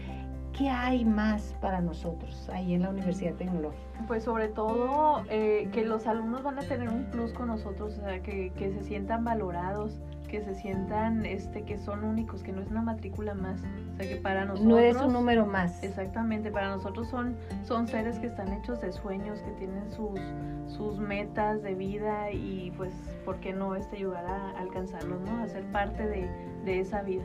¿Qué 0.57 0.71
hay 0.71 1.05
más 1.05 1.55
para 1.61 1.81
nosotros 1.81 2.49
ahí 2.53 2.75
en 2.75 2.83
la 2.83 2.91
Universidad 2.91 3.35
Tecnológica? 3.35 3.85
Pues 4.09 4.25
sobre 4.25 4.49
todo 4.49 5.23
eh, 5.31 5.69
que 5.73 5.85
los 5.85 6.07
alumnos 6.07 6.43
van 6.43 6.59
a 6.59 6.63
tener 6.63 6.89
un 6.89 7.05
plus 7.11 7.33
con 7.33 7.49
nosotros, 7.49 7.99
o 7.99 8.01
sea, 8.01 8.23
que, 8.23 8.51
que 8.57 8.73
se 8.73 8.83
sientan 8.83 9.25
valorados, 9.25 10.01
que 10.29 10.43
se 10.43 10.55
sientan 10.55 11.27
este, 11.27 11.63
que 11.63 11.79
son 11.79 12.05
únicos, 12.05 12.43
que 12.43 12.53
no 12.53 12.61
es 12.61 12.69
una 12.69 12.83
matrícula 12.83 13.35
más. 13.35 13.61
O 13.95 13.97
sea, 13.97 14.09
que 14.09 14.17
para 14.17 14.45
nosotros... 14.45 14.69
No 14.69 14.79
eres 14.79 14.97
un 14.97 15.13
número 15.13 15.47
más. 15.47 15.83
Exactamente, 15.83 16.51
para 16.51 16.69
nosotros 16.69 17.09
son, 17.09 17.37
son 17.65 17.89
seres 17.89 18.19
que 18.19 18.27
están 18.29 18.53
hechos 18.53 18.81
de 18.81 18.93
sueños, 18.93 19.41
que 19.41 19.51
tienen 19.53 19.91
sus, 19.91 20.21
sus 20.69 20.99
metas 20.99 21.63
de 21.63 21.75
vida 21.75 22.31
y 22.31 22.73
pues, 22.77 22.93
¿por 23.25 23.41
qué 23.41 23.53
no 23.53 23.75
este 23.75 23.97
ayudar 23.97 24.25
a 24.27 24.51
alcanzarlos, 24.59 25.21
no? 25.23 25.43
A 25.43 25.49
ser 25.49 25.65
parte 25.73 26.07
de, 26.07 26.29
de 26.65 26.81
esa 26.81 27.03
vida. 27.03 27.25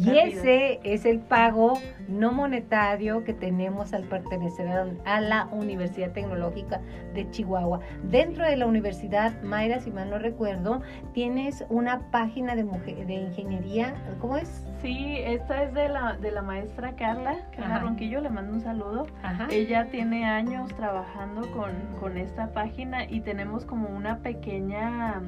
Y 0.00 0.18
ese 0.18 0.80
es 0.84 1.04
el 1.04 1.20
pago 1.20 1.74
no 2.08 2.32
monetario 2.32 3.24
que 3.24 3.34
tenemos 3.34 3.92
al 3.92 4.04
pertenecer 4.04 4.68
a 4.68 4.86
a 5.04 5.20
la 5.20 5.48
Universidad 5.52 6.12
Tecnológica 6.12 6.80
de 7.14 7.30
Chihuahua. 7.30 7.80
Dentro 8.04 8.44
de 8.44 8.56
la 8.56 8.66
universidad, 8.66 9.40
Mayra, 9.42 9.80
si 9.80 9.90
mal 9.90 10.10
no 10.10 10.18
recuerdo, 10.18 10.82
tienes 11.12 11.64
una 11.68 12.10
página 12.10 12.54
de, 12.54 12.64
mujer, 12.64 13.06
de 13.06 13.14
ingeniería, 13.14 13.94
¿cómo 14.20 14.36
es? 14.36 14.64
Sí, 14.80 15.16
esta 15.18 15.62
es 15.62 15.74
de 15.74 15.88
la, 15.88 16.14
de 16.14 16.32
la 16.32 16.42
maestra 16.42 16.96
Carla, 16.96 17.36
Carla 17.54 17.76
Ajá. 17.76 17.78
Ronquillo, 17.80 18.20
le 18.20 18.30
mando 18.30 18.54
un 18.54 18.60
saludo. 18.60 19.06
Ajá. 19.22 19.46
Ella 19.50 19.88
tiene 19.90 20.24
años 20.24 20.74
trabajando 20.74 21.42
con, 21.52 21.70
con 22.00 22.16
esta 22.16 22.52
página 22.52 23.04
y 23.04 23.20
tenemos 23.20 23.64
como 23.64 23.88
una 23.88 24.18
pequeña, 24.18 25.22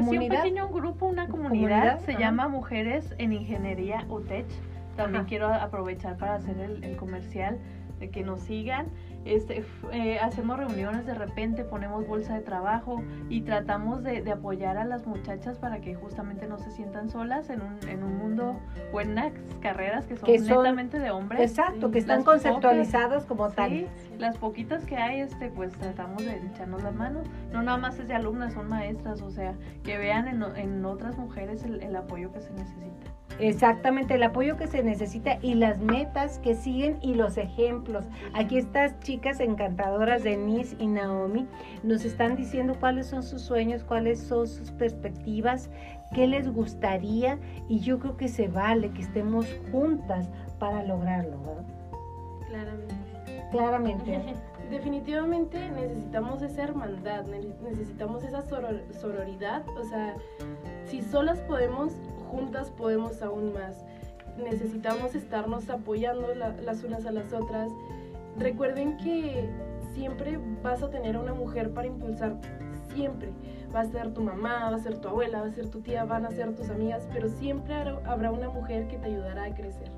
pues 0.00 0.10
sí, 0.10 0.18
un 0.18 0.28
pequeño 0.28 0.68
grupo, 0.68 1.06
una 1.06 1.28
comunidad, 1.28 1.96
¿Comunidad? 1.96 2.00
se 2.00 2.16
llama 2.16 2.48
Mujeres 2.48 3.14
en 3.18 3.32
Ingeniería 3.32 4.04
UTECH. 4.08 4.46
También 4.96 5.20
Ajá. 5.22 5.28
quiero 5.28 5.52
aprovechar 5.52 6.16
para 6.16 6.34
hacer 6.34 6.58
el, 6.58 6.82
el 6.84 6.96
comercial 6.96 7.58
de 8.00 8.10
que 8.10 8.22
nos 8.22 8.40
sigan. 8.40 8.86
Este, 9.24 9.64
eh, 9.92 10.18
hacemos 10.18 10.58
reuniones 10.58 11.06
de 11.06 11.14
repente, 11.14 11.64
ponemos 11.64 12.06
bolsa 12.06 12.34
de 12.34 12.40
trabajo 12.40 13.02
y 13.30 13.40
tratamos 13.42 14.02
de, 14.02 14.20
de 14.22 14.32
apoyar 14.32 14.76
a 14.76 14.84
las 14.84 15.06
muchachas 15.06 15.58
para 15.58 15.80
que 15.80 15.94
justamente 15.94 16.46
no 16.46 16.58
se 16.58 16.70
sientan 16.70 17.08
solas 17.08 17.48
en 17.50 17.62
un, 17.62 17.78
en 17.88 18.02
un 18.02 18.18
mundo 18.18 18.60
o 18.92 19.00
en 19.00 19.12
unas 19.12 19.32
carreras 19.60 20.06
que 20.06 20.16
son, 20.16 20.26
Que 20.26 20.38
son- 20.38 20.48
netamente 20.48 20.98
de 20.98 21.10
hombres. 21.10 21.40
Exacto, 21.40 21.90
que 21.90 22.00
Las 22.00 22.02
están 22.02 22.18
pocas- 22.24 22.42
conceptualizados 22.42 23.24
como 23.24 23.48
Sí, 23.48 23.56
tal. 23.56 23.86
las 24.18 24.36
poquitas 24.36 24.84
que 24.84 24.96
hay, 24.96 25.20
este, 25.20 25.48
pues 25.50 25.72
tratamos 25.72 26.24
de 26.24 26.36
echarnos 26.52 26.82
las 26.82 26.94
manos. 26.94 27.26
No 27.52 27.62
nada 27.62 27.78
más 27.78 27.98
es 27.98 28.06
de 28.08 28.14
alumnas, 28.14 28.52
son 28.52 28.68
maestras, 28.68 29.22
o 29.22 29.30
sea, 29.30 29.54
que 29.82 29.96
vean 29.96 30.28
en, 30.28 30.42
en 30.56 30.84
otras 30.84 31.16
mujeres 31.16 31.64
el, 31.64 31.82
el 31.82 31.96
apoyo 31.96 32.30
que 32.30 32.40
se 32.40 32.52
necesita. 32.52 33.10
Exactamente, 33.38 34.14
el 34.14 34.22
apoyo 34.22 34.56
que 34.56 34.66
se 34.66 34.82
necesita 34.82 35.38
y 35.42 35.54
las 35.54 35.78
metas 35.78 36.38
que 36.38 36.54
siguen 36.54 36.98
y 37.02 37.14
los 37.14 37.36
ejemplos. 37.36 38.04
Aquí 38.32 38.58
estas 38.58 38.98
chicas 39.00 39.40
encantadoras, 39.40 40.22
Denise 40.22 40.76
y 40.78 40.86
Naomi, 40.86 41.46
nos 41.82 42.04
están 42.04 42.36
diciendo 42.36 42.76
cuáles 42.78 43.06
son 43.06 43.22
sus 43.22 43.42
sueños, 43.42 43.82
cuáles 43.82 44.20
son 44.20 44.46
sus 44.46 44.70
perspectivas, 44.70 45.68
qué 46.14 46.26
les 46.26 46.52
gustaría 46.52 47.38
y 47.68 47.80
yo 47.80 47.98
creo 47.98 48.16
que 48.16 48.28
se 48.28 48.46
vale 48.48 48.90
que 48.90 49.02
estemos 49.02 49.46
juntas 49.72 50.28
para 50.58 50.84
lograrlo, 50.84 51.38
¿verdad? 51.42 51.64
Claramente. 52.48 52.94
Claramente. 53.50 54.20
Definitivamente 54.70 55.70
necesitamos 55.70 56.40
esa 56.42 56.62
hermandad, 56.64 57.26
ne- 57.26 57.52
necesitamos 57.62 58.24
esa 58.24 58.42
soror- 58.48 58.82
sororidad, 58.92 59.62
o 59.78 59.84
sea, 59.84 60.16
si 60.86 61.02
solas 61.02 61.38
podemos, 61.40 61.92
juntas 62.34 62.70
podemos 62.70 63.22
aún 63.22 63.52
más. 63.52 63.84
Necesitamos 64.42 65.14
estarnos 65.14 65.70
apoyando 65.70 66.34
la- 66.34 66.54
las 66.62 66.82
unas 66.82 67.06
a 67.06 67.12
las 67.12 67.32
otras. 67.32 67.70
Recuerden 68.38 68.96
que 68.96 69.48
siempre 69.94 70.40
vas 70.62 70.82
a 70.82 70.90
tener 70.90 71.14
a 71.16 71.20
una 71.20 71.34
mujer 71.34 71.70
para 71.70 71.86
impulsar, 71.86 72.36
siempre. 72.92 73.28
Va 73.74 73.80
a 73.80 73.84
ser 73.86 74.12
tu 74.12 74.22
mamá, 74.22 74.70
va 74.70 74.76
a 74.76 74.78
ser 74.80 74.98
tu 74.98 75.08
abuela, 75.08 75.40
va 75.40 75.46
a 75.46 75.52
ser 75.52 75.68
tu 75.68 75.80
tía, 75.80 76.04
van 76.04 76.26
a 76.26 76.30
ser 76.30 76.54
tus 76.54 76.68
amigas, 76.70 77.06
pero 77.12 77.28
siempre 77.28 77.74
habrá- 77.74 78.00
habrá 78.06 78.30
una 78.32 78.48
mujer 78.50 78.88
que 78.88 78.96
te 78.98 79.06
ayudará 79.06 79.44
a 79.44 79.54
crecer. 79.54 79.90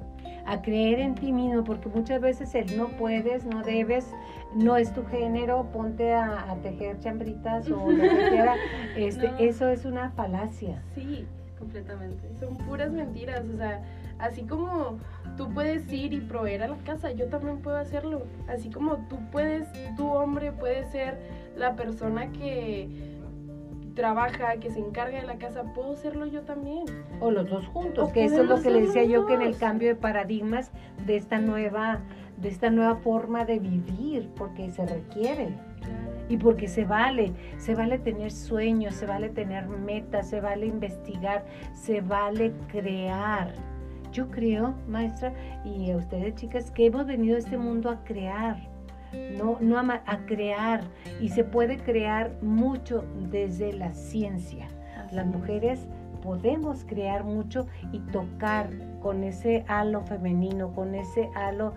a 0.48 0.62
creer 0.62 1.00
en 1.00 1.16
ti 1.16 1.32
mismo, 1.32 1.64
porque 1.64 1.88
muchas 1.88 2.20
veces 2.20 2.54
el 2.54 2.76
no 2.76 2.86
puedes, 2.90 3.44
no 3.44 3.62
debes, 3.64 4.06
no 4.54 4.76
es 4.76 4.92
tu 4.94 5.04
género, 5.04 5.66
ponte 5.72 6.14
a, 6.14 6.52
a 6.52 6.54
tejer 6.62 7.00
chambritas 7.00 7.68
o 7.68 7.90
lo 7.90 8.00
que 8.00 8.08
quiera, 8.30 8.54
este, 8.96 9.28
No. 9.32 9.38
eso 9.38 9.68
es 9.68 9.84
una 9.84 10.10
falacia. 10.10 10.84
Sí, 10.94 11.26
Completamente. 11.58 12.34
son 12.38 12.56
puras 12.58 12.90
mentiras, 12.92 13.42
o 13.52 13.56
sea, 13.56 13.82
así 14.18 14.42
como 14.42 14.98
tú 15.36 15.52
puedes 15.54 15.90
ir 15.90 16.12
y 16.12 16.20
proveer 16.20 16.62
a 16.62 16.68
la 16.68 16.76
casa, 16.78 17.12
yo 17.12 17.28
también 17.28 17.60
puedo 17.60 17.76
hacerlo. 17.76 18.22
Así 18.48 18.70
como 18.70 18.96
tú 19.08 19.18
puedes, 19.32 19.66
tu 19.96 20.06
hombre 20.06 20.52
puede 20.52 20.84
ser 20.90 21.18
la 21.56 21.74
persona 21.74 22.30
que 22.32 23.16
trabaja, 23.94 24.58
que 24.58 24.70
se 24.70 24.78
encarga 24.78 25.20
de 25.20 25.26
la 25.26 25.38
casa, 25.38 25.64
puedo 25.74 25.96
serlo 25.96 26.26
yo 26.26 26.42
también. 26.42 26.84
O 27.20 27.30
los 27.30 27.48
dos 27.48 27.66
juntos, 27.66 28.10
O 28.10 28.12
que 28.12 28.24
eso 28.26 28.42
es 28.42 28.48
lo 28.48 28.60
que 28.62 28.70
le 28.70 28.82
decía 28.82 29.04
yo 29.04 29.26
que 29.26 29.34
en 29.34 29.42
el 29.42 29.56
cambio 29.56 29.88
de 29.88 29.96
paradigmas 29.96 30.70
de 31.06 31.16
esta 31.16 31.38
nueva, 31.38 32.00
de 32.36 32.48
esta 32.50 32.70
nueva 32.70 32.96
forma 32.96 33.44
de 33.44 33.58
vivir, 33.58 34.30
porque 34.36 34.70
se 34.70 34.86
requiere. 34.86 35.48
Y 36.28 36.36
porque 36.36 36.68
se 36.68 36.84
vale, 36.84 37.32
se 37.58 37.74
vale 37.74 37.98
tener 37.98 38.32
sueños, 38.32 38.94
se 38.94 39.06
vale 39.06 39.28
tener 39.28 39.68
metas, 39.68 40.28
se 40.28 40.40
vale 40.40 40.66
investigar, 40.66 41.44
se 41.72 42.00
vale 42.00 42.52
crear. 42.68 43.52
Yo 44.12 44.30
creo, 44.30 44.74
maestra, 44.88 45.32
y 45.64 45.90
a 45.90 45.96
ustedes 45.96 46.34
chicas, 46.34 46.70
que 46.70 46.86
hemos 46.86 47.06
venido 47.06 47.36
a 47.36 47.38
este 47.38 47.58
mundo 47.58 47.90
a 47.90 48.02
crear, 48.02 48.56
no, 49.36 49.58
no 49.60 49.78
a, 49.78 50.26
crear. 50.26 50.82
Y 51.20 51.28
se 51.28 51.44
puede 51.44 51.78
crear 51.78 52.32
mucho 52.42 53.04
desde 53.30 53.72
la 53.72 53.92
ciencia. 53.92 54.66
Las 55.12 55.26
mujeres 55.26 55.86
podemos 56.22 56.84
crear 56.84 57.24
mucho 57.24 57.66
y 57.92 58.00
tocar 58.10 58.70
con 59.00 59.22
ese 59.22 59.64
halo 59.68 60.02
femenino, 60.02 60.72
con 60.72 60.94
ese 60.94 61.30
halo 61.34 61.74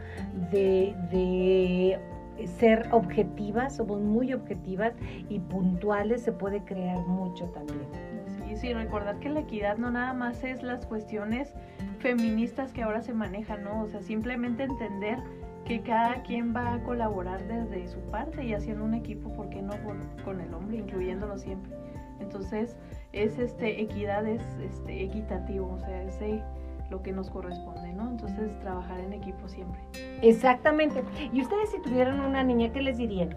de, 0.52 0.96
de 1.12 2.00
ser 2.48 2.88
objetivas, 2.92 3.76
somos 3.76 4.02
muy 4.02 4.34
objetivas 4.34 4.94
y 5.30 5.40
puntuales, 5.40 6.22
se 6.22 6.32
puede 6.32 6.64
crear 6.64 7.00
mucho 7.08 7.46
también. 7.48 7.80
Sí, 8.48 8.56
sí, 8.56 8.74
recordar 8.74 9.20
que 9.20 9.30
la 9.30 9.42
equidad 9.42 9.78
no 9.78 9.92
nada 9.92 10.14
más 10.14 10.44
es 10.44 10.64
las 10.64 10.86
cuestiones 10.86 11.54
feministas 12.00 12.72
que 12.72 12.84
ahora 12.84 13.02
se 13.02 13.14
manejan, 13.14 13.64
¿no? 13.64 13.84
O 13.84 13.88
sea, 13.88 14.02
simplemente 14.02 14.64
entender 14.64 15.20
que 15.66 15.82
cada 15.82 16.24
quien 16.24 16.56
va 16.56 16.74
a 16.74 16.84
colaborar 16.84 17.48
desde 17.48 17.88
su 17.88 18.00
parte 18.10 18.44
y 18.44 18.54
haciendo 18.54 18.86
un 18.86 18.96
equipo, 18.96 19.32
¿por 19.34 19.50
qué 19.50 19.62
no 19.62 19.74
con, 19.84 20.00
con 20.26 20.42
el 20.42 20.54
hombre, 20.54 20.78
incluyéndolo 20.78 21.38
siempre? 21.38 21.76
Entonces, 22.20 22.76
es 23.14 23.38
este, 23.40 23.82
equidad 23.82 24.26
es 24.26 24.42
este, 24.64 25.04
equitativo, 25.04 25.74
o 25.74 25.80
sea, 25.80 26.02
es 26.04 26.20
de 26.20 26.44
lo 26.90 27.02
que 27.02 27.12
nos 27.12 27.30
corresponde, 27.30 27.79
¿no? 28.00 28.10
Entonces, 28.10 28.58
trabajar 28.62 29.00
en 29.00 29.14
equipo 29.14 29.48
siempre. 29.48 29.80
Exactamente. 30.22 31.04
Y 31.32 31.42
ustedes 31.42 31.70
si 31.72 31.82
tuvieran 31.82 32.20
una 32.20 32.44
niña, 32.44 32.72
¿qué 32.72 32.82
les 32.82 32.98
dirían? 32.98 33.36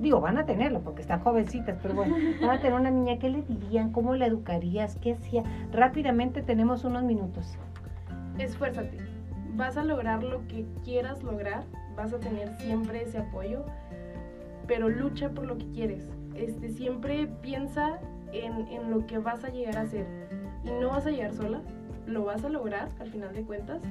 Digo, 0.00 0.20
van 0.20 0.38
a 0.38 0.46
tenerlo 0.46 0.80
porque 0.80 1.02
están 1.02 1.20
jovencitas, 1.20 1.76
pero 1.82 1.94
bueno, 1.94 2.14
van 2.40 2.50
a 2.50 2.60
tener 2.60 2.78
una 2.78 2.90
niña, 2.90 3.18
¿qué 3.18 3.28
le 3.28 3.42
dirían? 3.42 3.90
¿Cómo 3.90 4.14
la 4.14 4.26
educarías? 4.26 4.96
¿Qué 4.96 5.12
hacía? 5.14 5.42
Rápidamente 5.72 6.42
tenemos 6.42 6.84
unos 6.84 7.02
minutos. 7.02 7.58
Esfuérzate, 8.38 8.96
vas 9.56 9.76
a 9.76 9.82
lograr 9.82 10.22
lo 10.22 10.46
que 10.46 10.64
quieras 10.84 11.24
lograr, 11.24 11.64
vas 11.96 12.12
a 12.12 12.20
tener 12.20 12.48
siempre 12.58 13.02
ese 13.02 13.18
apoyo, 13.18 13.64
pero 14.68 14.88
lucha 14.88 15.30
por 15.30 15.46
lo 15.46 15.58
que 15.58 15.68
quieres. 15.72 16.06
Este, 16.36 16.68
siempre 16.68 17.26
piensa 17.42 17.98
en, 18.32 18.68
en 18.68 18.90
lo 18.90 19.04
que 19.08 19.18
vas 19.18 19.42
a 19.42 19.48
llegar 19.48 19.78
a 19.78 19.86
ser 19.86 20.06
y 20.64 20.70
no 20.80 20.90
vas 20.90 21.06
a 21.06 21.10
llegar 21.10 21.34
sola, 21.34 21.60
lo 22.08 22.24
vas 22.24 22.44
a 22.44 22.48
lograr 22.48 22.88
al 22.98 23.10
final 23.10 23.34
de 23.34 23.42
cuentas, 23.42 23.82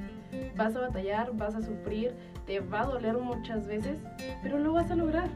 vas 0.56 0.76
a 0.76 0.80
batallar, 0.80 1.34
vas 1.34 1.54
a 1.54 1.62
sufrir, 1.62 2.14
te 2.46 2.60
va 2.60 2.82
a 2.82 2.86
doler 2.86 3.16
muchas 3.18 3.66
veces, 3.66 4.00
pero 4.42 4.58
lo 4.58 4.72
vas 4.72 4.90
a 4.90 4.96
lograr. 4.96 5.28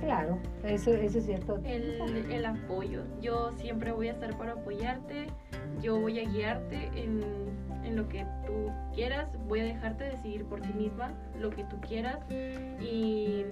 Claro, 0.00 0.38
eso, 0.64 0.92
eso 0.92 1.18
es 1.18 1.26
cierto. 1.26 1.60
El, 1.62 2.00
el 2.30 2.44
apoyo. 2.46 3.02
Yo 3.20 3.52
siempre 3.58 3.92
voy 3.92 4.08
a 4.08 4.12
estar 4.12 4.36
para 4.38 4.52
apoyarte. 4.52 5.26
yo 5.82 6.00
voy 6.00 6.18
a 6.18 6.24
guiarte 6.24 6.90
en, 6.94 7.20
en 7.84 7.96
lo 7.96 8.08
que 8.08 8.24
tú 8.46 8.72
quieras, 8.94 9.28
voy 9.46 9.60
a 9.60 9.64
dejarte 9.64 10.04
decidir 10.04 10.44
por 10.46 10.60
ti 10.60 10.72
misma 10.72 11.12
lo 11.38 11.50
que 11.50 11.64
tú 11.64 11.78
quieras 11.80 12.18
y 12.80 13.44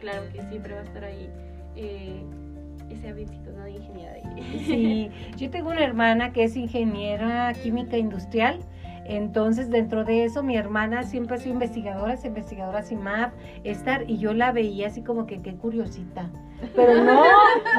claro 0.00 0.22
que 0.32 0.42
siempre 0.42 0.74
va 0.74 0.80
a 0.80 0.84
estar 0.84 1.04
ahí 1.04 1.30
eh, 1.76 2.24
avioncito 3.04 3.50
¿no? 3.52 3.64
de 3.64 3.72
ingeniería. 3.72 4.22
Sí, 4.66 5.10
yo 5.36 5.50
tengo 5.50 5.70
una 5.70 5.84
hermana 5.84 6.32
que 6.32 6.44
es 6.44 6.56
ingeniera 6.56 7.52
química 7.54 7.96
industrial. 7.96 8.60
Entonces, 9.04 9.70
dentro 9.70 10.04
de 10.04 10.24
eso, 10.24 10.42
mi 10.42 10.56
hermana 10.56 11.02
siempre 11.02 11.36
ha 11.36 11.38
sido 11.38 11.54
investigadora, 11.54 12.14
es 12.14 12.24
investigadora 12.24 12.82
CIMAP, 12.82 13.32
estar, 13.64 14.08
y 14.08 14.18
yo 14.18 14.32
la 14.34 14.52
veía 14.52 14.86
así 14.86 15.02
como 15.02 15.26
que 15.26 15.42
qué 15.42 15.54
curiosita. 15.54 16.30
Pero 16.76 17.02
no, 17.02 17.22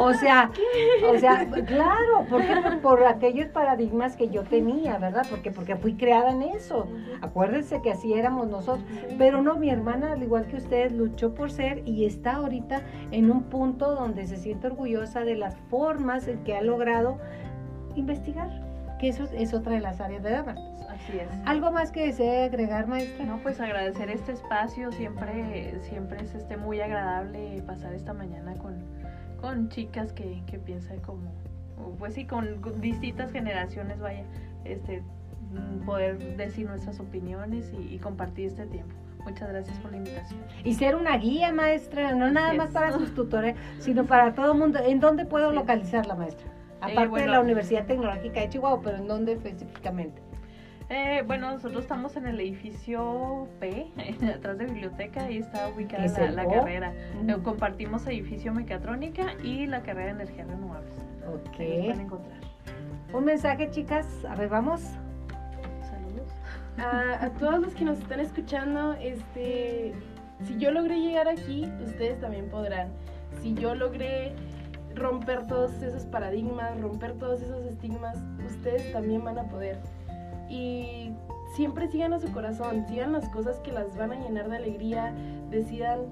o 0.02 0.14
sea, 0.14 0.52
o 1.08 1.18
sea, 1.18 1.48
claro, 1.66 2.26
porque 2.30 2.56
por, 2.82 3.04
aquellos 3.06 3.48
paradigmas 3.50 4.16
que 4.16 4.30
yo 4.30 4.44
tenía, 4.44 4.98
¿verdad? 4.98 5.26
Porque, 5.30 5.52
porque 5.52 5.76
fui 5.76 5.94
creada 5.94 6.32
en 6.32 6.42
eso. 6.42 6.88
Acuérdense 7.22 7.82
que 7.82 7.92
así 7.92 8.14
éramos 8.14 8.48
nosotros. 8.48 8.84
Pero 9.18 9.42
no, 9.42 9.56
mi 9.56 9.70
hermana, 9.70 10.14
al 10.14 10.24
igual 10.24 10.48
que 10.48 10.58
ustedes, 10.58 10.92
luchó 10.92 11.34
por 11.34 11.52
ser 11.52 11.84
y 11.86 12.06
está 12.06 12.38
ahorita 12.38 12.82
en 13.12 13.32
un 13.32 13.44
punto 13.44 13.94
donde 13.94 14.26
se 14.26 14.38
siente 14.38 14.68
orgullosa 14.68 15.22
de 15.22 15.36
las 15.36 15.56
formas 15.70 16.28
en 16.28 16.44
que 16.44 16.56
ha 16.56 16.62
logrado 16.62 17.20
investigar, 17.96 18.50
que 19.00 19.10
eso 19.10 19.26
es 19.34 19.54
otra 19.54 19.74
de 19.74 19.82
las 19.82 20.02
áreas 20.02 20.24
de 20.24 20.32
Dama. 20.32 20.56
Así 21.04 21.18
es. 21.18 21.28
¿Algo 21.46 21.72
más 21.72 21.92
que 21.92 22.06
desee 22.08 22.46
agregar, 22.46 22.88
maestra? 22.88 23.26
No, 23.26 23.38
pues 23.40 23.60
agradecer 23.60 24.10
este 24.10 24.34
espacio, 24.34 24.92
siempre, 24.92 25.80
siempre 25.82 26.22
es 26.22 26.34
este 26.36 26.58
muy 26.58 26.80
agradable 26.82 27.62
pasar 27.66 27.94
esta 27.94 28.14
mañana 28.14 28.54
con, 28.56 28.76
con 29.40 29.70
chicas 29.70 30.14
que, 30.14 30.42
que 30.46 30.60
piensan 30.60 31.00
como, 31.00 31.32
pues 31.98 32.14
sí, 32.14 32.26
con, 32.26 32.62
con 32.62 32.80
distintas 32.82 33.32
generaciones, 33.32 34.00
vaya, 34.00 34.24
este, 34.66 35.02
mm, 35.52 35.86
poder 35.86 36.38
decir 36.38 36.68
nuestras 36.68 37.00
opiniones 37.00 37.74
y, 37.74 37.96
y 37.96 37.98
compartir 38.00 38.48
este 38.48 38.66
tiempo. 38.68 38.94
Muchas 39.24 39.50
gracias 39.50 39.78
por 39.80 39.92
la 39.92 39.98
invitación. 39.98 40.40
Y 40.64 40.74
ser 40.74 40.96
una 40.96 41.16
guía, 41.18 41.52
maestra, 41.52 42.14
no 42.14 42.32
nada 42.32 42.54
más 42.54 42.72
para 42.72 42.92
sus 42.98 43.14
tutores, 43.14 43.56
sino 43.80 44.06
para 44.06 44.34
todo 44.34 44.54
el 44.54 44.58
mundo. 44.60 44.80
¿En 44.84 45.00
dónde 45.00 45.26
puedo 45.26 45.50
Sí. 45.50 45.56
localizarla, 45.56 46.16
maestra? 46.16 46.48
Aparte 46.80 47.02
de 47.02 47.08
bueno. 47.08 47.32
la 47.34 47.40
Universidad 47.42 47.86
Tecnológica 47.86 48.40
de 48.40 48.50
Chihuahua, 48.50 48.82
pero 48.84 48.98
¿en 48.98 49.08
dónde 49.08 49.34
específicamente? 49.34 50.20
Eh, 50.94 51.24
bueno, 51.26 51.50
nosotros 51.50 51.84
estamos 51.84 52.18
en 52.18 52.28
el 52.28 52.38
edificio 52.42 53.48
P, 53.62 53.88
atrás 54.36 54.58
de 54.58 54.66
biblioteca, 54.66 55.24
ahí 55.24 55.38
está 55.38 55.70
ubicada 55.70 56.04
¿Qué 56.04 56.26
es 56.26 56.36
la, 56.36 56.46
carrera. 56.46 56.94
Eh. 56.94 57.38
Compartimos 57.42 58.06
edificio 58.08 58.54
mecatrónica 58.54 59.28
y 59.42 59.68
la 59.68 59.84
carrera 59.84 60.08
de 60.14 60.24
energías 60.24 60.50
renovables. 60.50 60.94
Ahí 61.00 61.08
nos 61.08 61.88
van 61.88 61.92
a 61.92 61.94
Ok. 61.94 62.00
encontrar. 62.02 62.40
Un 63.14 63.24
mensaje, 63.24 63.70
chicas. 63.70 64.06
A 64.26 64.36
ver, 64.36 64.50
vamos. 64.50 64.82
Saludos. 65.90 66.28
A, 66.78 67.24
a 67.26 67.30
todos 67.36 67.62
los 67.62 67.74
que 67.74 67.86
nos 67.86 67.98
están 67.98 68.20
escuchando, 68.20 68.92
este, 68.96 69.94
si 70.44 70.58
yo 70.58 70.72
logré 70.72 71.00
llegar 71.00 71.30
aquí, 71.30 71.72
ustedes 71.86 72.20
también 72.20 72.50
podrán. 72.50 72.90
Si 73.42 73.54
yo 73.54 73.76
logré 73.76 74.34
romper 74.94 75.48
todos 75.48 75.72
esos 75.82 76.04
paradigmas, 76.06 76.78
romper 76.82 77.14
todos 77.14 77.42
esos 77.42 77.66
estigmas, 77.66 78.18
ustedes 78.46 78.92
también 78.92 79.24
van 79.24 79.40
a 79.40 79.44
poder. 79.44 79.80
Y 80.52 81.14
siempre 81.56 81.88
sigan 81.88 82.12
a 82.12 82.20
su 82.20 82.30
corazón, 82.34 82.86
sigan 82.90 83.14
las 83.14 83.30
cosas 83.30 83.60
que 83.60 83.72
las 83.72 83.96
van 83.98 84.12
a 84.12 84.20
llenar 84.20 84.50
de 84.50 84.58
alegría, 84.58 85.16
decidan 85.50 86.08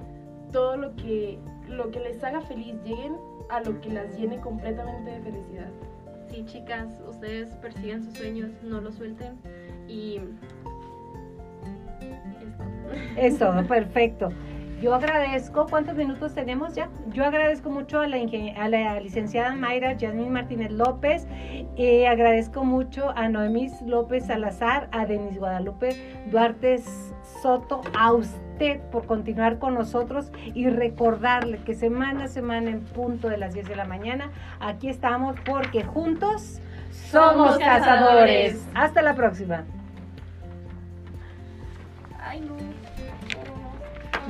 todo 0.53 0.77
lo 0.77 0.95
que, 0.95 1.39
lo 1.67 1.91
que 1.91 1.99
les 1.99 2.23
haga 2.23 2.39
feliz, 2.39 2.75
lleguen 2.85 3.17
a 3.49 3.59
lo 3.59 3.81
que 3.81 3.89
las 3.89 4.17
llene 4.17 4.39
completamente 4.39 5.11
de 5.11 5.19
felicidad. 5.19 5.69
Sí, 6.29 6.45
chicas, 6.45 6.87
ustedes 7.07 7.49
persigan 7.55 8.01
sus 8.01 8.13
sueños, 8.13 8.51
no 8.63 8.79
los 8.79 8.95
suelten 8.95 9.33
y 9.89 10.21
esto. 12.41 12.63
Es 13.17 13.37
todo, 13.37 13.67
perfecto. 13.67 14.29
Yo 14.81 14.95
agradezco, 14.95 15.67
¿cuántos 15.69 15.95
minutos 15.95 16.33
tenemos 16.33 16.73
ya? 16.73 16.89
Yo 17.11 17.25
agradezco 17.25 17.69
mucho 17.69 17.99
a 17.99 18.07
la, 18.07 18.17
a 18.17 18.69
la 18.69 18.99
licenciada 19.01 19.53
Mayra 19.53 19.93
Yasmín 19.93 20.31
Martínez 20.31 20.71
López, 20.71 21.27
eh, 21.75 22.07
agradezco 22.07 22.63
mucho 22.63 23.09
a 23.09 23.27
Noemí 23.27 23.69
López 23.85 24.27
Salazar, 24.27 24.87
a 24.93 25.05
Denis 25.05 25.37
Guadalupe 25.37 26.23
Duarte 26.31 26.81
Soto, 27.41 27.81
a 27.97 28.13
usted 28.13 28.79
por 28.89 29.05
continuar 29.05 29.59
con 29.59 29.73
nosotros 29.73 30.31
y 30.53 30.69
recordarle 30.69 31.57
que 31.57 31.73
semana 31.73 32.25
a 32.25 32.27
semana 32.29 32.69
en 32.69 32.79
punto 32.79 33.27
de 33.27 33.37
las 33.37 33.53
10 33.53 33.67
de 33.67 33.75
la 33.75 33.85
mañana, 33.85 34.31
aquí 34.61 34.87
estamos 34.87 35.35
porque 35.45 35.83
juntos 35.83 36.61
somos 37.11 37.57
cazadores. 37.57 38.65
Hasta 38.75 39.01
la 39.01 39.13
próxima. 39.13 39.65
Ay, 42.21 42.39
no. 42.41 42.78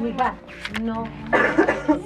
Mija, 0.02 0.36
no. 0.82 1.04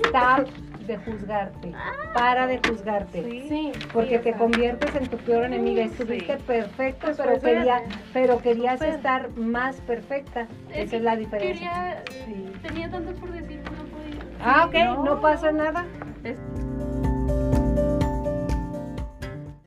Stop 0.05 0.47
de 0.87 0.97
juzgarte. 0.97 1.71
Para 2.13 2.45
de 2.47 2.59
juzgarte. 2.67 3.23
Sí, 3.47 3.71
Porque 3.93 4.17
sí, 4.17 4.23
te 4.23 4.33
conviertes 4.33 4.93
en 4.95 5.07
tu 5.07 5.17
peor 5.17 5.45
enemiga. 5.45 5.83
Estuviste 5.83 6.37
Sí. 6.37 6.43
perfecto, 6.45 7.07
Pues, 7.07 7.17
pero, 7.17 7.39
quería, 7.39 7.81
pero 8.11 8.41
querías 8.41 8.81
estar 8.81 9.29
más 9.37 9.77
perfecta. 9.81 10.47
Es 10.71 10.87
Esa 10.87 10.97
es 10.97 11.01
la 11.03 11.15
diferencia. 11.15 12.03
Quería, 12.25 12.43
tenía 12.61 12.89
tanto 12.91 13.13
por 13.13 13.31
decir, 13.31 13.61
pero 13.63 13.75
no 13.77 13.83
podía. 13.85 14.19
Ah, 14.43 14.65
ok, 14.67 14.73
no, 14.73 15.03
No, 15.05 15.21
pasa 15.21 15.51
nada. 15.51 15.85
Es- 16.23 16.37